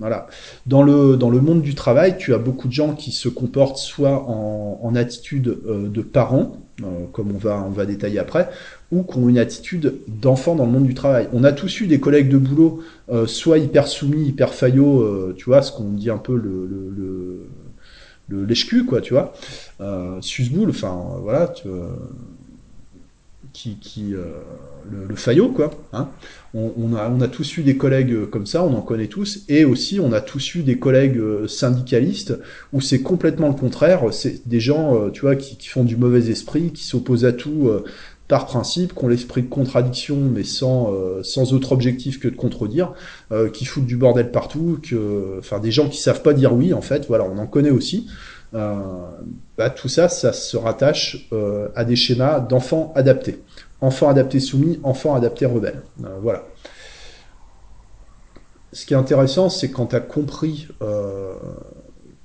Voilà. 0.01 0.27
Dans 0.67 0.83
le, 0.83 1.17
dans 1.17 1.31
le 1.31 1.41
monde 1.41 1.63
du 1.63 1.75
travail, 1.75 2.17
tu 2.19 2.35
as 2.35 2.39
beaucoup 2.39 2.67
de 2.67 2.73
gens 2.73 2.95
qui 2.95 3.13
se 3.13 3.29
comportent 3.29 3.77
soit 3.77 4.25
en, 4.29 4.95
attitude 4.97 5.59
euh, 5.69 5.89
de 5.89 6.03
parents, 6.03 6.57
euh, 6.83 7.07
comme 7.13 7.31
on 7.33 7.39
va, 7.39 7.65
on 7.65 7.71
va 7.71 7.87
détailler 7.87 8.19
après, 8.19 8.49
ou 8.91 9.05
qui 9.05 9.19
ont 9.19 9.29
une 9.29 9.39
attitude 9.39 9.95
d'enfant 10.09 10.57
dans 10.57 10.67
le 10.67 10.73
monde 10.73 10.87
du 10.87 10.95
travail. 10.95 11.29
On 11.33 11.45
a 11.45 11.53
tous 11.53 11.81
eu 11.81 11.87
des 11.87 12.01
collègues 12.01 12.29
de 12.29 12.39
boulot, 12.39 12.83
soit 13.27 13.59
hyper 13.59 13.87
soumis, 13.87 14.27
hyper 14.27 14.53
faillots, 14.53 15.33
tu 15.35 15.45
vois, 15.45 15.63
ce 15.63 15.71
qu'on 15.71 15.91
dit 15.91 16.11
un 16.11 16.19
peu 16.19 16.35
le, 16.35 16.67
le 16.67 17.47
le 18.31 18.45
lèche-cul, 18.45 18.87
quoi, 18.87 19.01
tu 19.01 19.13
vois. 19.13 19.35
Euh, 19.81 20.21
enfin, 20.69 21.17
voilà, 21.21 21.49
tu, 21.49 21.69
qui, 23.53 23.77
qui 23.77 24.15
euh, 24.15 24.25
le, 24.91 25.07
le, 25.07 25.17
faillot, 25.17 25.51
quoi. 25.51 25.71
Hein. 25.93 26.09
On, 26.53 26.95
a, 26.95 27.09
on 27.09 27.21
a 27.21 27.29
tous 27.29 27.59
eu 27.59 27.63
des 27.63 27.77
collègues 27.77 28.29
comme 28.31 28.47
ça, 28.47 28.65
on 28.65 28.75
en 28.75 28.81
connaît 28.81 29.07
tous, 29.07 29.45
et 29.49 29.65
aussi 29.65 30.01
on 30.01 30.13
a 30.13 30.21
tous 30.21 30.57
eu 30.57 30.63
des 30.63 30.79
collègues 30.81 31.19
euh, 31.19 31.47
syndicalistes 31.47 32.37
où 32.73 32.81
c'est 32.81 33.03
complètement 33.03 33.49
le 33.49 33.55
contraire. 33.55 34.13
C'est 34.13 34.49
des 34.49 34.59
gens, 34.59 34.97
euh, 34.97 35.11
tu 35.11 35.21
vois, 35.21 35.37
qui, 35.37 35.57
font 35.69 35.85
du 35.85 35.97
mauvais 35.97 36.29
esprit, 36.29 36.73
qui 36.73 36.85
s'opposent 36.85 37.25
à 37.25 37.33
tout 37.33 37.71
par 38.31 38.47
principe, 38.47 38.95
qui 38.95 39.05
ont 39.05 39.09
l'esprit 39.09 39.43
de 39.43 39.49
contradiction, 39.49 40.17
mais 40.17 40.45
sans, 40.45 40.95
euh, 40.95 41.21
sans 41.25 41.53
autre 41.53 41.73
objectif 41.73 42.21
que 42.21 42.29
de 42.29 42.37
contredire, 42.37 42.93
euh, 43.33 43.51
qui 43.51 43.65
foutent 43.65 43.87
du 43.87 43.97
bordel 43.97 44.31
partout, 44.31 44.79
que, 44.81 45.37
enfin 45.41 45.59
des 45.59 45.73
gens 45.73 45.89
qui 45.89 45.99
savent 45.99 46.23
pas 46.23 46.33
dire 46.33 46.55
oui, 46.55 46.73
en 46.73 46.81
fait, 46.81 47.07
voilà, 47.09 47.25
on 47.25 47.39
en 47.39 47.49
connaît 47.49 47.71
aussi. 47.71 48.07
Euh, 48.55 48.75
bah, 49.57 49.71
tout 49.71 49.89
ça, 49.89 50.09
ça 50.09 50.33
se 50.33 50.57
rattache 50.57 51.29
à 51.75 51.85
des 51.85 51.97
schémas 51.97 52.41
d'enfants 52.41 52.93
adaptés. 52.97 53.43
Enfants 53.81 54.09
adaptés 54.09 54.41
soumis, 54.41 54.81
enfants 54.83 55.15
adaptés 55.15 55.47
rebelles. 55.47 55.83
voilà. 56.23 56.45
Ce 58.73 58.87
qui 58.87 58.95
est 58.95 58.97
intéressant, 58.97 59.49
c'est 59.49 59.71
quand 59.71 59.87
tu 59.87 59.97
as 59.97 60.01
compris 60.01 60.69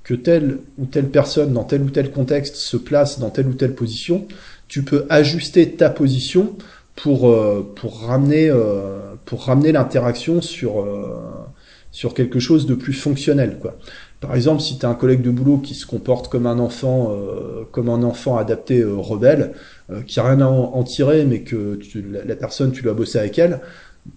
que 0.03 0.13
telle 0.13 0.59
ou 0.77 0.85
telle 0.85 1.09
personne, 1.09 1.53
dans 1.53 1.63
tel 1.63 1.81
ou 1.81 1.89
tel 1.89 2.11
contexte, 2.11 2.55
se 2.55 2.77
place 2.77 3.19
dans 3.19 3.31
telle 3.31 3.47
ou 3.47 3.53
telle 3.53 3.73
position, 3.73 4.27
tu 4.67 4.83
peux 4.83 5.05
ajuster 5.09 5.71
ta 5.71 5.89
position 5.89 6.55
pour, 6.95 7.29
euh, 7.29 7.73
pour 7.75 8.01
ramener, 8.01 8.49
euh, 8.49 9.15
ramener 9.31 9.71
l'interaction 9.71 10.41
sur, 10.41 10.81
euh, 10.81 11.19
sur 11.91 12.13
quelque 12.13 12.39
chose 12.39 12.65
de 12.65 12.75
plus 12.75 12.93
fonctionnel. 12.93 13.57
Quoi. 13.61 13.77
Par 14.21 14.35
exemple, 14.35 14.61
si 14.61 14.79
tu 14.79 14.85
as 14.85 14.89
un 14.89 14.95
collègue 14.95 15.21
de 15.21 15.29
boulot 15.29 15.57
qui 15.57 15.73
se 15.73 15.85
comporte 15.85 16.29
comme 16.29 16.47
un 16.47 16.59
enfant, 16.59 17.15
comme 17.71 17.89
un 17.89 18.01
enfant 18.01 18.37
adapté 18.37 18.83
rebelle, 18.83 19.53
qui 20.07 20.19
a 20.19 20.23
rien 20.23 20.41
à 20.41 20.47
en, 20.47 20.83
tirer, 20.83 21.25
mais 21.25 21.41
que 21.41 21.77
la, 22.25 22.35
personne, 22.35 22.71
tu 22.71 22.81
dois 22.81 22.93
bosser 22.93 23.19
avec 23.19 23.37
elle, 23.37 23.59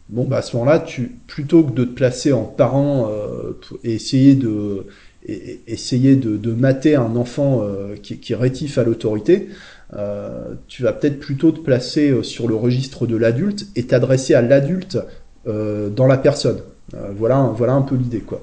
bon, 0.09 0.25
bah, 0.25 0.39
à 0.39 0.43
ce 0.43 0.57
moment-là, 0.57 0.79
tu, 0.79 1.19
plutôt 1.27 1.63
que 1.63 1.73
de 1.73 1.85
te 1.85 1.93
placer 1.93 2.33
en 2.33 2.45
parent 2.45 3.11
et 3.85 3.95
essayer 3.95 4.35
de, 4.35 4.87
essayer 5.27 6.17
de, 6.17 6.53
mater 6.53 6.95
un 6.95 7.17
enfant 7.17 7.63
qui, 8.03 8.19
qui 8.19 8.33
est 8.33 8.37
rétif 8.37 8.79
à 8.79 8.85
l'autorité, 8.85 9.49
euh, 9.97 10.55
tu 10.67 10.83
vas 10.83 10.93
peut-être 10.93 11.19
plutôt 11.19 11.51
te 11.51 11.61
placer 11.61 12.11
euh, 12.11 12.23
sur 12.23 12.47
le 12.47 12.55
registre 12.55 13.07
de 13.07 13.17
l'adulte 13.17 13.69
et 13.75 13.85
t'adresser 13.85 14.35
à 14.35 14.43
l'adulte 14.43 14.99
euh, 15.47 15.89
dans 15.89 16.07
la 16.07 16.19
personne. 16.19 16.61
voilà, 17.17 17.53
voilà 17.57 17.73
un 17.73 17.83
peu 17.83 17.97
l'idée, 17.97 18.21
quoi. 18.21 18.43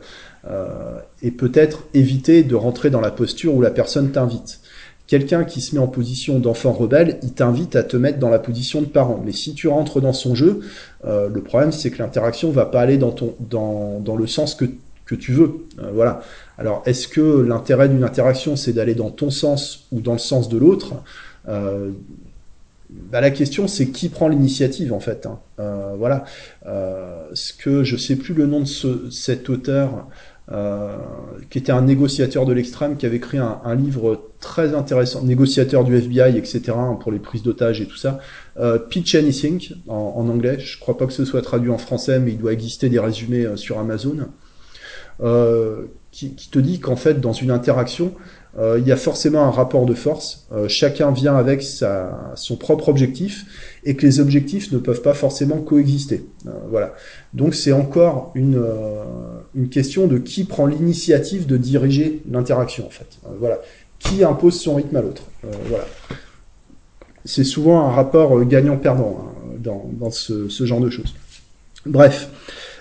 Et 1.22 1.32
peut-être 1.32 1.86
éviter 1.94 2.44
de 2.44 2.56
rentrer 2.56 2.90
dans 2.90 3.02
la 3.02 3.12
posture 3.12 3.56
où 3.56 3.62
la 3.62 3.72
personne 3.72 4.12
t'invite 4.12 4.60
quelqu'un 5.08 5.44
qui 5.44 5.62
se 5.62 5.76
met 5.76 5.82
en 5.82 5.88
position 5.88 6.40
d'enfant 6.40 6.72
rebelle, 6.72 7.20
il 7.22 7.34
t'invite 7.34 7.76
à 7.76 7.84
te 7.84 7.96
mettre 7.96 8.18
dans 8.18 8.30
la 8.30 8.40
position 8.40 8.82
de 8.82 8.88
parent. 8.88 9.22
Mais 9.24 9.32
si 9.32 9.54
tu 9.54 9.68
rentres 9.68 10.02
dans 10.02 10.14
son 10.14 10.36
jeu, 10.36 10.62
le 11.04 11.42
problème 11.42 11.72
c'est 11.72 11.90
que 11.90 11.98
l'interaction 12.00 12.52
va 12.52 12.66
pas 12.66 12.82
aller 12.82 12.98
dans 12.98 13.12
ton 13.12 13.36
dans, 13.40 14.00
dans 14.00 14.16
le 14.16 14.28
sens 14.28 14.56
que, 14.56 14.66
que 15.06 15.16
tu 15.16 15.32
veux. 15.32 15.66
voilà. 15.94 16.22
Alors 16.58 16.84
est-ce 16.86 17.08
que 17.08 17.42
l'intérêt 17.42 17.90
d'une 17.90 18.04
interaction 18.04 18.56
c'est 18.56 18.74
d'aller 18.74 18.96
dans 18.96 19.10
ton 19.10 19.30
sens 19.30 19.88
ou 19.92 20.00
dans 20.00 20.14
le 20.14 20.20
sens 20.20 20.50
de 20.50 20.58
l'autre? 20.58 20.94
Euh, 21.48 21.92
bah, 22.90 23.20
la 23.20 23.32
question 23.32 23.68
c'est 23.68 23.88
qui 23.88 24.10
prend 24.10 24.28
l'initiative 24.28 24.94
en 24.94 25.00
fait. 25.00 25.26
Hein. 25.26 25.40
Euh, 25.60 25.96
voilà. 25.98 26.26
Euh, 26.66 27.28
ce 27.34 27.54
que 27.54 27.84
je 27.84 27.98
sais 27.98 28.16
plus 28.16 28.34
le 28.34 28.46
nom 28.46 28.62
de 28.62 28.66
ce, 28.66 29.10
cet 29.10 29.50
auteur. 29.50 30.08
Euh, 30.52 30.98
qui 31.50 31.58
était 31.58 31.72
un 31.72 31.82
négociateur 31.82 32.46
de 32.46 32.54
l'extrême, 32.54 32.98
qui 32.98 33.08
avait 33.08 33.16
écrit 33.16 33.40
un, 33.40 33.62
un, 33.66 33.74
livre 33.74 34.30
très 34.40 34.76
intéressant, 34.76 35.24
négociateur 35.24 35.84
du 35.84 35.96
FBI, 35.96 36.38
etc., 36.38 36.62
hein, 36.78 37.00
pour 37.02 37.12
les 37.12 37.18
prises 37.18 37.42
d'otages 37.42 37.82
et 37.82 37.88
tout 37.88 37.96
ça. 37.96 38.20
Euh, 38.60 38.78
Pitch 38.78 39.16
Anything, 39.16 39.72
en, 39.88 40.14
en, 40.16 40.30
anglais. 40.30 40.60
Je 40.60 40.80
crois 40.80 40.98
pas 41.00 41.08
que 41.08 41.14
ce 41.14 41.26
soit 41.26 41.42
traduit 41.42 41.72
en 41.72 41.80
français, 41.80 42.20
mais 42.20 42.34
il 42.34 42.38
doit 42.38 42.54
exister 42.54 42.90
des 42.90 43.00
résumés 43.00 43.44
euh, 43.44 43.56
sur 43.56 43.80
Amazon. 43.80 44.28
Qui, 46.12 46.36
qui, 46.36 46.50
te 46.50 46.60
dit 46.60 46.80
qu'en 46.80 46.96
fait, 46.96 47.20
dans 47.20 47.34
une 47.34 47.52
interaction, 47.52 48.14
euh, 48.58 48.80
il 48.80 48.88
y 48.88 48.92
a 48.92 48.96
forcément 48.96 49.44
un 49.44 49.52
rapport 49.52 49.86
de 49.86 49.94
force. 49.94 50.48
Euh, 50.54 50.68
chacun 50.70 51.12
vient 51.12 51.36
avec 51.36 51.62
sa, 51.62 52.32
son 52.36 52.56
propre 52.56 52.88
objectif 52.88 53.46
et 53.84 53.96
que 53.96 54.06
les 54.06 54.20
objectifs 54.20 54.72
ne 54.72 54.78
peuvent 54.78 55.02
pas 55.02 55.14
forcément 55.14 55.58
coexister. 55.58 56.26
Euh, 56.48 56.52
voilà. 56.70 56.94
Donc 57.34 57.54
c'est 57.54 57.74
encore 57.74 58.32
une, 58.34 58.64
une 59.56 59.70
question 59.70 60.08
de 60.08 60.18
qui 60.18 60.46
prend 60.46 60.68
l'initiative 60.68 61.46
de 61.46 61.58
diriger 61.58 62.22
l'interaction 62.30 62.88
en 62.88 62.92
fait. 62.92 63.20
voilà. 63.40 63.60
Qui 64.00 64.24
impose 64.24 64.60
son 64.60 64.76
rythme 64.76 64.96
à 64.96 65.02
l'autre. 65.02 65.24
voilà. 65.68 65.86
C'est 67.26 67.44
souvent 67.44 67.88
un 67.88 67.92
rapport 67.92 68.44
gagnant-perdant 68.46 69.20
hein, 69.20 69.56
dans, 69.58 69.90
dans 69.92 70.12
ce, 70.12 70.48
ce, 70.48 70.66
genre 70.66 70.80
de 70.80 70.90
choses. 70.90 71.16
Bref. 71.86 72.30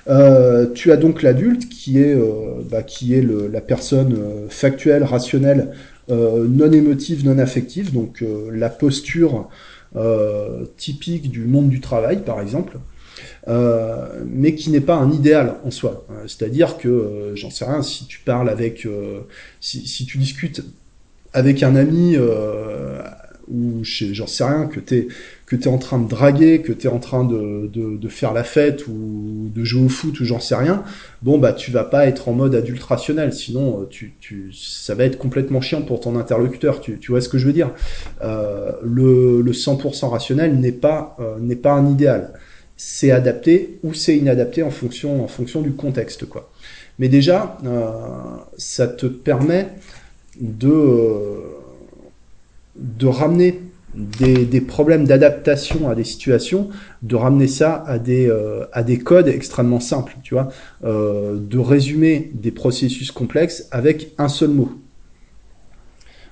Euh, 0.09 0.71
tu 0.73 0.93
as 0.93 0.97
donc 0.97 1.23
l'adulte 1.23 1.69
qui 1.69 1.99
est, 1.99 2.15
euh, 2.15 2.63
bah, 2.71 2.83
qui 2.83 3.15
est 3.15 3.23
la 3.23 3.61
personne 3.61 4.15
euh, 4.15 4.49
factuelle, 4.49 5.05
rationnelle, 5.05 5.71
non 6.09 6.71
émotive, 6.71 7.25
non 7.25 7.39
affective, 7.39 7.95
donc 7.95 8.23
la 8.53 8.69
posture 8.69 9.49
typique 10.77 11.31
du 11.31 11.47
monde 11.47 11.71
du 11.71 11.81
travail, 11.81 12.23
par 12.23 12.43
exemple. 12.43 12.79
Euh, 13.49 14.23
mais 14.27 14.55
qui 14.55 14.71
n'est 14.71 14.83
pas 14.83 14.97
un 14.97 15.11
idéal 15.11 15.55
en 15.65 15.71
soi. 15.71 16.07
C'est-à-dire 16.27 16.77
que, 16.77 17.33
j'en 17.37 17.49
sais 17.49 17.65
rien, 17.65 17.83
si 17.83 18.07
tu 18.07 18.21
parles 18.21 18.51
avec, 18.51 18.87
si, 19.63 19.87
si, 19.87 20.05
tu 20.05 20.19
discutes 20.19 20.63
avec 21.33 21.63
un 21.63 21.75
ami 21.75 22.19
ou 23.49 23.81
j'en 23.83 24.27
sais 24.27 24.45
rien, 24.45 24.67
que 24.67 24.81
tu 24.81 25.09
que 25.47 25.57
es 25.57 25.69
en 25.69 25.79
train 25.79 25.99
de 25.99 26.09
draguer, 26.09 26.63
que 26.63 26.73
tu 26.73 26.87
es 26.87 26.91
en 26.91 26.99
train 26.99 27.25
de, 27.25 27.71
de, 27.73 27.97
de, 27.97 28.09
faire 28.09 28.33
la 28.33 28.45
fête 28.45 28.87
ou 28.87 29.51
de 29.55 29.65
jouer 29.65 29.85
au 29.85 29.89
foot 29.89 30.19
ou 30.21 30.25
j'en 30.25 30.41
sais 30.41 30.55
rien, 30.55 30.85
bon 31.23 31.39
bah 31.39 31.53
tu 31.53 31.71
vas 31.71 31.85
pas 31.85 32.07
être 32.07 32.29
en 32.29 32.33
mode 32.33 32.55
adulte 32.55 32.83
rationnel, 32.83 33.33
sinon 33.33 33.83
euh, 33.83 33.87
tu, 33.89 34.15
tu, 34.21 34.53
ça 34.53 34.95
va 34.95 35.05
être 35.05 35.19
complètement 35.19 35.61
chiant 35.61 35.83
pour 35.83 36.01
ton 36.01 36.17
interlocuteur, 36.17 36.81
tu, 36.81 36.99
tu 36.99 37.11
vois 37.11 37.21
ce 37.21 37.29
que 37.29 37.39
je 37.39 37.47
veux 37.47 37.53
dire? 37.53 37.71
Euh, 38.23 38.73
le, 38.83 39.43
le 39.43 39.53
100% 39.53 40.09
rationnel 40.09 40.59
n'est 40.59 40.73
pas, 40.73 41.17
euh, 41.21 41.37
n'est 41.41 41.57
pas 41.57 41.73
un 41.73 41.91
idéal. 41.91 42.33
C'est 42.77 43.13
adapté 43.13 43.79
ou 43.85 43.95
c'est 43.95 44.17
inadapté 44.17 44.63
en 44.63 44.71
fonction, 44.71 45.23
en 45.23 45.29
fonction 45.29 45.61
du 45.61 45.73
contexte. 45.73 46.27
quoi. 46.27 46.51
Mais 46.99 47.09
déjà, 47.09 47.59
euh, 47.65 47.91
ça 48.57 48.87
te 48.87 49.07
permet 49.07 49.69
de 50.41 50.69
euh, 50.69 51.39
de 52.77 53.07
ramener 53.07 53.61
des, 53.95 54.45
des 54.45 54.61
problèmes 54.61 55.07
d'adaptation 55.07 55.89
à 55.89 55.95
des 55.95 56.05
situations, 56.05 56.71
de 57.03 57.17
ramener 57.17 57.47
ça 57.47 57.85
à 57.87 57.99
des, 57.99 58.29
euh, 58.29 58.65
à 58.73 58.83
des 58.83 58.99
codes 58.99 59.29
extrêmement 59.29 59.81
simples, 59.81 60.17
tu 60.23 60.35
vois, 60.35 60.49
euh, 60.85 61.39
de 61.39 61.59
résumer 61.59 62.31
des 62.35 62.51
processus 62.51 63.13
complexes 63.13 63.69
avec 63.71 64.13
un 64.19 64.29
seul 64.29 64.51
mot. 64.51 64.73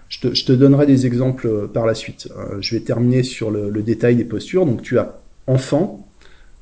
Je 0.08 0.20
te, 0.20 0.34
je 0.34 0.44
te 0.44 0.52
donnerai 0.52 0.86
des 0.86 1.06
exemples 1.06 1.46
euh, 1.46 1.66
par 1.66 1.86
la 1.86 1.94
suite. 1.94 2.28
Euh, 2.36 2.58
je 2.60 2.74
vais 2.74 2.82
terminer 2.82 3.22
sur 3.22 3.50
le, 3.50 3.70
le, 3.70 3.82
détail 3.82 4.14
des 4.16 4.26
postures. 4.26 4.66
Donc 4.66 4.82
tu 4.82 4.98
as 4.98 5.18
enfant, 5.46 6.06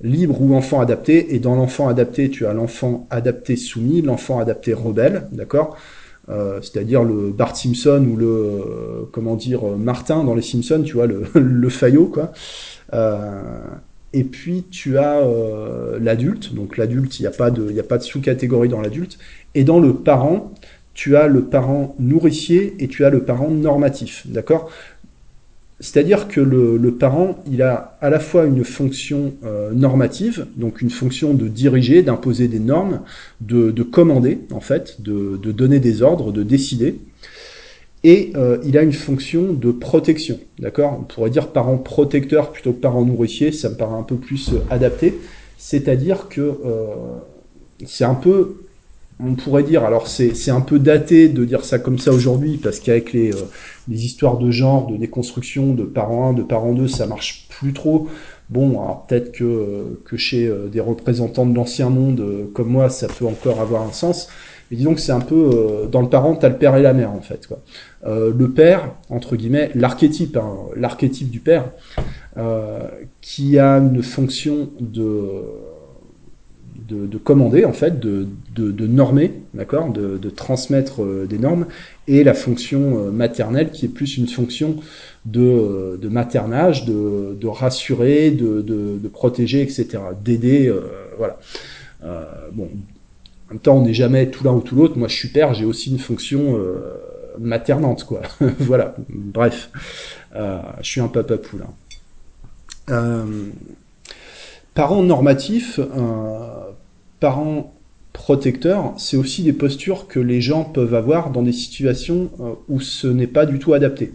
libre 0.03 0.40
ou 0.40 0.55
enfant 0.55 0.80
adapté, 0.80 1.34
et 1.34 1.40
dans 1.40 1.57
l'enfant 1.57 1.88
adapté, 1.88 2.30
tu 2.30 2.46
as 2.46 2.53
l'enfant 2.53 3.09
adapté 3.11 3.57
soumis, 3.57 4.03
l'enfant 4.03 4.38
adapté 4.38 4.72
rebelle, 4.72 5.26
d'accord? 5.32 5.76
Euh, 6.31 6.61
c'est-à-dire 6.62 7.03
le 7.03 7.31
Bart 7.31 7.57
Simpson 7.57 8.07
ou 8.09 8.16
le 8.16 8.26
euh, 8.26 9.09
comment 9.12 9.35
dire 9.37 9.64
Martin 9.64 10.22
dans 10.24 10.35
les 10.35 10.43
Simpsons, 10.43 10.83
tu 10.85 10.95
vois, 10.95 11.07
le, 11.07 11.24
le 11.35 11.68
faillot 11.68 12.07
quoi. 12.07 12.33
Euh, 12.93 13.43
et 14.12 14.24
puis 14.24 14.64
tu 14.70 14.99
as 14.99 15.20
l'adulte, 16.01 16.53
donc 16.53 16.76
l'adulte, 16.76 17.20
il 17.20 17.22
n'y 17.22 17.28
a 17.28 17.31
pas 17.31 17.53
de, 17.53 17.78
a 17.78 17.83
pas 17.85 17.97
de 17.97 18.03
sous-catégorie 18.03 18.68
dans 18.68 18.81
l'adulte, 18.81 19.18
et 19.55 19.62
dans 19.62 19.78
le 19.78 19.95
parent, 19.95 20.53
tu 20.95 21.16
as 21.16 21.28
le 21.28 21.45
parent 21.45 21.95
nourricier 22.01 22.74
et 22.81 22.89
tu 22.89 23.05
as 23.05 23.11
le 23.11 23.22
parent 23.22 23.49
normatif, 23.49 24.26
d'accord? 24.26 24.68
C'est-à-dire 25.81 26.28
que 26.28 26.43
le, 26.43 26.95
parent, 26.95 27.43
il 27.51 27.62
a 27.62 27.97
à 28.03 28.11
la 28.11 28.20
fois 28.20 28.45
une 28.45 28.64
fonction 28.64 29.33
euh, 29.45 29.72
normative, 29.72 30.47
donc 30.57 30.83
une 30.83 30.91
fonction 30.91 31.33
de 31.33 31.49
diriger, 31.49 32.03
d'imposer 32.03 32.49
des 32.49 32.59
normes, 32.59 33.01
de, 33.41 33.83
commander, 33.83 34.41
en 34.53 34.61
fait, 34.61 35.01
de, 35.01 35.37
donner 35.37 35.81
des 35.81 36.03
ordres, 36.03 36.33
de 36.33 36.43
décider, 36.43 37.01
et 38.05 38.33
euh, 38.37 38.59
il 38.64 38.76
a 38.76 38.83
une 38.83 38.93
fonction 38.93 39.53
de 39.53 39.70
protection, 39.72 40.39
d'accord? 40.59 40.99
On 41.01 41.05
pourrait 41.05 41.31
dire 41.31 41.49
parent 41.49 41.76
protecteur 41.76 42.51
plutôt 42.51 42.72
que 42.72 42.81
parent 42.81 43.05
nourricier, 43.05 43.53
ça 43.53 43.68
me 43.68 43.74
paraît 43.74 43.99
un 43.99 44.03
peu 44.03 44.16
plus 44.16 44.53
euh, 44.53 44.59
adapté, 44.70 45.18
c'est-à-dire 45.57 46.28
que 46.28 46.59
c'est 47.85 48.05
un 48.05 48.14
peu 48.14 48.57
on 49.25 49.35
pourrait 49.35 49.62
dire, 49.62 49.85
alors 49.85 50.07
c'est 50.07 50.51
un 50.51 50.61
peu 50.61 50.79
daté 50.79 51.29
de 51.29 51.45
dire 51.45 51.64
ça 51.64 51.79
comme 51.79 51.99
ça 51.99 52.12
aujourd'hui, 52.12 52.57
parce 52.57 52.81
qu'avec 52.81 53.12
les, 53.12 53.33
euh, 53.33 53.43
les 53.89 54.05
histoires 54.05 54.39
de 54.39 54.51
genre, 54.51 54.87
de 54.87 54.97
déconstruction, 54.97 55.75
de 55.75 55.85
parents 55.85 56.31
1, 56.31 56.33
de 56.35 56.43
parents 56.43 56.73
2, 56.73 56.89
ça 56.89 57.07
marche 57.07 57.47
plus 57.49 57.73
trop. 57.73 58.09
Bon, 58.49 58.71
alors 58.83 59.07
peut-être 59.07 59.33
que, 59.33 60.01
que 60.05 60.16
chez 60.16 60.47
euh, 60.47 60.68
des 60.68 60.81
représentants 60.81 61.47
de 61.47 61.55
l'ancien 61.55 61.89
monde 61.89 62.21
euh, 62.21 62.51
comme 62.53 62.68
moi, 62.68 62.89
ça 62.89 63.07
peut 63.09 63.27
encore 63.27 63.61
avoir 63.61 63.83
un 63.83 63.93
sens. 63.93 64.29
Mais 64.71 64.77
disons 64.77 64.95
que 64.95 65.01
c'est 65.01 65.12
un 65.12 65.21
peu 65.21 65.89
dans 65.91 66.01
le 66.01 66.09
parent, 66.09 66.37
t'as 66.37 66.49
le 66.49 66.57
père 66.57 66.77
et 66.77 66.83
la 66.83 66.93
mère 66.93 67.11
en 67.11 67.21
fait. 67.21 67.49
Le 68.07 68.47
père, 68.53 68.95
entre 69.09 69.35
guillemets, 69.35 69.73
l'archétype, 69.75 70.37
hein, 70.37 70.49
l'archétype 70.77 71.29
du 71.29 71.41
père, 71.41 71.73
qui 73.21 73.59
a 73.59 73.79
une 73.79 74.01
fonction 74.01 74.71
de 74.79 75.43
de, 76.89 77.18
commander, 77.18 77.64
en 77.64 77.72
fait, 77.72 78.01
de, 78.01 78.26
de, 78.55 78.87
normer, 78.87 79.33
d'accord, 79.55 79.93
de, 79.93 80.31
transmettre 80.31 81.03
euh, 81.03 81.26
des 81.28 81.39
normes, 81.39 81.66
et 82.09 82.24
la 82.24 82.35
fonction 82.35 82.99
euh, 82.99 83.11
maternelle 83.11 83.70
qui 83.70 83.87
est 83.87 83.89
plus 83.89 84.16
une 84.16 84.26
fonction 84.26 84.76
de, 85.24 85.41
euh, 85.41 86.11
maternage, 86.11 86.85
de, 86.85 87.47
rassurer, 87.47 88.31
de, 88.31 89.09
protéger, 89.12 89.62
etc., 89.62 89.99
d'aider, 90.24 90.72
voilà. 91.18 91.39
bon, 92.53 92.68
en 93.49 93.55
même 93.55 93.61
temps, 93.61 93.78
on 93.78 93.85
n'est 93.85 93.95
jamais 93.95 94.31
tout 94.31 94.45
l'un 94.45 94.53
ou 94.53 94.61
tout 94.61 94.76
l'autre. 94.76 94.97
Moi, 94.97 95.09
je 95.09 95.14
suis 95.14 95.28
père, 95.28 95.55
j'ai 95.55 95.64
aussi 95.64 95.91
une 95.91 95.99
fonction 95.99 96.59
maternante, 97.39 98.05
quoi. 98.05 98.22
voilà. 98.59 98.95
Bref, 99.09 99.70
je 100.35 100.89
suis 100.89 101.01
un 101.01 101.09
papa 101.09 101.37
poule. 101.37 101.64
Parents 104.81 105.03
normatifs, 105.03 105.78
parents 107.20 107.74
protecteurs, 108.14 108.95
c'est 108.97 109.18
aussi 109.18 109.43
des 109.43 109.53
postures 109.53 110.07
que 110.09 110.18
les 110.18 110.41
gens 110.41 110.64
peuvent 110.64 110.95
avoir 110.95 111.31
dans 111.31 111.43
des 111.43 111.53
situations 111.53 112.31
euh, 112.41 112.55
où 112.70 112.81
ce 112.81 113.07
n'est 113.07 113.26
pas 113.26 113.45
du 113.45 113.59
tout 113.59 113.74
adapté. 113.74 114.12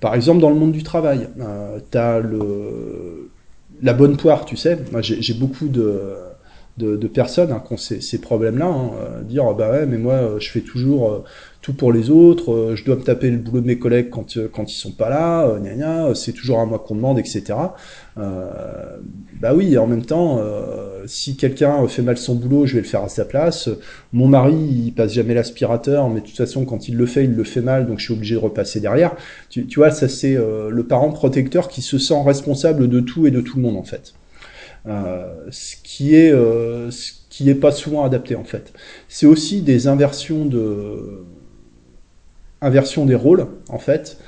Par 0.00 0.14
exemple, 0.14 0.40
dans 0.40 0.48
le 0.48 0.56
monde 0.56 0.72
du 0.72 0.82
travail, 0.82 1.28
euh, 1.38 1.78
tu 1.90 1.98
as 1.98 2.20
le, 2.20 3.30
la 3.82 3.92
bonne 3.92 4.16
poire, 4.16 4.46
tu 4.46 4.56
sais. 4.56 4.78
J'ai 5.02 5.34
beaucoup 5.34 5.68
de, 5.68 6.14
de, 6.78 7.06
personnes 7.08 7.52
hein, 7.52 7.62
qui 7.66 7.74
ont 7.74 7.76
ces, 7.76 8.18
problèmes-là, 8.18 8.66
hein, 8.66 8.90
euh, 9.00 9.22
dire 9.22 9.52
bah 9.52 9.70
ouais, 9.70 9.84
mais 9.84 9.98
moi, 9.98 10.38
je 10.38 10.50
fais 10.50 10.60
toujours 10.60 11.24
tout 11.66 11.72
pour 11.72 11.92
les 11.92 12.10
autres, 12.10 12.76
je 12.76 12.84
dois 12.84 12.94
me 12.94 13.02
taper 13.02 13.28
le 13.28 13.38
boulot 13.38 13.60
de 13.60 13.66
mes 13.66 13.76
collègues 13.76 14.08
quand, 14.08 14.38
quand 14.52 14.70
ils 14.70 14.76
sont 14.76 14.92
pas 14.92 15.08
là, 15.08 16.14
c'est 16.14 16.30
toujours 16.30 16.60
à 16.60 16.64
moi 16.64 16.78
qu'on 16.78 16.94
demande, 16.94 17.18
etc. 17.18 17.58
bah 18.16 19.52
oui, 19.52 19.76
en 19.76 19.88
même 19.88 20.04
temps, 20.04 20.40
si 21.06 21.36
quelqu'un 21.36 21.84
fait 21.88 22.02
mal 22.02 22.18
son 22.18 22.36
boulot, 22.36 22.66
je 22.66 22.74
vais 22.74 22.82
le 22.82 22.86
faire 22.86 23.02
à 23.02 23.08
sa 23.08 23.24
place. 23.24 23.68
Mon 24.12 24.28
mari, 24.28 24.54
il 24.54 24.92
passe 24.92 25.12
jamais 25.12 25.34
l'aspirateur, 25.34 26.08
mais 26.08 26.20
de 26.20 26.26
toute 26.26 26.36
façon, 26.36 26.64
quand 26.64 26.88
il 26.88 26.96
le 26.96 27.06
fait, 27.06 27.24
il 27.24 27.34
le 27.34 27.42
fait 27.42 27.62
mal, 27.62 27.88
donc 27.88 27.98
je 27.98 28.04
suis 28.04 28.14
obligé 28.14 28.36
de 28.36 28.40
repasser 28.40 28.78
derrière. 28.78 29.16
Tu, 29.50 29.66
vois, 29.74 29.90
ça 29.90 30.08
c'est 30.08 30.36
euh, 30.36 30.70
le 30.70 30.84
parent 30.84 31.10
protecteur 31.10 31.68
qui 31.68 31.82
se 31.82 31.98
sent 31.98 32.22
responsable 32.24 32.88
de 32.88 33.00
tout 33.00 33.26
et 33.26 33.32
de 33.32 33.40
tout 33.40 33.56
le 33.56 33.62
monde 33.62 33.76
en 33.76 33.82
fait. 33.82 34.14
Euh, 34.86 35.26
ce 35.50 35.74
qui 35.82 36.14
est 36.14 36.30
euh, 36.30 36.92
ce 36.92 37.12
qui 37.28 37.50
est 37.50 37.56
pas 37.56 37.72
souvent 37.72 38.04
adapté 38.04 38.36
en 38.36 38.44
fait. 38.44 38.72
C'est 39.08 39.26
aussi 39.26 39.62
des 39.62 39.88
inversions 39.88 40.44
de 40.44 41.24
inversion 42.62 43.06
des 43.06 43.14
rôles 43.14 43.46
en 43.68 43.78
fait, 43.78 44.18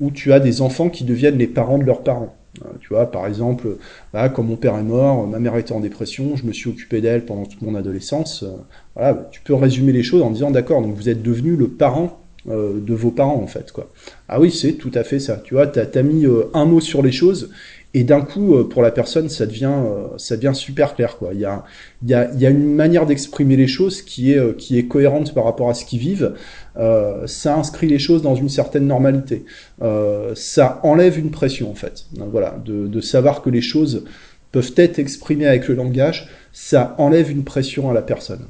où 0.00 0.10
tu 0.10 0.32
as 0.32 0.40
des 0.40 0.62
enfants 0.62 0.88
qui 0.88 1.04
deviennent 1.04 1.38
les 1.38 1.46
parents 1.46 1.78
de 1.78 1.84
leurs 1.84 2.02
parents. 2.02 2.34
Euh, 2.60 2.68
tu 2.80 2.88
vois, 2.88 3.10
par 3.10 3.26
exemple, 3.26 3.76
bah, 4.12 4.28
quand 4.28 4.42
mon 4.42 4.56
père 4.56 4.76
est 4.76 4.82
mort, 4.82 5.26
ma 5.26 5.38
mère 5.38 5.56
était 5.56 5.72
en 5.72 5.80
dépression, 5.80 6.36
je 6.36 6.44
me 6.44 6.52
suis 6.52 6.68
occupé 6.68 7.00
d'elle 7.00 7.24
pendant 7.24 7.46
toute 7.46 7.62
mon 7.62 7.74
adolescence. 7.74 8.42
Euh, 8.42 8.50
voilà, 8.94 9.28
tu 9.30 9.40
peux 9.40 9.54
résumer 9.54 9.92
les 9.92 10.02
choses 10.02 10.22
en 10.22 10.30
disant 10.30 10.50
d'accord, 10.50 10.82
donc 10.82 10.94
vous 10.94 11.08
êtes 11.08 11.22
devenu 11.22 11.56
le 11.56 11.68
parent 11.68 12.20
euh, 12.48 12.78
de 12.80 12.94
vos 12.94 13.12
parents 13.12 13.40
en 13.40 13.46
fait 13.46 13.70
quoi. 13.72 13.88
Ah 14.28 14.40
oui, 14.40 14.50
c'est 14.50 14.74
tout 14.74 14.90
à 14.94 15.04
fait 15.04 15.18
ça. 15.18 15.40
Tu 15.42 15.54
vois, 15.54 15.66
t'as 15.66 15.86
as 15.94 16.02
mis 16.02 16.26
un 16.52 16.64
mot 16.66 16.80
sur 16.80 17.02
les 17.02 17.12
choses 17.12 17.50
et 17.94 18.04
d'un 18.04 18.22
coup, 18.22 18.54
euh, 18.54 18.64
pour 18.64 18.82
la 18.82 18.90
personne, 18.90 19.28
ça 19.28 19.44
devient, 19.46 19.70
euh, 19.70 20.16
ça 20.16 20.36
devient 20.36 20.54
super 20.54 20.94
clair. 20.94 21.18
Quoi. 21.18 21.34
Il, 21.34 21.40
y 21.40 21.44
a, 21.44 21.64
il, 22.02 22.08
y 22.08 22.14
a, 22.14 22.30
il 22.32 22.40
y 22.40 22.46
a 22.46 22.50
une 22.50 22.74
manière 22.74 23.04
d'exprimer 23.04 23.56
les 23.56 23.66
choses 23.66 24.00
qui 24.00 24.32
est, 24.32 24.38
euh, 24.38 24.54
qui 24.54 24.78
est 24.78 24.86
cohérente 24.86 25.34
par 25.34 25.44
rapport 25.44 25.68
à 25.68 25.74
ce 25.74 25.84
qu'ils 25.84 25.98
vivent. 25.98 26.34
Euh, 26.76 27.26
ça 27.26 27.56
inscrit 27.56 27.86
les 27.86 27.98
choses 27.98 28.22
dans 28.22 28.34
une 28.34 28.48
certaine 28.48 28.86
normalité. 28.86 29.44
Euh, 29.82 30.34
ça 30.34 30.80
enlève 30.82 31.18
une 31.18 31.30
pression, 31.30 31.70
en 31.70 31.74
fait. 31.74 32.06
Voilà, 32.16 32.58
de, 32.64 33.00
savoir 33.00 33.42
que 33.42 33.50
les 33.50 33.60
choses 33.60 34.04
peuvent 34.52 34.72
être 34.76 34.98
exprimées 34.98 35.46
avec 35.46 35.68
le 35.68 35.74
langage, 35.74 36.28
ça 36.52 36.94
enlève 36.98 37.30
une 37.30 37.44
pression 37.44 37.90
à 37.90 37.94
la 37.94 38.02
personne, 38.02 38.46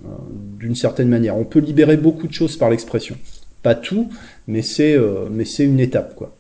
d'une 0.59 0.75
certaine 0.75 1.09
manière. 1.09 1.37
On 1.37 1.45
peut 1.45 1.61
libérer 1.61 1.97
beaucoup 1.97 2.27
de 2.27 2.33
choses 2.33 2.57
par 2.57 2.71
l'expression. 2.71 3.17
Pas 3.63 3.77
tout, 3.77 4.11
mais 4.49 4.63
c'est 4.63 4.99
c'est 5.45 5.65
une 5.65 5.79
étape, 5.79 6.17
quoi. 6.17 6.35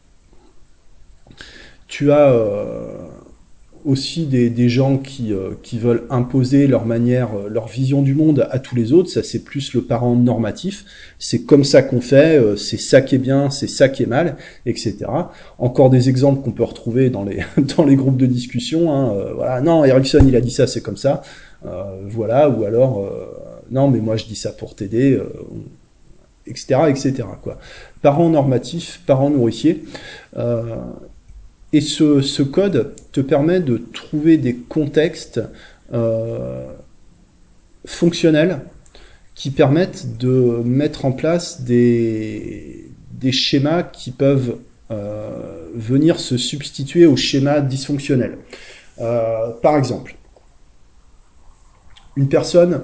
Tu 1.93 2.11
as 2.11 2.33
euh, 2.33 3.07
aussi 3.85 4.27
des, 4.27 4.69
gens 4.69 4.99
qui, 4.99 5.33
euh, 5.33 5.51
qui, 5.63 5.79
veulent 5.79 6.05
imposer 6.11 6.67
leur 6.67 6.87
manière, 6.87 7.31
euh, 7.35 7.49
leur 7.49 7.67
vision 7.67 8.03
du 8.03 8.15
monde 8.15 8.47
à 8.51 8.59
tous 8.59 8.75
les 8.75 8.93
autres. 8.93 9.11
Ça, 9.11 9.23
c'est 9.23 9.45
plus 9.45 9.75
le 9.75 9.83
parent 9.83 10.15
normatif. 10.15 10.85
C'est 11.19 11.43
comme 11.45 11.65
ça 11.65 11.83
qu'on 11.83 12.01
fait, 12.01 12.41
c'est 12.57 12.79
ça 12.79 13.01
qui 13.01 13.17
est 13.17 13.19
bien, 13.19 13.51
c'est 13.51 13.69
ça 13.69 13.89
qui 13.89 14.03
est 14.03 14.07
mal, 14.07 14.37
etc. 14.67 14.99
Encore 15.59 15.91
des 15.91 16.09
exemples 16.09 16.43
qu'on 16.43 16.53
peut 16.53 16.65
retrouver 16.65 17.11
dans 17.11 17.25
les, 17.25 17.41
dans 17.77 17.85
les 17.85 17.97
groupes 17.97 18.17
de 18.17 18.27
discussion. 18.27 18.93
Hein. 18.93 19.33
voilà, 19.35 19.61
non, 19.61 19.85
Erickson, 19.85 20.25
il 20.27 20.37
a 20.37 20.41
dit 20.41 20.51
ça, 20.51 20.67
c'est 20.67 20.81
comme 20.81 20.97
ça. 20.97 21.23
voilà, 22.09 22.49
ou 22.51 22.65
alors, 22.65 23.09
non, 23.71 23.89
mais 23.89 24.01
moi, 24.01 24.17
je 24.17 24.27
dis 24.27 24.37
ça 24.37 24.51
pour 24.53 24.75
t'aider. 24.75 25.21
etc., 26.47 26.81
etc. 26.89 27.25
Quoi. 27.43 27.59
Parents 28.03 28.29
normatifs, 28.29 29.01
parents 29.07 29.31
nourriciers. 29.31 29.85
Et 31.73 31.81
ce, 31.81 32.43
code 32.43 32.95
te 33.13 33.21
permet 33.21 33.61
de 33.61 33.79
trouver 33.79 34.37
des 34.37 34.57
contextes 34.57 35.41
euh, 35.93 36.67
fonctionnels 37.87 38.61
qui 39.35 39.51
permettent 39.51 40.19
de 40.19 40.63
mettre 40.65 41.05
en 41.07 41.13
place 41.13 41.63
des, 41.63 42.91
schémas 43.31 43.85
qui 43.85 44.11
peuvent 44.11 44.59
euh, 44.91 45.69
venir 45.75 46.21
se 46.21 46.37
substituer 46.37 47.07
aux 47.07 47.17
schémas 47.17 47.61
dysfonctionnels. 47.61 48.39
Euh, 49.01 49.51
par 49.63 49.79
exemple, 49.79 50.17
une 52.17 52.29
personne 52.29 52.83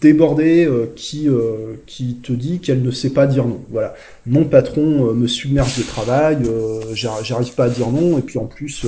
débordée 0.00 0.64
euh, 0.64 0.92
qui, 0.94 1.28
euh, 1.28 1.74
qui 1.86 2.16
te 2.16 2.32
dit 2.32 2.60
qu'elle 2.60 2.82
ne 2.82 2.90
sait 2.90 3.10
pas 3.10 3.26
dire 3.26 3.46
non. 3.46 3.60
Voilà. 3.70 3.94
Mon 4.26 4.44
patron 4.44 5.08
euh, 5.08 5.12
me 5.12 5.26
submerge 5.26 5.76
de 5.78 5.82
travail, 5.82 6.38
j'arrive 6.92 7.54
pas 7.54 7.64
à 7.64 7.68
dire 7.68 7.90
non, 7.90 8.18
et 8.18 8.22
puis 8.22 8.38
en 8.38 8.46
plus, 8.46 8.86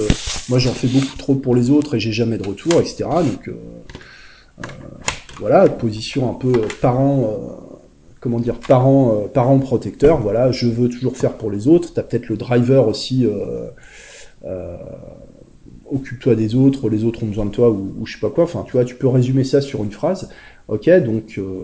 moi 0.49 0.59
j'en 0.59 0.73
fais 0.73 0.89
beaucoup 0.89 1.17
trop 1.17 1.35
pour 1.35 1.55
les 1.55 1.71
autres 1.71 1.97
et 1.97 2.01
j'ai 2.01 2.13
jamais 2.13 2.39
de 2.39 2.47
retour, 2.47 2.81
etc. 2.81 3.05
Donc 3.05 3.51
voilà, 5.39 5.69
position 5.69 6.31
un 6.31 6.35
peu 6.35 6.53
parent, 6.81 7.71
comment 8.21 8.41
dire, 8.41 8.59
parent, 8.61 9.29
parent 9.33 9.59
protecteur. 9.59 10.21
Voilà, 10.21 10.53
je 10.53 10.67
veux 10.67 10.89
toujours 10.89 11.17
faire 11.17 11.35
pour 11.35 11.51
les 11.51 11.67
autres. 11.67 11.95
T'as 11.95 12.03
peut-être 12.03 12.29
le 12.29 12.37
driver 12.37 12.87
aussi. 12.89 13.27
occupe-toi 15.91 16.35
des 16.37 16.55
autres, 16.55 16.89
les 16.89 17.05
autres 17.05 17.25
ont 17.25 17.27
besoin 17.27 17.47
de 17.47 17.51
toi, 17.51 17.71
ou, 17.71 17.95
ou 17.99 18.07
je 18.07 18.15
sais 18.15 18.21
pas 18.21 18.31
quoi. 18.31 18.45
Enfin, 18.45 18.65
tu 18.67 18.73
vois, 18.73 18.85
tu 18.85 18.95
peux 18.95 19.09
résumer 19.09 19.45
ça 19.45 19.61
sur 19.61 19.83
une 19.83 19.91
phrase. 19.91 20.29
Ok, 20.71 20.89
donc 21.01 21.35
euh, 21.37 21.63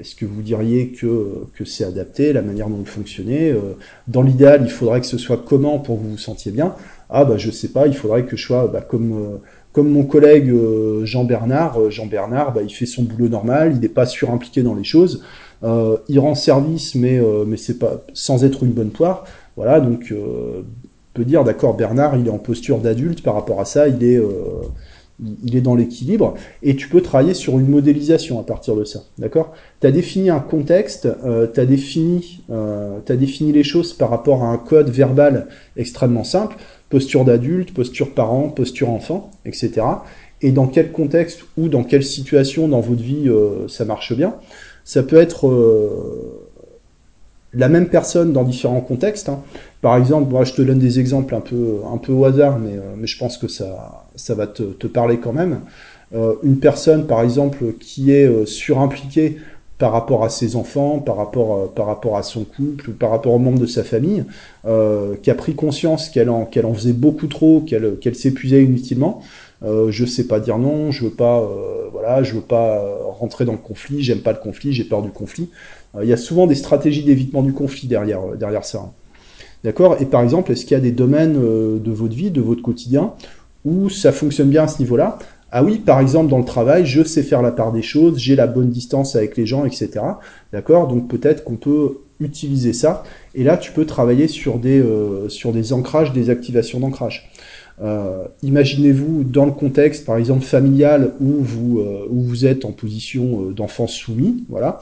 est-ce 0.00 0.16
que 0.16 0.24
vous 0.24 0.42
diriez 0.42 0.88
que, 0.88 1.46
que 1.54 1.64
c'est 1.64 1.84
adapté, 1.84 2.32
la 2.32 2.42
manière 2.42 2.68
dont 2.68 2.78
vous 2.78 2.84
fonctionnez 2.84 3.52
euh, 3.52 3.76
Dans 4.08 4.20
l'idéal, 4.20 4.62
il 4.64 4.70
faudrait 4.70 5.00
que 5.00 5.06
ce 5.06 5.16
soit 5.16 5.40
comment 5.46 5.78
pour 5.78 5.96
que 5.96 6.02
vous 6.02 6.10
vous 6.10 6.18
sentiez 6.18 6.50
bien? 6.50 6.74
Ah 7.08 7.24
bah 7.24 7.36
je 7.36 7.52
sais 7.52 7.68
pas, 7.68 7.86
il 7.86 7.94
faudrait 7.94 8.24
que 8.24 8.36
je 8.36 8.44
sois 8.44 8.66
bah, 8.66 8.80
comme, 8.80 9.12
euh, 9.12 9.36
comme 9.72 9.88
mon 9.88 10.02
collègue 10.02 10.52
Jean-Bernard. 11.04 11.88
Jean-Bernard, 11.92 12.52
bah, 12.52 12.62
il 12.64 12.70
fait 12.70 12.84
son 12.84 13.04
boulot 13.04 13.28
normal, 13.28 13.74
il 13.76 13.80
n'est 13.80 13.88
pas 13.88 14.06
surimpliqué 14.06 14.64
dans 14.64 14.74
les 14.74 14.82
choses, 14.82 15.22
il 15.62 16.18
rend 16.18 16.34
service, 16.34 16.96
mais, 16.96 17.20
mais 17.46 17.56
c'est 17.56 17.78
pas 17.78 18.02
sans 18.12 18.44
être 18.44 18.64
une 18.64 18.72
bonne 18.72 18.90
poire. 18.90 19.24
Voilà, 19.56 19.78
donc 19.78 20.12
peux 21.14 21.24
dire, 21.24 21.44
d'accord, 21.44 21.76
Bernard, 21.76 22.16
il 22.16 22.26
est 22.26 22.30
en 22.30 22.38
posture 22.38 22.78
d'adulte, 22.78 23.22
par 23.22 23.34
rapport 23.34 23.60
à 23.60 23.64
ça, 23.64 23.86
il 23.86 24.02
est, 24.02 24.20
il 25.44 25.56
est 25.56 25.60
dans 25.60 25.74
l'équilibre, 25.74 26.34
et 26.62 26.76
tu 26.76 26.88
peux 26.88 27.00
travailler 27.00 27.34
sur 27.34 27.58
une 27.58 27.68
modélisation 27.68 28.38
à 28.38 28.42
partir 28.44 28.76
de 28.76 28.84
ça, 28.84 29.04
d'accord? 29.18 29.52
Tu 29.80 29.86
as 29.86 29.90
défini 29.90 30.30
un 30.30 30.40
contexte, 30.40 31.08
euh, 31.24 31.46
tu 31.52 31.60
as, 31.60 31.66
défini, 31.66 32.42
euh, 32.50 33.00
défini 33.08 33.52
les 33.52 33.64
choses 33.64 33.92
par 33.92 34.10
rapport 34.10 34.44
à 34.44 34.48
un 34.48 34.58
code 34.58 34.90
verbal 34.90 35.48
extrêmement 35.76 36.24
simple, 36.24 36.56
posture 36.88 37.24
d'adulte, 37.24 37.74
posture 37.74 38.14
parent, 38.14 38.48
posture 38.48 38.90
enfant, 38.90 39.30
etc. 39.44 39.82
Et 40.40 40.52
dans 40.52 40.66
quel 40.66 40.92
contexte 40.92 41.40
ou 41.56 41.68
dans 41.68 41.82
quelle 41.82 42.04
situation 42.04 42.68
dans 42.68 42.80
votre 42.80 43.02
vie 43.02 43.28
euh, 43.28 43.66
ça 43.68 43.84
marche 43.84 44.14
bien? 44.14 44.34
Ça 44.84 45.02
peut 45.02 45.16
être 45.16 45.48
euh, 45.48 46.47
la 47.54 47.68
même 47.68 47.88
personne 47.88 48.32
dans 48.32 48.44
différents 48.44 48.80
contextes. 48.80 49.28
Hein. 49.28 49.40
Par 49.80 49.96
exemple, 49.96 50.30
moi 50.30 50.44
je 50.44 50.52
te 50.52 50.62
donne 50.62 50.78
des 50.78 51.00
exemples 51.00 51.34
un 51.34 51.40
peu, 51.40 52.12
au 52.12 52.24
hasard, 52.24 52.58
mais, 52.58 52.72
euh, 52.72 52.94
mais 52.96 53.06
je 53.06 53.18
pense 53.18 53.38
que 53.38 53.48
ça, 53.48 54.04
va 54.30 54.46
te, 54.46 54.86
parler 54.86 55.18
quand 55.18 55.32
même. 55.32 55.60
Euh, 56.14 56.34
une 56.42 56.58
personne, 56.58 57.06
par 57.06 57.22
exemple, 57.22 57.74
qui 57.78 58.12
est 58.12 58.26
euh, 58.26 58.46
surimpliquée 58.46 59.38
par 59.78 59.92
rapport 59.92 60.24
à 60.24 60.28
ses 60.28 60.56
enfants, 60.56 60.98
par 60.98 61.16
rapport, 61.16 62.16
à 62.16 62.22
son 62.24 62.42
couple, 62.42 62.90
par 62.90 63.10
rapport 63.10 63.32
aux 63.32 63.38
membres 63.38 63.60
de 63.60 63.66
sa 63.66 63.84
famille, 63.84 64.24
qui 65.22 65.30
a 65.30 65.34
pris 65.36 65.54
conscience 65.54 66.08
qu'elle 66.08 66.30
en, 66.30 66.48
faisait 66.74 66.92
beaucoup 66.92 67.28
trop, 67.28 67.60
qu'elle, 67.60 68.14
s'épuisait 68.16 68.64
inutilement. 68.64 69.22
Je 69.62 70.04
sais 70.04 70.26
pas 70.26 70.40
dire 70.40 70.58
non, 70.58 70.90
je 70.90 71.04
veux 71.04 71.12
pas, 71.12 71.48
voilà, 71.92 72.24
je 72.24 72.34
veux 72.34 72.40
pas 72.40 72.84
rentrer 73.20 73.44
dans 73.44 73.52
le 73.52 73.58
conflit, 73.58 74.02
j'aime 74.02 74.18
pas 74.18 74.32
le 74.32 74.40
conflit, 74.40 74.72
j'ai 74.72 74.82
peur 74.82 75.00
du 75.00 75.10
conflit. 75.10 75.48
Euh, 75.96 76.04
il 76.04 76.08
y 76.08 76.12
a 76.12 76.16
souvent 76.16 76.46
des 76.46 76.54
stratégies 76.54 77.04
d'évitement 77.04 77.42
du 77.42 77.52
conflit 77.52 77.88
derrière, 77.88 78.20
euh, 78.32 78.36
derrière 78.36 78.64
ça. 78.64 78.92
D'accord? 79.64 79.96
Et 80.00 80.06
par 80.06 80.22
exemple, 80.22 80.52
est-ce 80.52 80.64
qu'il 80.64 80.76
y 80.76 80.80
a 80.80 80.82
des 80.82 80.92
domaines 80.92 81.36
euh, 81.36 81.78
de 81.78 81.90
votre 81.90 82.14
vie, 82.14 82.30
de 82.30 82.40
votre 82.40 82.62
quotidien, 82.62 83.12
où 83.64 83.88
ça 83.88 84.12
fonctionne 84.12 84.50
bien 84.50 84.64
à 84.64 84.68
ce 84.68 84.78
niveau-là? 84.78 85.18
Ah 85.50 85.64
oui, 85.64 85.78
par 85.78 86.00
exemple, 86.00 86.30
dans 86.30 86.38
le 86.38 86.44
travail, 86.44 86.84
je 86.84 87.02
sais 87.02 87.22
faire 87.22 87.40
la 87.40 87.52
part 87.52 87.72
des 87.72 87.82
choses, 87.82 88.18
j'ai 88.18 88.36
la 88.36 88.46
bonne 88.46 88.68
distance 88.68 89.16
avec 89.16 89.36
les 89.36 89.46
gens, 89.46 89.64
etc. 89.64 89.90
D'accord? 90.52 90.88
Donc 90.88 91.08
peut-être 91.08 91.42
qu'on 91.42 91.56
peut 91.56 91.98
utiliser 92.20 92.72
ça. 92.72 93.02
Et 93.34 93.44
là, 93.44 93.56
tu 93.56 93.72
peux 93.72 93.86
travailler 93.86 94.28
sur 94.28 94.58
des, 94.58 94.80
euh, 94.80 95.28
sur 95.28 95.52
des 95.52 95.72
ancrages, 95.72 96.12
des 96.12 96.30
activations 96.30 96.80
d'ancrage. 96.80 97.30
Euh, 97.80 98.24
Imaginez-vous 98.42 99.24
dans 99.24 99.46
le 99.46 99.52
contexte, 99.52 100.04
par 100.04 100.16
exemple 100.16 100.44
familial, 100.44 101.12
où 101.20 101.36
vous 101.40 101.78
euh, 101.78 102.06
où 102.10 102.34
êtes 102.44 102.64
en 102.64 102.72
position 102.72 103.42
euh, 103.42 103.52
d'enfant 103.52 103.86
soumis, 103.86 104.44
voilà. 104.48 104.80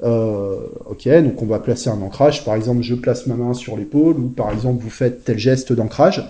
Ok, 0.00 1.08
donc 1.08 1.42
on 1.42 1.46
va 1.46 1.58
placer 1.58 1.90
un 1.90 2.00
ancrage. 2.00 2.44
Par 2.44 2.54
exemple, 2.54 2.82
je 2.82 2.94
place 2.94 3.26
ma 3.26 3.34
main 3.34 3.52
sur 3.54 3.76
l'épaule, 3.76 4.16
ou 4.18 4.28
par 4.28 4.52
exemple 4.52 4.82
vous 4.82 4.90
faites 4.90 5.24
tel 5.24 5.38
geste 5.38 5.72
d'ancrage. 5.72 6.28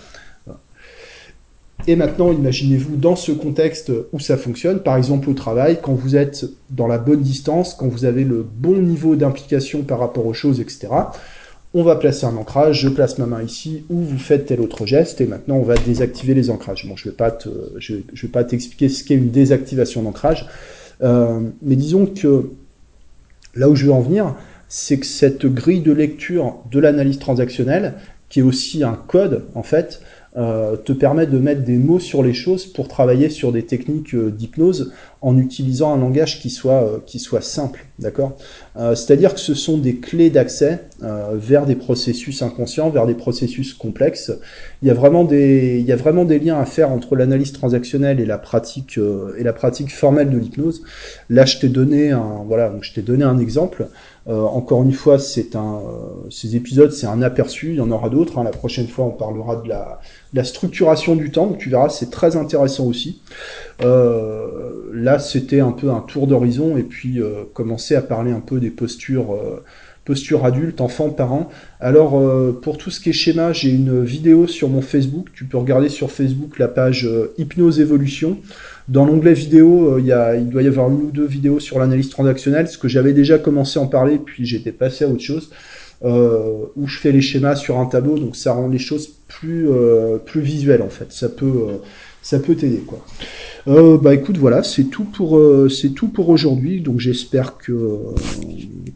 Et 1.87 1.95
maintenant, 1.97 2.33
imaginez-vous 2.33 2.97
dans 2.97 3.16
ce 3.16 3.33
contexte 3.33 3.93
où 4.12 4.19
ça 4.19 4.37
fonctionne, 4.37 4.81
par 4.81 4.97
exemple 4.97 5.31
au 5.31 5.35
travail, 5.35 5.79
quand 5.81 5.95
vous 5.95 6.16
êtes 6.16 6.45
dans 6.71 6.87
la 6.87 6.99
bonne 6.99 7.21
distance, 7.21 7.75
quand 7.75 7.87
vous 7.87 8.05
avez 8.05 8.25
le 8.25 8.43
bon 8.43 8.77
niveau 8.77 9.16
d'implication 9.16 9.83
par 9.83 10.01
rapport 10.01 10.27
aux 10.27 10.35
choses, 10.35 10.61
etc 10.61 10.89
on 11.75 11.83
va 11.83 11.97
placer 11.97 12.25
un 12.25 12.37
ancrage, 12.37 12.81
je 12.81 12.89
place 12.89 13.19
ma 13.19 13.27
main 13.27 13.43
ici, 13.43 13.85
ou 13.91 14.01
vous 14.01 14.19
faites 14.19 14.47
tel 14.47 14.61
autre 14.61 14.87
geste, 14.87 15.21
et 15.21 15.27
maintenant 15.27 15.57
on 15.57 15.62
va 15.62 15.75
désactiver 15.77 16.35
les 16.35 16.51
ancrages. 16.51 16.87
Bon, 16.87 16.97
je 16.97 17.09
ne 17.09 17.11
vais 17.11 17.16
pas 17.16 17.31
pas 18.33 18.45
t'expliquer 18.45 18.89
ce 18.89 19.05
qu'est 19.05 19.14
une 19.14 19.31
désactivation 19.31 20.03
d'ancrage, 20.03 20.47
euh, 21.03 21.41
mais 21.62 21.77
disons 21.77 22.07
que 22.07 22.51
là 23.55 23.69
où 23.69 23.75
je 23.75 23.87
veux 23.87 23.93
en 23.93 24.01
venir, 24.01 24.35
c'est 24.69 24.99
que 24.99 25.07
cette 25.07 25.47
grille 25.47 25.81
de 25.81 25.93
lecture 25.93 26.57
de 26.71 26.79
l'analyse 26.79 27.19
transactionnelle, 27.19 27.95
qui 28.29 28.41
est 28.41 28.43
aussi 28.43 28.85
un 28.85 28.99
code, 29.07 29.45
en 29.55 29.62
fait, 29.62 30.01
euh, 30.37 30.76
te 30.76 30.93
permet 30.93 31.26
de 31.26 31.39
mettre 31.39 31.62
des 31.62 31.79
mots 31.79 31.99
sur 31.99 32.22
les 32.22 32.35
choses 32.35 32.66
pour 32.66 32.87
travailler 32.87 33.31
sur 33.31 33.51
des 33.51 33.62
techniques 33.62 34.14
euh, 34.14 34.31
d'hypnose 34.31 34.93
en 35.22 35.39
utilisant 35.39 35.95
un 35.95 35.97
langage 35.97 36.39
qui 36.39 36.51
soit, 36.51 36.85
euh, 36.85 36.99
qui 37.07 37.18
soit 37.18 37.41
simple, 37.41 37.87
d'accord? 37.99 38.37
C'est-à-dire 38.95 39.35
que 39.35 39.41
ce 39.41 39.55
sont 39.55 39.76
des 39.76 39.97
clés 39.97 40.31
d'accès 40.31 40.85
vers 41.01 41.66
des 41.66 41.74
processus 41.74 42.43
inconscients, 42.43 42.91
vers 42.91 43.07
des 43.07 43.14
processus 43.14 43.74
complexes. 43.74 44.31
Il 44.83 44.87
y 44.87 44.91
a 44.93 44.95
vraiment 44.95 45.24
des, 45.24 45.79
il 45.81 45.85
y 45.85 45.91
a 45.91 45.97
vraiment 45.97 46.24
des 46.24 46.39
liens 46.39 46.61
à 46.61 46.64
faire 46.64 46.93
entre 46.93 47.16
l'analyse 47.16 47.51
transactionnelle 47.51 48.20
et 48.20 48.24
la 48.24 48.39
pratique 48.39 48.97
et 49.37 49.43
la 49.43 49.53
pratique 49.53 49.93
formelle 49.93 50.31
de 50.31 50.39
l'hypnose. 50.39 50.85
Là, 51.29 51.45
je 51.45 51.59
t'ai 51.59 51.68
donné 51.68 52.16
voilà, 52.47 52.72
je 52.81 52.93
t'ai 52.93 53.03
donné 53.03 53.24
un 53.24 53.41
exemple. 53.41 53.89
Euh, 54.29 54.43
encore 54.43 54.83
une 54.83 54.93
fois, 54.93 55.18
c'est 55.18 55.57
un, 55.57 55.76
euh, 55.76 56.29
ces 56.31 56.55
épisodes, 56.55 56.93
c'est 56.93 57.07
un 57.07 57.22
aperçu. 57.22 57.70
Il 57.70 57.76
y 57.76 57.81
en 57.81 57.91
aura 57.91 58.11
d'autres. 58.11 58.39
Hein. 58.39 58.45
La 58.45 58.51
prochaine 58.51 58.87
fois, 58.87 59.07
on 59.07 59.11
parlera 59.11 59.57
de 59.57 59.68
la, 59.68 60.45
structuration 60.45 61.16
du 61.16 61.31
temps. 61.31 61.47
Donc, 61.47 61.59
tu 61.59 61.70
verras, 61.70 61.89
c'est 61.89 62.11
très 62.11 62.37
intéressant 62.37 62.85
aussi. 62.85 63.22
Euh, 63.83 64.91
là, 64.93 65.18
c'était 65.18 65.61
un 65.61 65.72
peu 65.72 65.91
un 65.91 66.01
tour 66.01 66.26
d'horizon 66.26 66.76
et 66.76 66.83
puis 66.83 67.20
euh, 67.20 67.45
commencer 67.55 67.95
à 67.95 68.03
parler 68.03 68.31
un 68.31 68.41
peu 68.41 68.61
des 68.61 68.70
postures. 68.70 69.33
Euh, 69.35 69.64
posture 70.05 70.47
adulte, 70.47 70.81
enfant, 70.81 71.11
parent. 71.11 71.51
Alors, 71.81 72.18
pour 72.62 72.79
tout 72.79 72.91
ce 72.91 72.99
qui 72.99 73.11
est 73.11 73.12
schéma, 73.12 73.53
j'ai 73.53 73.68
une 73.68 74.03
vidéo 74.03 74.47
sur 74.47 74.70
mon 74.70 74.81
Facebook. 74.81 75.26
Tu 75.35 75.45
peux 75.45 75.59
regarder 75.59 75.91
sur 75.91 76.11
Facebook 76.11 76.59
la 76.59 76.66
page 76.66 77.07
Hypnose 77.37 77.79
Évolution. 77.79 78.39
Dans 78.89 79.05
l'onglet 79.05 79.34
vidéo, 79.34 79.95
euh, 79.95 80.01
il, 80.01 80.07
y 80.07 80.12
a, 80.12 80.36
il 80.36 80.49
doit 80.49 80.62
y 80.62 80.66
avoir 80.66 80.91
une 80.91 81.03
ou 81.03 81.11
deux 81.11 81.26
vidéos 81.26 81.61
sur 81.61 81.78
l'analyse 81.78 82.09
transactionnelle, 82.09 82.68
ce 82.68 82.78
que 82.78 82.89
j'avais 82.89 83.12
déjà 83.12 83.39
commencé 83.39 83.78
à 83.78 83.82
en 83.82 83.86
parler, 83.86 84.18
puis 84.18 84.47
j'étais 84.47 84.72
passé 84.72 85.05
à 85.05 85.09
autre 85.09 85.22
chose, 85.22 85.51
euh, 86.05 86.64
où 86.76 86.86
je 86.86 86.99
fais 86.99 87.12
les 87.12 87.20
schémas 87.20 87.57
sur 87.57 87.78
un 87.78 87.86
tableau, 87.86 88.18
donc 88.18 88.36
ça 88.36 88.53
rend 88.53 88.68
les 88.68 88.78
choses 88.78 89.09
plus, 89.26 89.68
euh, 89.68 90.16
plus 90.18 90.41
visuelles 90.41 90.82
en 90.82 90.89
fait. 90.89 91.12
Ça 91.12 91.28
peut, 91.28 91.47
euh, 91.47 91.76
ça 92.22 92.39
peut 92.39 92.55
t'aider 92.55 92.78
quoi. 92.86 93.05
Euh, 93.66 93.99
bah 93.99 94.14
écoute, 94.14 94.39
voilà, 94.39 94.62
c'est 94.62 94.84
tout 94.84 95.05
pour 95.05 95.36
euh, 95.36 95.68
c'est 95.68 95.91
tout 95.91 96.09
pour 96.09 96.28
aujourd'hui. 96.30 96.80
Donc 96.80 97.01
j'espère 97.01 97.59
que 97.59 97.99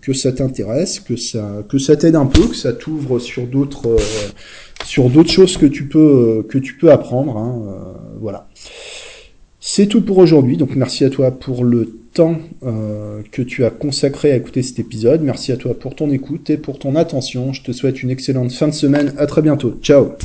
que 0.00 0.12
ça 0.12 0.32
t'intéresse, 0.32 1.00
que 1.00 1.16
ça 1.16 1.64
que 1.68 1.78
ça 1.78 1.96
t'aide 1.96 2.16
un 2.16 2.26
peu, 2.26 2.46
que 2.48 2.56
ça 2.56 2.72
t'ouvre 2.72 3.18
sur 3.18 3.46
d'autres 3.46 3.96
sur 4.84 5.10
d'autres 5.10 5.30
choses 5.30 5.56
que 5.56 5.66
tu 5.66 5.88
peux 5.88 6.44
que 6.48 6.58
tu 6.58 6.74
peux 6.76 6.90
apprendre. 6.90 7.36
Hein, 7.36 7.94
voilà. 8.20 8.48
C'est 9.64 9.86
tout 9.86 10.00
pour 10.00 10.18
aujourd'hui, 10.18 10.56
donc 10.56 10.74
merci 10.74 11.04
à 11.04 11.08
toi 11.08 11.30
pour 11.30 11.62
le 11.62 12.00
temps 12.12 12.36
euh, 12.64 13.22
que 13.30 13.42
tu 13.42 13.64
as 13.64 13.70
consacré 13.70 14.32
à 14.32 14.36
écouter 14.36 14.60
cet 14.60 14.80
épisode. 14.80 15.22
Merci 15.22 15.52
à 15.52 15.56
toi 15.56 15.78
pour 15.78 15.94
ton 15.94 16.10
écoute 16.10 16.50
et 16.50 16.56
pour 16.56 16.80
ton 16.80 16.96
attention. 16.96 17.52
Je 17.52 17.62
te 17.62 17.70
souhaite 17.70 18.02
une 18.02 18.10
excellente 18.10 18.50
fin 18.50 18.66
de 18.66 18.74
semaine. 18.74 19.14
À 19.18 19.26
très 19.26 19.40
bientôt. 19.40 19.78
Ciao 19.80 20.16